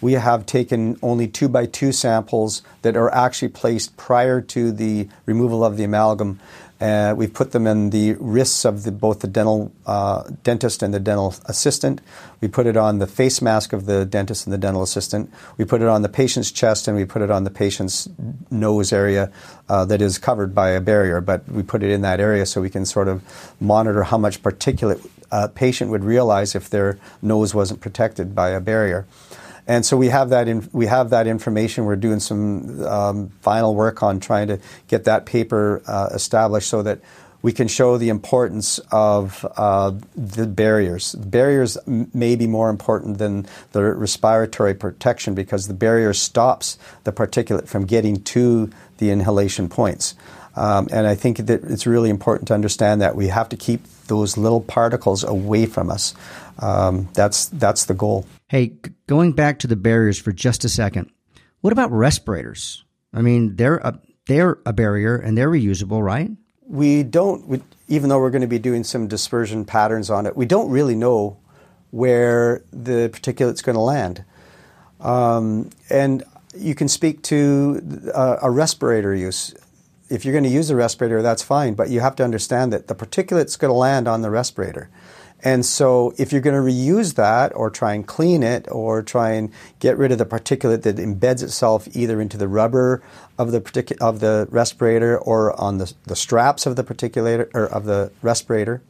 we 0.00 0.12
have 0.12 0.44
taken 0.46 0.98
only 1.02 1.26
two 1.26 1.48
by 1.48 1.66
two 1.66 1.92
samples 1.92 2.62
that 2.82 2.96
are 2.96 3.12
actually 3.14 3.48
placed 3.48 3.96
prior 3.96 4.40
to 4.40 4.70
the 4.72 5.08
removal 5.24 5.64
of 5.64 5.76
the 5.76 5.84
amalgam 5.84 6.40
uh, 6.80 7.14
we've 7.16 7.32
put 7.32 7.52
them 7.52 7.66
in 7.66 7.90
the 7.90 8.14
wrists 8.14 8.64
of 8.64 8.82
the, 8.82 8.92
both 8.92 9.20
the 9.20 9.26
dental 9.26 9.72
uh, 9.86 10.24
dentist 10.42 10.82
and 10.82 10.92
the 10.92 11.00
dental 11.00 11.34
assistant. 11.46 12.00
We 12.40 12.48
put 12.48 12.66
it 12.66 12.76
on 12.76 12.98
the 12.98 13.06
face 13.06 13.40
mask 13.40 13.72
of 13.72 13.86
the 13.86 14.04
dentist 14.04 14.46
and 14.46 14.52
the 14.52 14.58
dental 14.58 14.82
assistant. 14.82 15.32
We 15.56 15.64
put 15.64 15.80
it 15.80 15.88
on 15.88 16.02
the 16.02 16.08
patient's 16.08 16.50
chest 16.52 16.86
and 16.86 16.96
we 16.96 17.04
put 17.04 17.22
it 17.22 17.30
on 17.30 17.44
the 17.44 17.50
patient's 17.50 18.08
nose 18.50 18.92
area 18.92 19.32
uh, 19.68 19.86
that 19.86 20.02
is 20.02 20.18
covered 20.18 20.54
by 20.54 20.70
a 20.70 20.80
barrier. 20.80 21.20
But 21.20 21.48
we 21.48 21.62
put 21.62 21.82
it 21.82 21.90
in 21.90 22.02
that 22.02 22.20
area 22.20 22.44
so 22.44 22.60
we 22.60 22.70
can 22.70 22.84
sort 22.84 23.08
of 23.08 23.22
monitor 23.58 24.02
how 24.02 24.18
much 24.18 24.42
particulate 24.42 25.08
a 25.30 25.48
patient 25.48 25.90
would 25.90 26.04
realize 26.04 26.54
if 26.54 26.70
their 26.70 26.98
nose 27.22 27.54
wasn't 27.54 27.80
protected 27.80 28.34
by 28.34 28.50
a 28.50 28.60
barrier. 28.60 29.06
And 29.66 29.84
so 29.84 29.96
we 29.96 30.08
have 30.08 30.30
that 30.30 30.48
in, 30.48 30.68
we 30.72 30.86
have 30.86 31.10
that 31.10 31.26
information. 31.26 31.84
We're 31.84 31.96
doing 31.96 32.20
some 32.20 32.84
um, 32.84 33.28
final 33.40 33.74
work 33.74 34.02
on 34.02 34.20
trying 34.20 34.48
to 34.48 34.60
get 34.88 35.04
that 35.04 35.26
paper 35.26 35.82
uh, 35.86 36.10
established 36.12 36.68
so 36.68 36.82
that 36.82 37.00
we 37.42 37.52
can 37.52 37.68
show 37.68 37.96
the 37.96 38.08
importance 38.08 38.80
of 38.90 39.46
uh, 39.56 39.92
the 40.16 40.46
barriers. 40.46 41.14
Barriers 41.14 41.78
may 41.86 42.34
be 42.34 42.46
more 42.46 42.70
important 42.70 43.18
than 43.18 43.46
the 43.72 43.82
respiratory 43.82 44.74
protection 44.74 45.34
because 45.34 45.68
the 45.68 45.74
barrier 45.74 46.12
stops 46.12 46.78
the 47.04 47.12
particulate 47.12 47.68
from 47.68 47.84
getting 47.86 48.22
to 48.24 48.70
the 48.98 49.10
inhalation 49.10 49.68
points. 49.68 50.14
Um, 50.56 50.88
and 50.90 51.06
I 51.06 51.14
think 51.14 51.36
that 51.36 51.62
it's 51.64 51.86
really 51.86 52.08
important 52.08 52.48
to 52.48 52.54
understand 52.54 53.02
that 53.02 53.14
we 53.14 53.28
have 53.28 53.48
to 53.50 53.56
keep 53.56 53.84
those 54.06 54.36
little 54.36 54.62
particles 54.62 55.22
away 55.22 55.66
from 55.66 55.90
us. 55.90 56.14
Um, 56.58 57.08
that's 57.12 57.46
that's 57.46 57.84
the 57.84 57.94
goal. 57.94 58.26
Hey, 58.48 58.74
going 59.06 59.32
back 59.32 59.58
to 59.60 59.66
the 59.66 59.76
barriers 59.76 60.18
for 60.18 60.32
just 60.32 60.64
a 60.64 60.68
second, 60.68 61.10
what 61.60 61.72
about 61.72 61.90
respirators? 61.90 62.84
I 63.12 63.22
mean, 63.22 63.56
they're 63.56 63.78
a, 63.78 63.98
they're 64.26 64.58
a 64.64 64.72
barrier 64.72 65.16
and 65.16 65.36
they're 65.36 65.50
reusable, 65.50 66.02
right? 66.02 66.30
We 66.66 67.02
don't, 67.02 67.46
we, 67.46 67.62
even 67.88 68.08
though 68.08 68.18
we're 68.18 68.30
going 68.30 68.42
to 68.42 68.48
be 68.48 68.58
doing 68.58 68.84
some 68.84 69.08
dispersion 69.08 69.64
patterns 69.64 70.10
on 70.10 70.26
it, 70.26 70.36
we 70.36 70.46
don't 70.46 70.70
really 70.70 70.94
know 70.94 71.38
where 71.90 72.62
the 72.72 73.08
particulate's 73.10 73.62
going 73.62 73.74
to 73.74 73.80
land. 73.80 74.24
Um, 75.00 75.70
and 75.88 76.24
you 76.54 76.74
can 76.74 76.88
speak 76.88 77.22
to 77.24 78.10
uh, 78.14 78.38
a 78.42 78.50
respirator 78.50 79.14
use. 79.14 79.54
If 80.08 80.24
you're 80.24 80.32
going 80.32 80.44
to 80.44 80.50
use 80.50 80.70
a 80.70 80.76
respirator, 80.76 81.22
that's 81.22 81.42
fine, 81.42 81.74
but 81.74 81.88
you 81.90 82.00
have 82.00 82.16
to 82.16 82.24
understand 82.24 82.72
that 82.72 82.88
the 82.88 82.94
particulate's 82.94 83.56
going 83.56 83.70
to 83.70 83.76
land 83.76 84.08
on 84.08 84.22
the 84.22 84.30
respirator. 84.30 84.88
And 85.42 85.64
so 85.64 86.14
if 86.16 86.32
you're 86.32 86.40
going 86.40 86.56
to 86.56 86.72
reuse 86.72 87.14
that 87.14 87.54
or 87.54 87.70
try 87.70 87.94
and 87.94 88.06
clean 88.06 88.42
it 88.42 88.66
or 88.70 89.02
try 89.02 89.32
and 89.32 89.52
get 89.78 89.96
rid 89.98 90.10
of 90.10 90.18
the 90.18 90.26
particulate 90.26 90.82
that 90.82 90.96
embeds 90.96 91.42
itself 91.42 91.86
either 91.94 92.20
into 92.20 92.36
the 92.36 92.48
rubber 92.48 93.02
of 93.38 93.52
the 93.52 93.60
particu- 93.60 94.00
of 94.00 94.20
the 94.20 94.48
respirator 94.50 95.18
or 95.18 95.58
on 95.60 95.78
the, 95.78 95.92
the 96.04 96.16
straps 96.16 96.66
of 96.66 96.74
the 96.74 96.82
particulator 96.82 97.48
or 97.54 97.66
of 97.66 97.84
the 97.84 98.10
respirator, 98.22 98.82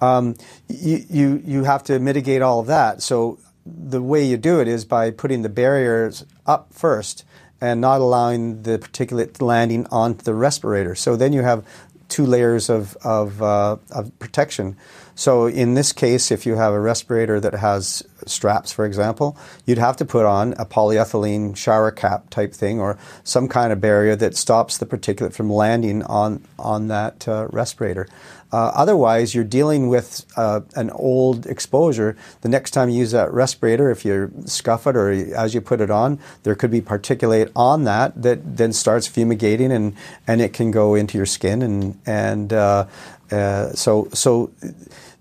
um, 0.00 0.36
you, 0.68 1.04
you, 1.10 1.42
you 1.44 1.64
have 1.64 1.82
to 1.84 1.98
mitigate 1.98 2.42
all 2.42 2.60
of 2.60 2.66
that. 2.66 3.02
So 3.02 3.38
the 3.66 4.02
way 4.02 4.24
you 4.24 4.36
do 4.36 4.60
it 4.60 4.68
is 4.68 4.84
by 4.84 5.10
putting 5.10 5.42
the 5.42 5.48
barriers 5.48 6.24
up 6.46 6.72
first 6.72 7.24
and 7.60 7.80
not 7.80 8.00
allowing 8.00 8.62
the 8.62 8.78
particulate 8.78 9.40
landing 9.40 9.86
onto 9.86 10.22
the 10.22 10.34
respirator. 10.34 10.94
So 10.94 11.16
then 11.16 11.32
you 11.32 11.42
have 11.42 11.64
two 12.08 12.26
layers 12.26 12.68
of, 12.68 12.96
of, 13.04 13.40
uh, 13.40 13.76
of 13.90 14.18
protection. 14.18 14.76
So 15.14 15.46
in 15.46 15.74
this 15.74 15.92
case, 15.92 16.30
if 16.30 16.46
you 16.46 16.56
have 16.56 16.72
a 16.72 16.80
respirator 16.80 17.40
that 17.40 17.54
has 17.54 18.02
straps, 18.26 18.72
for 18.72 18.84
example, 18.84 19.36
you'd 19.66 19.78
have 19.78 19.96
to 19.98 20.04
put 20.04 20.24
on 20.24 20.54
a 20.54 20.64
polyethylene 20.64 21.56
shower 21.56 21.90
cap 21.90 22.30
type 22.30 22.52
thing 22.52 22.80
or 22.80 22.98
some 23.24 23.48
kind 23.48 23.72
of 23.72 23.80
barrier 23.80 24.16
that 24.16 24.36
stops 24.36 24.78
the 24.78 24.86
particulate 24.86 25.34
from 25.34 25.50
landing 25.50 26.02
on 26.04 26.44
on 26.58 26.88
that 26.88 27.26
uh, 27.28 27.48
respirator. 27.50 28.08
Uh, 28.52 28.70
otherwise, 28.74 29.34
you're 29.34 29.44
dealing 29.44 29.88
with 29.88 30.26
uh, 30.36 30.60
an 30.76 30.90
old 30.90 31.46
exposure. 31.46 32.14
The 32.42 32.50
next 32.50 32.72
time 32.72 32.90
you 32.90 32.98
use 32.98 33.12
that 33.12 33.32
respirator, 33.32 33.90
if 33.90 34.04
you 34.04 34.30
scuff 34.44 34.86
it 34.86 34.94
or 34.94 35.10
as 35.10 35.54
you 35.54 35.62
put 35.62 35.80
it 35.80 35.90
on, 35.90 36.18
there 36.42 36.54
could 36.54 36.70
be 36.70 36.82
particulate 36.82 37.50
on 37.56 37.84
that 37.84 38.20
that 38.20 38.58
then 38.58 38.74
starts 38.74 39.06
fumigating 39.06 39.72
and, 39.72 39.96
and 40.26 40.42
it 40.42 40.52
can 40.52 40.70
go 40.70 40.94
into 40.94 41.16
your 41.16 41.26
skin 41.26 41.62
and 41.62 41.98
and 42.04 42.52
uh, 42.52 42.86
uh, 43.30 43.72
so 43.72 44.08
so 44.12 44.50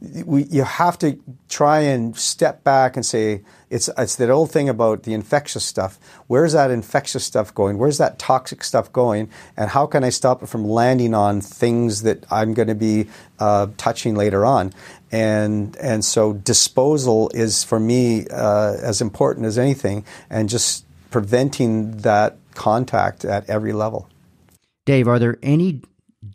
we, 0.02 0.44
you 0.46 0.64
have 0.64 0.98
to 1.00 1.20
try 1.48 1.82
and 1.82 2.18
step 2.18 2.64
back 2.64 2.96
and 2.96 3.06
say 3.06 3.42
it's 3.70 3.88
it's 3.98 4.16
that 4.16 4.30
old 4.32 4.52
thing 4.52 4.68
about 4.68 5.04
the 5.04 5.14
infectious 5.14 5.64
stuff. 5.64 6.00
Where's 6.28 6.54
that 6.54 6.72
infectious 6.72 7.24
stuff 7.24 7.54
going? 7.54 7.78
Where's 7.78 8.00
that 8.00 8.18
toxic 8.18 8.64
stuff 8.64 8.92
going? 8.92 9.30
And 9.56 9.70
how 9.70 9.86
can 9.86 10.04
I 10.04 10.10
stop 10.10 10.42
it 10.42 10.48
from 10.48 10.66
landing 10.66 11.14
on 11.14 11.40
things 11.40 12.02
that 12.02 12.26
I'm 12.32 12.54
going 12.54 12.68
to 12.68 12.76
be 12.76 13.08
uh, 13.40 13.68
touching 13.78 14.16
later 14.16 14.44
on? 14.44 14.74
And 15.12 15.78
and 15.78 16.04
so 16.04 16.34
disposal 16.34 17.30
is 17.34 17.64
for 17.64 17.80
me 17.80 18.28
uh, 18.28 18.78
as 18.82 19.02
important 19.02 19.46
as 19.46 19.60
anything, 19.60 20.04
and 20.30 20.50
just 20.50 20.86
preventing 21.12 21.98
that 21.98 22.38
contact 22.56 23.24
at 23.24 23.48
every 23.50 23.74
level. 23.74 24.10
Dave, 24.86 25.08
are 25.08 25.20
there 25.20 25.38
any 25.44 25.82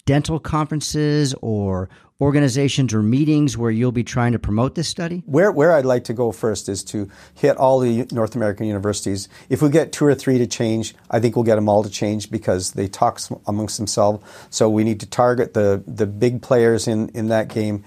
dental 0.04 0.38
conferences 0.38 1.34
or 1.42 1.88
organizations 2.20 2.94
or 2.94 3.02
meetings 3.02 3.58
where 3.58 3.70
you'll 3.70 3.92
be 3.92 4.04
trying 4.04 4.32
to 4.32 4.38
promote 4.38 4.74
this 4.74 4.88
study? 4.88 5.22
Where, 5.26 5.52
where 5.52 5.72
I'd 5.72 5.84
like 5.84 6.04
to 6.04 6.14
go 6.14 6.32
first 6.32 6.68
is 6.68 6.82
to 6.84 7.10
hit 7.34 7.56
all 7.58 7.78
the 7.78 8.06
North 8.10 8.34
American 8.34 8.66
universities. 8.66 9.28
If 9.50 9.60
we 9.60 9.68
get 9.68 9.92
two 9.92 10.06
or 10.06 10.14
three 10.14 10.38
to 10.38 10.46
change, 10.46 10.94
I 11.10 11.20
think 11.20 11.36
we'll 11.36 11.44
get 11.44 11.56
them 11.56 11.68
all 11.68 11.82
to 11.82 11.90
change 11.90 12.30
because 12.30 12.72
they 12.72 12.88
talk 12.88 13.20
amongst 13.46 13.76
themselves. 13.76 14.24
So 14.48 14.70
we 14.70 14.82
need 14.82 15.00
to 15.00 15.06
target 15.06 15.52
the, 15.52 15.82
the 15.86 16.06
big 16.06 16.40
players 16.40 16.88
in, 16.88 17.10
in 17.10 17.28
that 17.28 17.48
game, 17.48 17.84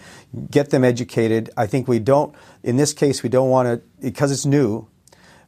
get 0.52 0.70
them 0.70 0.84
educated. 0.84 1.50
I 1.58 1.66
think 1.66 1.88
we 1.88 1.98
don't, 2.00 2.36
in 2.64 2.78
this 2.78 2.94
case, 2.94 3.24
we 3.24 3.30
don't 3.30 3.50
want 3.50 3.68
to, 3.68 3.82
because 4.00 4.32
it's 4.32 4.46
new, 4.46 4.88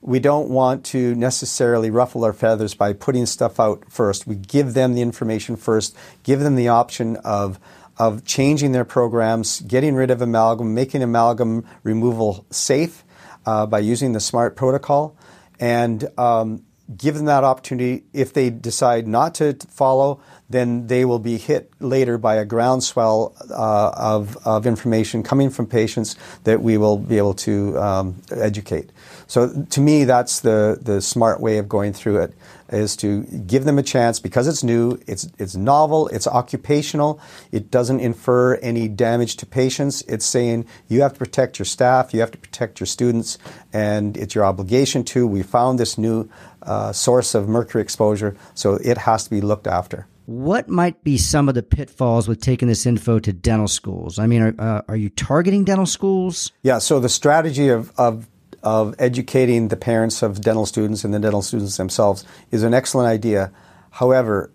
we 0.02 0.20
don't 0.20 0.50
want 0.50 0.84
to 0.84 1.14
necessarily 1.14 1.92
ruffle 1.92 2.26
our 2.26 2.34
feathers 2.34 2.74
by 2.74 2.92
putting 2.94 3.28
stuff 3.28 3.60
out 3.60 3.84
first. 3.88 4.26
We 4.26 4.34
give 4.34 4.74
them 4.74 4.96
the 4.96 5.02
information 5.04 5.56
first, 5.56 5.96
give 6.24 6.40
them 6.40 6.56
the 6.56 6.70
option 6.70 7.18
of 7.18 7.60
of 8.02 8.26
changing 8.26 8.72
their 8.72 8.84
programs, 8.84 9.62
getting 9.62 9.94
rid 9.94 10.10
of 10.10 10.24
amalgam, 10.24 10.74
making 10.74 11.04
amalgam 11.04 11.64
removal 11.84 12.48
safe 12.50 13.04
uh, 13.46 13.68
by 13.68 13.78
using 13.78 14.14
the 14.14 14.20
SMART 14.20 14.56
protocol, 14.56 15.16
and 15.60 16.10
um, 16.18 16.66
give 16.98 17.14
them 17.14 17.26
that 17.26 17.44
opportunity. 17.44 18.04
If 18.12 18.34
they 18.34 18.50
decide 18.50 19.08
not 19.08 19.36
to 19.36 19.56
follow, 19.70 20.20
then 20.50 20.88
they 20.88 21.06
will 21.06 21.20
be 21.20 21.38
hit 21.38 21.72
later 21.80 22.18
by 22.18 22.38
a 22.38 22.46
groundswell 22.46 23.36
uh, 23.52 23.92
of, 23.96 24.36
of 24.48 24.66
information 24.66 25.22
coming 25.22 25.52
from 25.52 25.68
patients 25.68 26.16
that 26.44 26.60
we 26.60 26.80
will 26.80 26.98
be 26.98 27.20
able 27.20 27.36
to 27.36 27.78
um, 27.78 28.16
educate. 28.32 28.92
So 29.32 29.64
to 29.70 29.80
me, 29.80 30.04
that's 30.04 30.42
the, 30.42 30.78
the 30.82 31.02
smart 31.02 31.40
way 31.40 31.58
of 31.58 31.70
going 31.70 31.94
through 31.94 32.18
it 32.18 32.34
is 32.68 32.98
to 32.98 33.24
give 33.24 33.64
them 33.64 33.80
a 33.80 33.84
chance 33.84 34.20
because 34.20 34.46
it's 34.46 34.62
new, 34.62 35.00
it's, 35.08 35.26
it's 35.40 35.56
novel, 35.56 36.10
it's 36.10 36.28
occupational, 36.28 37.18
it 37.50 37.72
doesn't 37.72 38.02
infer 38.02 38.56
any 38.56 38.90
damage 38.90 39.38
to 39.38 39.46
patients. 39.46 40.02
It's 40.02 40.26
saying 40.26 40.66
you 40.90 41.02
have 41.02 41.14
to 41.14 41.20
protect 41.20 41.60
your 41.60 41.66
staff, 41.66 42.14
you 42.14 42.20
have 42.20 42.32
to 42.32 42.38
protect 42.38 42.82
your 42.82 42.88
students, 42.88 43.38
and 43.72 44.18
it's 44.18 44.36
your 44.36 44.44
obligation 44.44 45.06
to. 45.06 45.26
We 45.26 45.44
found 45.44 45.80
this 45.80 45.98
new 45.98 46.30
uh, 46.64 46.92
source 46.92 47.34
of 47.34 47.48
mercury 47.48 47.84
exposure, 47.84 48.36
so 48.54 48.74
it 48.84 48.98
has 48.98 49.24
to 49.24 49.30
be 49.30 49.40
looked 49.40 49.66
after. 49.66 50.08
What 50.26 50.68
might 50.68 51.04
be 51.06 51.18
some 51.18 51.48
of 51.48 51.56
the 51.56 51.64
pitfalls 51.64 52.28
with 52.28 52.42
taking 52.42 52.68
this 52.68 52.86
info 52.86 53.20
to 53.20 53.32
dental 53.32 53.70
schools? 53.70 54.20
I 54.20 54.28
mean, 54.28 54.42
are, 54.42 54.56
uh, 54.60 54.82
are 54.90 54.98
you 54.98 55.10
targeting 55.10 55.64
dental 55.64 55.86
schools? 55.86 56.52
Yeah, 56.64 56.80
so 56.80 57.00
the 57.00 57.10
strategy 57.10 57.70
of, 57.70 57.98
of 57.98 58.28
of 58.64 58.96
educating 59.00 59.70
the 59.70 59.76
parents 59.76 60.22
of 60.22 60.42
dental 60.42 60.66
students 60.66 61.04
and 61.04 61.14
the 61.14 61.20
dental 61.20 61.42
students 61.42 61.78
themselves 61.78 62.24
is 62.52 62.64
an 62.64 62.74
excellent 62.74 63.08
idea. 63.08 63.52
However, 63.92 64.52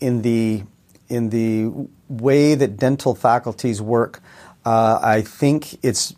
in 0.00 0.22
the 0.22 0.64
in 1.08 1.30
the 1.30 1.88
way 2.08 2.54
that 2.54 2.76
dental 2.76 3.14
faculties 3.14 3.80
work, 3.80 4.20
uh, 4.64 4.98
I 5.02 5.22
think 5.22 5.82
it's 5.82 6.14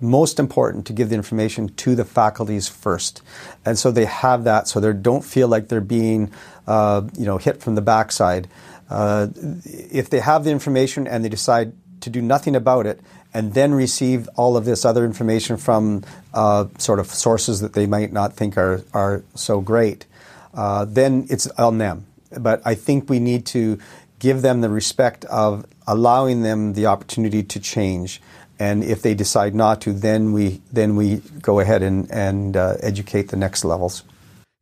most 0.00 0.38
important 0.38 0.86
to 0.86 0.92
give 0.92 1.08
the 1.08 1.14
information 1.14 1.68
to 1.68 1.94
the 1.94 2.04
faculties 2.04 2.68
first, 2.68 3.22
and 3.64 3.78
so 3.78 3.90
they 3.90 4.04
have 4.04 4.44
that, 4.44 4.68
so 4.68 4.80
they 4.80 4.92
don't 4.92 5.24
feel 5.24 5.48
like 5.48 5.68
they're 5.68 5.80
being, 5.80 6.30
uh, 6.66 7.02
you 7.16 7.24
know, 7.24 7.38
hit 7.38 7.62
from 7.62 7.74
the 7.74 7.82
backside. 7.82 8.48
Uh, 8.90 9.28
if 9.64 10.10
they 10.10 10.20
have 10.20 10.44
the 10.44 10.50
information 10.50 11.06
and 11.06 11.24
they 11.24 11.28
decide 11.28 11.72
to 12.04 12.10
do 12.10 12.22
nothing 12.22 12.56
about 12.56 12.86
it, 12.86 13.00
and 13.32 13.54
then 13.54 13.74
receive 13.74 14.28
all 14.36 14.56
of 14.56 14.64
this 14.64 14.84
other 14.84 15.04
information 15.04 15.56
from 15.56 16.04
uh, 16.32 16.66
sort 16.78 17.00
of 17.00 17.06
sources 17.06 17.60
that 17.60 17.72
they 17.72 17.86
might 17.86 18.12
not 18.12 18.32
think 18.32 18.56
are, 18.56 18.82
are 18.92 19.22
so 19.34 19.60
great, 19.60 20.06
uh, 20.54 20.84
then 20.84 21.26
it's 21.28 21.46
on 21.58 21.78
them. 21.78 22.06
But 22.38 22.62
I 22.64 22.74
think 22.74 23.10
we 23.10 23.18
need 23.18 23.46
to 23.46 23.78
give 24.18 24.42
them 24.42 24.60
the 24.60 24.70
respect 24.70 25.24
of 25.26 25.66
allowing 25.86 26.42
them 26.42 26.74
the 26.74 26.86
opportunity 26.86 27.42
to 27.42 27.60
change. 27.60 28.20
And 28.58 28.84
if 28.84 29.02
they 29.02 29.14
decide 29.14 29.54
not 29.54 29.80
to, 29.82 29.92
then 29.92 30.32
we 30.32 30.60
then 30.72 30.94
we 30.96 31.20
go 31.42 31.58
ahead 31.58 31.82
and, 31.82 32.08
and 32.10 32.56
uh, 32.56 32.76
educate 32.80 33.28
the 33.28 33.36
next 33.36 33.64
levels. 33.64 34.04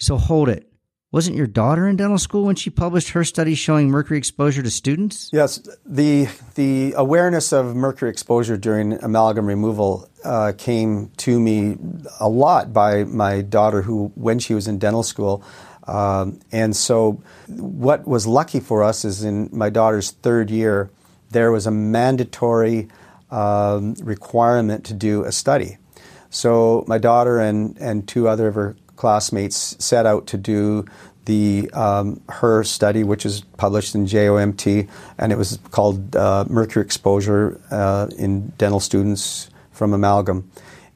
So 0.01 0.17
hold 0.17 0.49
it. 0.49 0.72
Wasn't 1.13 1.37
your 1.37 1.47
daughter 1.47 1.87
in 1.87 1.97
dental 1.97 2.17
school 2.17 2.45
when 2.45 2.57
she 2.57 2.71
published 2.71 3.11
her 3.11 3.23
study 3.23 3.55
showing 3.55 3.91
mercury 3.91 4.17
exposure 4.17 4.63
to 4.63 4.71
students? 4.71 5.29
Yes, 5.31 5.61
the 5.85 6.27
the 6.55 6.95
awareness 6.97 7.53
of 7.53 7.77
mercury 7.77 8.11
exposure 8.11 8.57
during 8.57 8.95
amalgam 9.05 9.45
removal 9.45 10.09
uh, 10.25 10.55
came 10.57 11.11
to 11.19 11.39
me 11.39 11.77
a 12.19 12.31
lot 12.31 12.73
by 12.73 13.05
my 13.05 13.43
daughter, 13.43 13.83
who 13.83 14.11
when 14.15 14.39
she 14.39 14.55
was 14.55 14.67
in 14.67 14.79
dental 14.79 15.03
school. 15.03 15.45
Um, 15.87 16.41
and 16.51 16.75
so, 16.75 17.23
what 17.47 18.09
was 18.09 18.27
lucky 18.27 18.61
for 18.61 18.83
us 18.83 19.05
is 19.05 19.23
in 19.23 19.51
my 19.53 19.69
daughter's 19.69 20.13
third 20.13 20.51
year, 20.51 20.91
there 21.31 21.53
was 21.53 21.67
a 21.67 21.71
mandatory 21.71 22.89
um, 23.31 23.97
requirement 24.03 24.87
to 24.87 24.95
do 24.95 25.25
a 25.25 25.33
study. 25.33 25.77
So 26.35 26.83
my 26.89 26.97
daughter 26.97 27.39
and, 27.39 27.77
and 27.79 28.09
two 28.09 28.27
other 28.27 28.49
of 28.49 28.55
her 28.55 28.75
classmates 29.03 29.75
set 29.85 30.07
out 30.07 30.29
to 30.29 30.37
do 30.39 30.87
the 31.25 31.69
um, 31.73 32.21
her 32.29 32.63
study, 32.63 33.03
which 33.03 33.27
is 33.27 33.41
published 33.57 33.97
in 33.97 34.07
JOMT, 34.07 34.89
and 35.19 35.33
it 35.33 35.37
was 35.37 35.59
called 35.73 36.15
uh, 36.15 36.45
Mercury 36.49 36.85
Exposure 36.85 37.61
uh, 37.73 38.07
in 38.17 38.51
Dental 38.59 38.79
Students 38.79 39.51
from 39.73 39.93
Amalgam. 39.93 40.49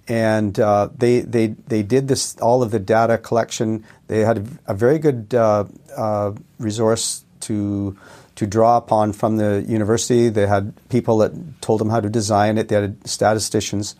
And 0.07 0.54
uh, 0.61 0.90
they, 0.96 1.18
they, 1.18 1.48
they 1.66 1.82
did 1.82 2.07
this, 2.07 2.36
all 2.38 2.62
of 2.62 2.70
the 2.70 2.78
data 2.78 3.18
collection. 3.18 3.84
They 4.07 4.20
had 4.20 4.38
a, 4.38 4.72
a 4.72 4.74
very 4.74 5.00
good 5.00 5.34
uh, 5.34 5.64
uh, 5.96 6.30
resource 6.61 7.24
to, 7.40 7.98
to 8.36 8.46
draw 8.46 8.76
upon 8.76 9.14
from 9.14 9.36
the 9.36 9.64
university. 9.66 10.28
They 10.28 10.46
had 10.46 10.74
people 10.90 11.18
that 11.18 11.32
told 11.61 11.80
them 11.80 11.90
how 11.90 11.98
to 11.98 12.09
design 12.09 12.57
it, 12.57 12.68
they 12.68 12.76
had 12.76 13.09
statisticians. 13.09 13.96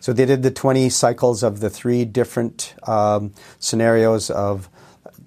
So 0.00 0.12
they 0.12 0.26
did 0.26 0.42
the 0.42 0.50
20 0.50 0.88
cycles 0.90 1.42
of 1.42 1.60
the 1.60 1.70
three 1.70 2.04
different 2.04 2.74
um, 2.86 3.32
scenarios 3.58 4.30
of 4.30 4.68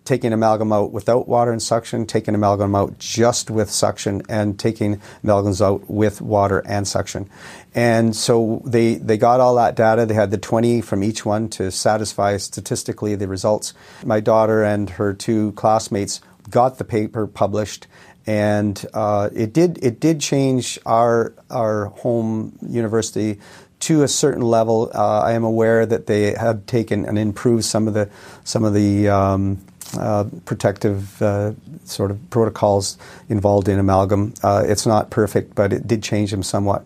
taking 0.09 0.33
amalgam 0.33 0.73
out 0.73 0.91
without 0.91 1.27
water 1.27 1.51
and 1.51 1.61
suction, 1.61 2.03
taking 2.03 2.33
amalgam 2.33 2.73
out 2.73 2.97
just 2.97 3.51
with 3.51 3.69
suction, 3.69 4.23
and 4.27 4.57
taking 4.57 4.99
amalgams 5.23 5.63
out 5.63 5.87
with 5.87 6.19
water 6.19 6.63
and 6.65 6.87
suction. 6.87 7.29
And 7.75 8.15
so 8.15 8.63
they, 8.65 8.95
they 8.95 9.17
got 9.17 9.39
all 9.39 9.53
that 9.55 9.75
data. 9.75 10.07
They 10.07 10.15
had 10.15 10.31
the 10.31 10.39
20 10.39 10.81
from 10.81 11.03
each 11.03 11.25
one 11.25 11.47
to 11.49 11.71
satisfy 11.71 12.37
statistically 12.37 13.13
the 13.13 13.27
results. 13.27 13.75
My 14.03 14.19
daughter 14.19 14.63
and 14.63 14.89
her 14.89 15.13
two 15.13 15.51
classmates 15.51 16.21
got 16.49 16.79
the 16.79 16.85
paper 16.85 17.27
published 17.27 17.85
and 18.25 18.85
uh, 18.93 19.29
it 19.33 19.53
did 19.53 19.79
it 19.83 19.99
did 19.99 20.19
change 20.19 20.77
our 20.85 21.33
our 21.49 21.85
home 21.85 22.57
university 22.61 23.39
to 23.79 24.03
a 24.03 24.07
certain 24.07 24.41
level. 24.41 24.91
Uh, 24.93 25.19
I 25.19 25.33
am 25.33 25.43
aware 25.43 25.85
that 25.85 26.07
they 26.07 26.33
have 26.33 26.65
taken 26.65 27.05
and 27.05 27.17
improved 27.17 27.65
some 27.65 27.87
of 27.87 27.93
the 27.93 28.09
some 28.43 28.63
of 28.63 28.73
the 28.73 29.09
um, 29.09 29.59
uh, 29.97 30.25
protective 30.45 31.21
uh, 31.21 31.53
sort 31.83 32.11
of 32.11 32.29
protocols 32.29 32.97
involved 33.29 33.67
in 33.67 33.79
amalgam. 33.79 34.33
Uh, 34.43 34.63
it's 34.65 34.85
not 34.85 35.09
perfect, 35.09 35.55
but 35.55 35.73
it 35.73 35.87
did 35.87 36.03
change 36.03 36.31
them 36.31 36.43
somewhat. 36.43 36.85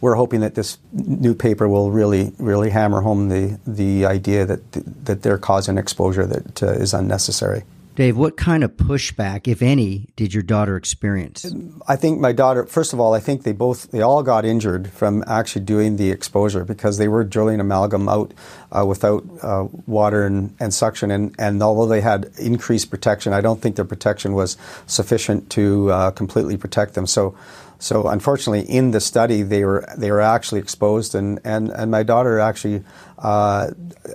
We're 0.00 0.14
hoping 0.14 0.40
that 0.40 0.54
this 0.54 0.78
new 0.92 1.34
paper 1.34 1.68
will 1.68 1.90
really, 1.90 2.32
really 2.38 2.70
hammer 2.70 3.00
home 3.00 3.28
the, 3.28 3.58
the 3.66 4.06
idea 4.06 4.46
that, 4.46 4.72
that 5.04 5.22
they're 5.22 5.38
causing 5.38 5.76
exposure 5.76 6.24
that 6.24 6.62
uh, 6.62 6.66
is 6.68 6.94
unnecessary. 6.94 7.64
Dave, 7.98 8.16
what 8.16 8.36
kind 8.36 8.62
of 8.62 8.76
pushback, 8.76 9.48
if 9.48 9.60
any, 9.60 10.06
did 10.14 10.32
your 10.32 10.44
daughter 10.44 10.76
experience? 10.76 11.52
I 11.88 11.96
think 11.96 12.20
my 12.20 12.30
daughter, 12.30 12.64
first 12.64 12.92
of 12.92 13.00
all, 13.00 13.12
I 13.12 13.18
think 13.18 13.42
they 13.42 13.50
both, 13.50 13.90
they 13.90 14.02
all 14.02 14.22
got 14.22 14.44
injured 14.44 14.92
from 14.92 15.24
actually 15.26 15.64
doing 15.64 15.96
the 15.96 16.12
exposure 16.12 16.64
because 16.64 16.98
they 16.98 17.08
were 17.08 17.24
drilling 17.24 17.58
amalgam 17.58 18.08
out 18.08 18.32
uh, 18.70 18.86
without 18.86 19.26
uh, 19.42 19.66
water 19.88 20.24
and, 20.24 20.54
and 20.60 20.72
suction. 20.72 21.10
And, 21.10 21.34
and 21.40 21.60
although 21.60 21.86
they 21.86 22.00
had 22.00 22.30
increased 22.38 22.88
protection, 22.88 23.32
I 23.32 23.40
don't 23.40 23.60
think 23.60 23.74
their 23.74 23.84
protection 23.84 24.32
was 24.32 24.56
sufficient 24.86 25.50
to 25.50 25.90
uh, 25.90 26.10
completely 26.12 26.56
protect 26.56 26.94
them. 26.94 27.04
So, 27.04 27.36
so 27.78 28.08
unfortunately, 28.08 28.68
in 28.68 28.90
the 28.90 29.00
study, 29.00 29.42
they 29.42 29.64
were 29.64 29.86
they 29.96 30.10
were 30.10 30.20
actually 30.20 30.60
exposed, 30.60 31.14
and 31.14 31.38
and, 31.44 31.70
and 31.70 31.90
my 31.90 32.02
daughter 32.02 32.40
actually 32.40 32.82
uh, 33.18 33.70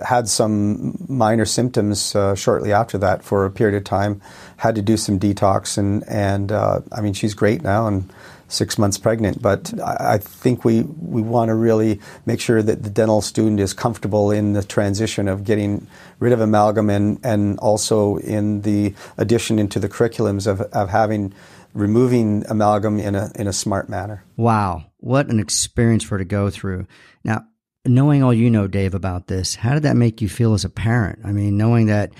had 0.06 0.28
some 0.28 1.02
minor 1.08 1.46
symptoms 1.46 2.14
uh, 2.14 2.34
shortly 2.34 2.72
after 2.72 2.98
that 2.98 3.24
for 3.24 3.46
a 3.46 3.50
period 3.50 3.76
of 3.76 3.84
time. 3.84 4.20
Had 4.58 4.74
to 4.74 4.82
do 4.82 4.98
some 4.98 5.18
detox, 5.18 5.78
and 5.78 6.06
and 6.06 6.52
uh, 6.52 6.82
I 6.92 7.00
mean 7.00 7.14
she's 7.14 7.32
great 7.32 7.62
now 7.62 7.86
and 7.86 8.12
six 8.48 8.76
months 8.76 8.98
pregnant. 8.98 9.40
But 9.40 9.72
I, 9.80 10.14
I 10.14 10.18
think 10.18 10.66
we 10.66 10.82
we 10.82 11.22
want 11.22 11.48
to 11.48 11.54
really 11.54 12.00
make 12.26 12.40
sure 12.40 12.62
that 12.62 12.82
the 12.82 12.90
dental 12.90 13.22
student 13.22 13.60
is 13.60 13.72
comfortable 13.72 14.30
in 14.30 14.52
the 14.52 14.62
transition 14.62 15.26
of 15.26 15.42
getting 15.44 15.86
rid 16.18 16.34
of 16.34 16.40
amalgam 16.42 16.90
and 16.90 17.18
and 17.24 17.58
also 17.60 18.16
in 18.16 18.60
the 18.60 18.92
addition 19.16 19.58
into 19.58 19.78
the 19.78 19.88
curriculums 19.88 20.46
of 20.46 20.60
of 20.60 20.90
having 20.90 21.32
removing 21.74 22.44
amalgam 22.48 22.98
in 22.98 23.14
a 23.14 23.30
in 23.34 23.46
a 23.46 23.52
smart 23.52 23.88
manner. 23.88 24.24
Wow, 24.36 24.84
what 24.98 25.28
an 25.28 25.38
experience 25.38 26.04
for 26.04 26.14
her 26.14 26.18
to 26.18 26.24
go 26.24 26.48
through. 26.48 26.86
Now, 27.24 27.44
knowing 27.84 28.22
all 28.22 28.32
you 28.32 28.48
know, 28.48 28.66
Dave, 28.66 28.94
about 28.94 29.26
this, 29.26 29.56
how 29.56 29.74
did 29.74 29.82
that 29.82 29.96
make 29.96 30.22
you 30.22 30.28
feel 30.28 30.54
as 30.54 30.64
a 30.64 30.70
parent? 30.70 31.18
I 31.24 31.32
mean, 31.32 31.58
knowing 31.58 31.86
that 31.86 32.12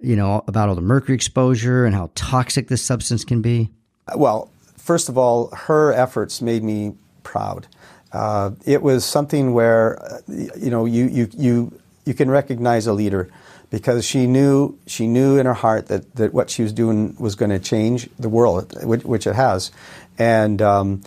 you 0.00 0.16
know 0.16 0.42
about 0.48 0.68
all 0.68 0.74
the 0.74 0.80
mercury 0.80 1.14
exposure 1.14 1.84
and 1.84 1.94
how 1.94 2.10
toxic 2.14 2.68
this 2.68 2.82
substance 2.82 3.24
can 3.24 3.42
be. 3.42 3.70
Well, 4.16 4.50
first 4.76 5.08
of 5.08 5.16
all, 5.16 5.48
her 5.54 5.92
efforts 5.92 6.42
made 6.42 6.62
me 6.62 6.94
proud. 7.22 7.66
Uh, 8.12 8.52
it 8.64 8.82
was 8.82 9.04
something 9.04 9.54
where 9.54 10.02
uh, 10.02 10.18
you 10.28 10.70
know 10.70 10.84
you 10.84 11.06
you 11.06 11.28
you 11.36 11.80
you 12.04 12.14
can 12.14 12.30
recognize 12.30 12.86
a 12.86 12.92
leader 12.92 13.30
because 13.74 14.04
she 14.04 14.28
knew 14.28 14.78
she 14.86 15.08
knew 15.08 15.36
in 15.36 15.46
her 15.46 15.54
heart 15.54 15.88
that, 15.88 16.14
that 16.14 16.32
what 16.32 16.48
she 16.48 16.62
was 16.62 16.72
doing 16.72 17.16
was 17.18 17.34
going 17.34 17.50
to 17.50 17.58
change 17.58 18.08
the 18.20 18.28
world, 18.28 18.72
which, 18.84 19.02
which 19.02 19.26
it 19.26 19.34
has, 19.34 19.72
and 20.16 20.62
um, 20.62 21.02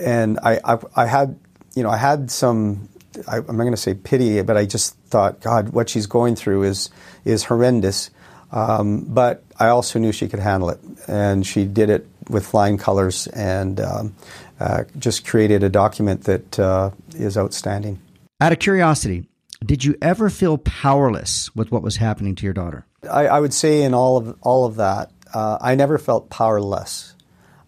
and 0.00 0.38
I, 0.40 0.60
I, 0.64 0.78
I 0.94 1.06
had 1.06 1.36
you 1.74 1.82
know 1.82 1.90
I 1.90 1.96
had 1.96 2.30
some 2.30 2.88
I, 3.26 3.38
am 3.38 3.46
not 3.46 3.64
going 3.64 3.72
to 3.72 3.76
say 3.76 3.94
pity, 3.94 4.40
but 4.42 4.56
I 4.56 4.66
just 4.66 4.96
thought 5.08 5.40
God, 5.40 5.70
what 5.70 5.88
she's 5.88 6.06
going 6.06 6.36
through 6.36 6.62
is 6.62 6.90
is 7.24 7.42
horrendous. 7.42 8.10
Um, 8.52 9.04
but 9.06 9.42
I 9.58 9.68
also 9.68 9.98
knew 9.98 10.12
she 10.12 10.28
could 10.28 10.38
handle 10.38 10.70
it, 10.70 10.78
and 11.08 11.44
she 11.44 11.64
did 11.64 11.90
it 11.90 12.06
with 12.28 12.46
flying 12.46 12.78
colors, 12.78 13.26
and 13.28 13.80
um, 13.80 14.14
uh, 14.60 14.84
just 14.96 15.26
created 15.26 15.64
a 15.64 15.68
document 15.68 16.22
that 16.24 16.56
uh, 16.56 16.90
is 17.16 17.36
outstanding. 17.36 17.98
Out 18.40 18.52
of 18.52 18.60
curiosity, 18.60 19.26
did 19.64 19.84
you 19.84 19.96
ever 20.00 20.30
feel 20.30 20.58
powerless 20.58 21.54
with 21.54 21.70
what 21.70 21.82
was 21.82 21.96
happening 21.96 22.34
to 22.36 22.44
your 22.44 22.52
daughter? 22.54 22.86
I, 23.10 23.26
I 23.26 23.40
would 23.40 23.54
say 23.54 23.82
in 23.82 23.94
all 23.94 24.16
of 24.16 24.36
all 24.42 24.64
of 24.64 24.76
that, 24.76 25.10
uh, 25.32 25.58
I 25.60 25.74
never 25.74 25.98
felt 25.98 26.30
powerless. 26.30 27.14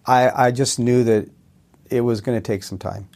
I, 0.07 0.47
I 0.47 0.51
just 0.51 0.79
knew 0.79 1.05
that 1.05 1.29
it 1.91 2.01
was 2.01 2.21
going 2.21 2.37
to 2.37 2.43
take 2.43 2.63
some 2.63 2.79
time. 2.79 3.09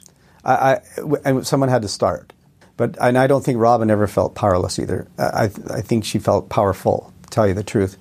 I, 0.44 0.54
I, 0.54 0.80
and 1.24 1.46
someone 1.46 1.68
had 1.68 1.82
to 1.82 1.88
start. 1.88 2.32
But 2.76 2.96
and 3.00 3.16
I 3.16 3.26
don't 3.26 3.42
think 3.44 3.58
Robin 3.58 3.90
ever 3.90 4.06
felt 4.06 4.34
powerless 4.34 4.78
either. 4.78 5.08
I, 5.18 5.44
I 5.70 5.80
think 5.80 6.04
she 6.04 6.18
felt 6.18 6.48
powerful. 6.48 7.12
To 7.22 7.30
tell 7.30 7.48
you 7.48 7.54
the 7.54 7.64
truth, 7.64 7.96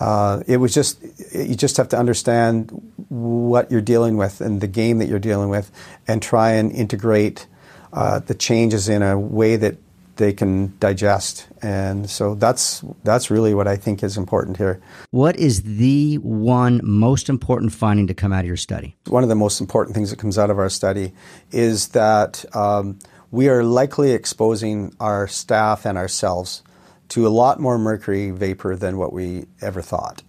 uh, 0.00 0.42
it 0.46 0.56
was 0.58 0.72
just 0.72 1.02
you 1.34 1.56
just 1.56 1.76
have 1.76 1.88
to 1.88 1.98
understand 1.98 2.70
what 3.08 3.70
you're 3.70 3.80
dealing 3.80 4.16
with 4.16 4.40
and 4.40 4.60
the 4.60 4.68
game 4.68 4.98
that 4.98 5.08
you're 5.08 5.18
dealing 5.18 5.48
with, 5.48 5.70
and 6.06 6.22
try 6.22 6.52
and 6.52 6.70
integrate 6.72 7.46
uh, 7.92 8.20
the 8.20 8.34
changes 8.34 8.88
in 8.88 9.02
a 9.02 9.18
way 9.18 9.56
that 9.56 9.76
they 10.22 10.32
can 10.32 10.72
digest. 10.78 11.48
And 11.62 12.08
so 12.08 12.36
that's 12.36 12.84
that's 13.02 13.28
really 13.30 13.54
what 13.54 13.66
I 13.66 13.76
think 13.76 14.02
is 14.02 14.16
important 14.16 14.56
here. 14.56 14.80
What 15.10 15.36
is 15.36 15.62
the 15.64 16.16
one 16.18 16.80
most 16.84 17.28
important 17.28 17.72
finding 17.72 18.06
to 18.06 18.14
come 18.14 18.32
out 18.32 18.40
of 18.40 18.46
your 18.46 18.56
study? 18.56 18.94
One 19.08 19.24
of 19.24 19.28
the 19.28 19.34
most 19.34 19.60
important 19.60 19.96
things 19.96 20.10
that 20.10 20.20
comes 20.20 20.38
out 20.38 20.48
of 20.48 20.58
our 20.58 20.70
study 20.70 21.12
is 21.50 21.88
that 21.88 22.44
um, 22.54 23.00
we 23.32 23.48
are 23.48 23.64
likely 23.64 24.12
exposing 24.12 24.94
our 25.00 25.26
staff 25.26 25.84
and 25.84 25.98
ourselves 25.98 26.62
to 27.08 27.26
a 27.26 27.32
lot 27.42 27.58
more 27.58 27.76
mercury 27.76 28.30
vapor 28.30 28.76
than 28.76 28.98
what 28.98 29.12
we 29.12 29.46
ever 29.60 29.82
thought. 29.82 30.22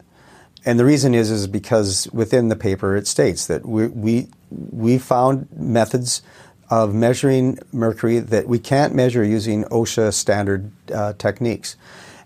And 0.65 0.79
the 0.79 0.85
reason 0.85 1.13
is 1.13 1.29
is 1.29 1.45
because 1.45 2.07
within 2.11 2.47
the 2.47 2.55
paper 2.55 2.95
it 2.95 3.05
states 3.05 3.45
that 3.45 3.63
we 3.63 3.87
we, 3.87 4.27
we 4.49 4.97
found 4.97 5.47
methods 5.55 6.23
of 6.73 6.95
measuring 6.95 7.59
mercury 7.71 8.17
that 8.17 8.47
we 8.47 8.57
can't 8.57 8.95
measure 8.95 9.23
using 9.23 9.63
OSHA 9.65 10.11
standard 10.11 10.71
uh, 10.91 11.13
techniques. 11.13 11.75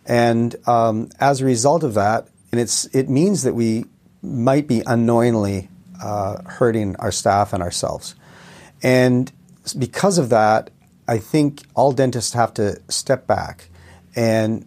And 0.05 0.55
um, 0.65 1.09
as 1.19 1.41
a 1.41 1.45
result 1.45 1.83
of 1.83 1.95
that, 1.95 2.29
and 2.53 2.61
it's, 2.61 2.85
it 2.95 3.09
means 3.09 3.43
that 3.43 3.55
we 3.55 3.83
might 4.21 4.65
be 4.65 4.83
unknowingly 4.85 5.67
uh, 6.01 6.41
hurting 6.43 6.95
our 6.95 7.11
staff 7.11 7.51
and 7.51 7.61
ourselves. 7.61 8.15
And 8.81 9.29
because 9.77 10.17
of 10.17 10.29
that, 10.29 10.69
I 11.09 11.17
think 11.17 11.63
all 11.75 11.91
dentists 11.91 12.33
have 12.33 12.53
to 12.53 12.79
step 12.87 13.27
back 13.27 13.67
and 14.15 14.65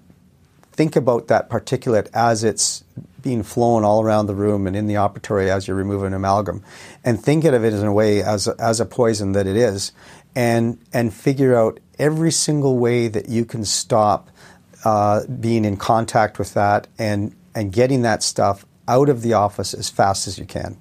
think 0.72 0.94
about 0.94 1.28
that 1.28 1.48
particulate 1.48 2.08
as 2.12 2.44
it's 2.44 2.84
being 3.22 3.42
flown 3.42 3.84
all 3.84 4.02
around 4.02 4.26
the 4.26 4.34
room 4.34 4.66
and 4.66 4.76
in 4.76 4.86
the 4.86 4.94
operatory 4.94 5.48
as 5.48 5.66
you're 5.66 5.76
removing 5.76 6.12
amalgam, 6.12 6.62
and 7.04 7.22
think 7.22 7.44
of 7.44 7.64
it 7.64 7.72
in 7.72 7.84
a 7.84 7.92
way 7.92 8.22
as 8.22 8.46
a, 8.46 8.54
as 8.58 8.80
a 8.80 8.86
poison 8.86 9.32
that 9.32 9.46
it 9.46 9.56
is, 9.56 9.92
and 10.34 10.78
and 10.92 11.12
figure 11.12 11.56
out 11.56 11.80
every 11.98 12.30
single 12.30 12.78
way 12.78 13.08
that 13.08 13.28
you 13.28 13.44
can 13.44 13.64
stop 13.64 14.30
uh, 14.84 15.26
being 15.26 15.64
in 15.64 15.76
contact 15.76 16.38
with 16.38 16.54
that 16.54 16.86
and 16.98 17.34
and 17.54 17.72
getting 17.72 18.02
that 18.02 18.22
stuff 18.22 18.64
out 18.88 19.08
of 19.08 19.22
the 19.22 19.32
office 19.32 19.74
as 19.74 19.88
fast 19.88 20.26
as 20.26 20.38
you 20.38 20.44
can. 20.44 20.76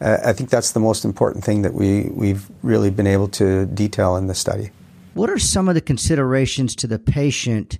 Uh, 0.00 0.18
I 0.24 0.32
think 0.32 0.50
that's 0.50 0.72
the 0.72 0.80
most 0.80 1.04
important 1.04 1.44
thing 1.44 1.62
that 1.62 1.74
we 1.74 2.10
we've 2.10 2.50
really 2.62 2.90
been 2.90 3.06
able 3.06 3.28
to 3.28 3.66
detail 3.66 4.16
in 4.16 4.26
the 4.26 4.34
study. 4.34 4.70
What 5.14 5.28
are 5.28 5.38
some 5.38 5.68
of 5.68 5.74
the 5.74 5.80
considerations 5.80 6.74
to 6.76 6.86
the 6.86 6.98
patient 6.98 7.78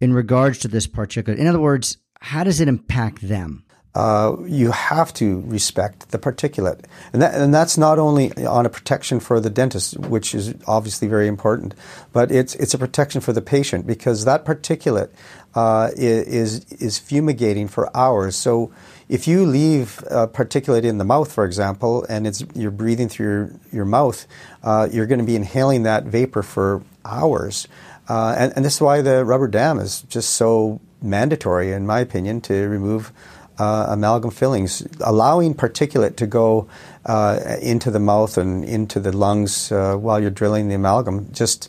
in 0.00 0.12
regards 0.12 0.58
to 0.60 0.68
this 0.68 0.86
particular? 0.86 1.38
In 1.38 1.46
other 1.46 1.60
words, 1.60 1.98
how 2.22 2.44
does 2.44 2.60
it 2.60 2.68
impact 2.68 3.20
them? 3.26 3.64
Uh, 3.94 4.36
you 4.46 4.70
have 4.70 5.12
to 5.12 5.40
respect 5.40 6.08
the 6.12 6.18
particulate, 6.18 6.80
and 7.12 7.20
that, 7.20 7.34
and 7.34 7.52
that's 7.52 7.76
not 7.76 7.98
only 7.98 8.32
on 8.46 8.64
a 8.64 8.70
protection 8.70 9.20
for 9.20 9.38
the 9.38 9.50
dentist, 9.50 9.98
which 9.98 10.34
is 10.34 10.54
obviously 10.66 11.06
very 11.08 11.28
important, 11.28 11.74
but 12.10 12.32
it's 12.32 12.54
it's 12.54 12.72
a 12.72 12.78
protection 12.78 13.20
for 13.20 13.34
the 13.34 13.42
patient 13.42 13.86
because 13.86 14.24
that 14.24 14.46
particulate 14.46 15.10
uh, 15.54 15.90
is 15.94 16.64
is 16.72 16.98
fumigating 16.98 17.68
for 17.68 17.94
hours. 17.94 18.34
So 18.34 18.72
if 19.10 19.28
you 19.28 19.44
leave 19.44 20.02
a 20.08 20.26
particulate 20.26 20.84
in 20.84 20.96
the 20.96 21.04
mouth, 21.04 21.30
for 21.30 21.44
example, 21.44 22.06
and 22.08 22.26
it's 22.26 22.42
you're 22.54 22.70
breathing 22.70 23.10
through 23.10 23.26
your, 23.26 23.50
your 23.72 23.84
mouth, 23.84 24.26
uh, 24.62 24.88
you're 24.90 25.06
going 25.06 25.20
to 25.20 25.26
be 25.26 25.36
inhaling 25.36 25.82
that 25.82 26.04
vapor 26.04 26.42
for 26.42 26.82
hours, 27.04 27.68
uh, 28.08 28.34
and, 28.38 28.54
and 28.56 28.64
this 28.64 28.76
is 28.76 28.80
why 28.80 29.02
the 29.02 29.22
rubber 29.22 29.48
dam 29.48 29.78
is 29.78 30.00
just 30.08 30.30
so 30.30 30.80
mandatory, 31.02 31.72
in 31.72 31.86
my 31.86 32.00
opinion, 32.00 32.40
to 32.42 32.68
remove 32.68 33.12
uh, 33.58 33.86
amalgam 33.88 34.30
fillings. 34.30 34.86
Allowing 35.00 35.54
particulate 35.54 36.16
to 36.16 36.26
go 36.26 36.68
uh, 37.04 37.38
into 37.60 37.90
the 37.90 38.00
mouth 38.00 38.38
and 38.38 38.64
into 38.64 39.00
the 39.00 39.16
lungs 39.16 39.70
uh, 39.72 39.94
while 39.96 40.20
you're 40.20 40.30
drilling 40.30 40.68
the 40.68 40.74
amalgam 40.74 41.32
just 41.32 41.68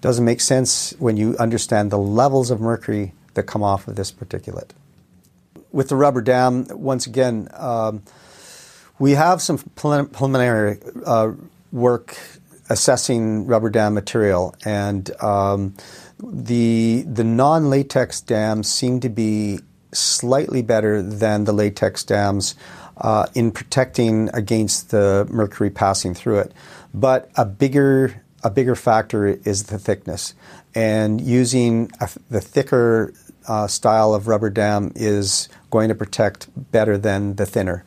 doesn't 0.00 0.24
make 0.24 0.40
sense 0.40 0.94
when 0.98 1.16
you 1.16 1.36
understand 1.38 1.90
the 1.90 1.98
levels 1.98 2.50
of 2.50 2.60
mercury 2.60 3.12
that 3.34 3.44
come 3.44 3.62
off 3.62 3.88
of 3.88 3.96
this 3.96 4.12
particulate. 4.12 4.70
With 5.72 5.88
the 5.88 5.96
rubber 5.96 6.20
dam, 6.20 6.66
once 6.70 7.06
again, 7.06 7.48
um, 7.54 8.02
we 8.98 9.12
have 9.12 9.42
some 9.42 9.58
preliminary 9.58 10.78
uh, 11.04 11.32
work 11.72 12.16
assessing 12.68 13.46
rubber 13.46 13.70
dam 13.70 13.94
material, 13.94 14.54
and 14.64 15.10
um, 15.22 15.74
the 16.22 17.04
the 17.06 17.24
non 17.24 17.70
latex 17.70 18.20
dams 18.20 18.68
seem 18.68 19.00
to 19.00 19.08
be 19.08 19.60
slightly 19.92 20.62
better 20.62 21.02
than 21.02 21.44
the 21.44 21.52
latex 21.52 22.02
dams 22.04 22.54
uh, 22.98 23.26
in 23.34 23.50
protecting 23.50 24.28
against 24.34 24.90
the 24.90 25.26
mercury 25.30 25.70
passing 25.70 26.14
through 26.14 26.38
it. 26.40 26.52
But 26.92 27.30
a 27.36 27.44
bigger 27.44 28.22
a 28.42 28.50
bigger 28.50 28.74
factor 28.74 29.26
is 29.26 29.64
the 29.64 29.78
thickness, 29.78 30.34
and 30.74 31.20
using 31.20 31.90
a, 32.00 32.08
the 32.30 32.40
thicker 32.40 33.14
uh, 33.46 33.66
style 33.66 34.14
of 34.14 34.28
rubber 34.28 34.50
dam 34.50 34.92
is 34.94 35.48
going 35.70 35.88
to 35.88 35.94
protect 35.94 36.48
better 36.72 36.96
than 36.96 37.36
the 37.36 37.46
thinner. 37.46 37.84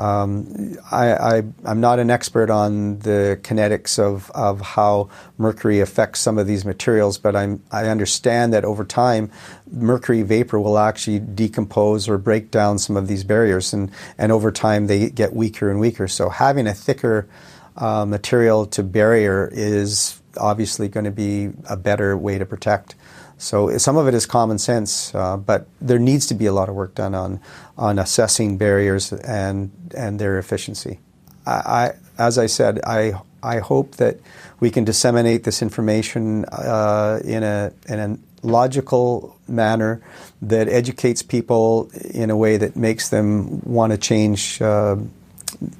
Um, 0.00 0.78
I, 0.90 1.42
am 1.66 1.80
not 1.80 1.98
an 1.98 2.08
expert 2.08 2.48
on 2.48 3.00
the 3.00 3.38
kinetics 3.42 3.98
of, 3.98 4.30
of 4.30 4.62
how 4.62 5.10
mercury 5.36 5.80
affects 5.80 6.20
some 6.20 6.38
of 6.38 6.46
these 6.46 6.64
materials, 6.64 7.18
but 7.18 7.36
I'm, 7.36 7.62
I 7.70 7.86
understand 7.88 8.54
that 8.54 8.64
over 8.64 8.82
time, 8.82 9.30
mercury 9.70 10.22
vapor 10.22 10.58
will 10.58 10.78
actually 10.78 11.18
decompose 11.18 12.08
or 12.08 12.16
break 12.16 12.50
down 12.50 12.78
some 12.78 12.96
of 12.96 13.08
these 13.08 13.24
barriers, 13.24 13.74
and, 13.74 13.90
and 14.16 14.32
over 14.32 14.50
time 14.50 14.86
they 14.86 15.10
get 15.10 15.34
weaker 15.34 15.70
and 15.70 15.78
weaker. 15.78 16.08
So 16.08 16.30
having 16.30 16.66
a 16.66 16.72
thicker 16.72 17.28
uh, 17.76 18.06
material 18.06 18.64
to 18.68 18.82
barrier 18.82 19.50
is 19.52 20.18
obviously 20.38 20.88
going 20.88 21.04
to 21.04 21.10
be 21.10 21.50
a 21.68 21.76
better 21.76 22.16
way 22.16 22.38
to 22.38 22.46
protect. 22.46 22.94
So 23.40 23.76
some 23.78 23.96
of 23.96 24.06
it 24.06 24.12
is 24.12 24.26
common 24.26 24.58
sense, 24.58 25.14
uh, 25.14 25.38
but 25.38 25.66
there 25.80 25.98
needs 25.98 26.26
to 26.26 26.34
be 26.34 26.44
a 26.44 26.52
lot 26.52 26.68
of 26.68 26.74
work 26.74 26.94
done 26.94 27.14
on 27.14 27.40
on 27.78 27.98
assessing 27.98 28.58
barriers 28.58 29.12
and 29.12 29.70
and 29.96 30.18
their 30.18 30.38
efficiency. 30.38 30.98
I, 31.46 31.52
I 31.52 31.92
as 32.18 32.36
I 32.36 32.46
said, 32.46 32.80
I 32.86 33.14
I 33.42 33.60
hope 33.60 33.96
that 33.96 34.18
we 34.60 34.70
can 34.70 34.84
disseminate 34.84 35.44
this 35.44 35.62
information 35.62 36.44
uh, 36.52 37.20
in 37.24 37.42
a 37.42 37.72
in 37.88 37.98
a 37.98 38.18
logical 38.46 39.38
manner 39.48 40.02
that 40.42 40.68
educates 40.68 41.22
people 41.22 41.90
in 42.12 42.28
a 42.28 42.36
way 42.36 42.58
that 42.58 42.76
makes 42.76 43.08
them 43.08 43.60
want 43.64 43.92
to 43.92 43.98
change 43.98 44.60
uh, 44.60 44.96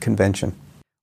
convention. 0.01 0.55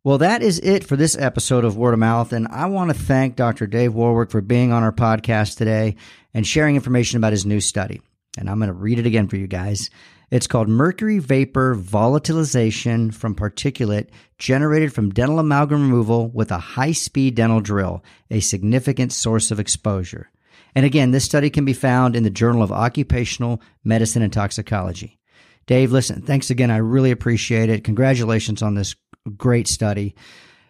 Well, 0.07 0.19
that 0.19 0.41
is 0.41 0.59
it 0.59 0.85
for 0.85 0.95
this 0.95 1.17
episode 1.17 1.65
of 1.65 1.75
Word 1.75 1.91
of 1.91 1.99
Mouth. 1.99 2.31
And 2.31 2.47
I 2.47 2.67
want 2.67 2.91
to 2.91 2.97
thank 2.97 3.35
Dr. 3.35 3.67
Dave 3.67 3.93
Warwick 3.93 4.31
for 4.31 4.39
being 4.39 4.71
on 4.71 4.81
our 4.81 4.93
podcast 4.93 5.57
today 5.57 5.97
and 6.33 6.47
sharing 6.47 6.75
information 6.75 7.17
about 7.17 7.33
his 7.33 7.45
new 7.45 7.59
study. 7.59 7.99
And 8.37 8.49
I'm 8.49 8.57
going 8.57 8.69
to 8.69 8.73
read 8.73 8.99
it 8.99 9.05
again 9.05 9.27
for 9.27 9.35
you 9.35 9.47
guys. 9.47 9.89
It's 10.31 10.47
called 10.47 10.69
Mercury 10.69 11.19
Vapor 11.19 11.75
Volatilization 11.75 13.13
from 13.13 13.35
Particulate 13.35 14.07
Generated 14.37 14.93
from 14.93 15.09
Dental 15.09 15.39
Amalgam 15.39 15.81
Removal 15.81 16.29
with 16.29 16.53
a 16.53 16.57
High 16.57 16.93
Speed 16.93 17.35
Dental 17.35 17.59
Drill, 17.59 18.01
a 18.31 18.39
Significant 18.39 19.11
Source 19.11 19.51
of 19.51 19.59
Exposure. 19.59 20.31
And 20.73 20.85
again, 20.85 21.11
this 21.11 21.25
study 21.25 21.49
can 21.49 21.65
be 21.65 21.73
found 21.73 22.15
in 22.15 22.23
the 22.23 22.29
Journal 22.29 22.63
of 22.63 22.71
Occupational 22.71 23.61
Medicine 23.83 24.21
and 24.21 24.31
Toxicology. 24.31 25.19
Dave, 25.65 25.91
listen, 25.91 26.21
thanks 26.21 26.49
again. 26.49 26.71
I 26.71 26.77
really 26.77 27.11
appreciate 27.11 27.69
it. 27.69 27.83
Congratulations 27.83 28.61
on 28.61 28.75
this 28.75 28.95
great 29.31 29.67
study. 29.67 30.15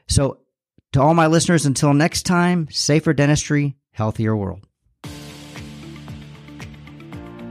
So, 0.08 0.40
to 0.94 1.02
all 1.02 1.14
my 1.14 1.28
listeners, 1.28 1.66
until 1.66 1.94
next 1.94 2.24
time, 2.24 2.68
safer 2.72 3.14
dentistry, 3.14 3.76
healthier 3.92 4.36
world. 4.36 4.66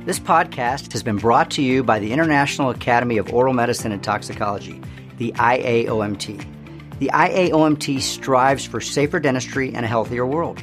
This 0.07 0.21
podcast 0.21 0.93
has 0.93 1.03
been 1.03 1.17
brought 1.17 1.51
to 1.53 1.63
you 1.63 1.83
by 1.83 1.99
the 1.99 2.13
International 2.13 2.71
Academy 2.71 3.19
of 3.19 3.35
Oral 3.35 3.53
Medicine 3.53 3.91
and 3.91 4.03
Toxicology, 4.03 4.81
the 5.19 5.33
IAOMT. 5.33 6.47
The 7.01 7.11
IAOMT 7.13 8.01
strives 8.01 8.65
for 8.65 8.81
safer 8.81 9.19
dentistry 9.19 9.75
and 9.75 9.85
a 9.85 9.89
healthier 9.89 10.25
world. 10.25 10.63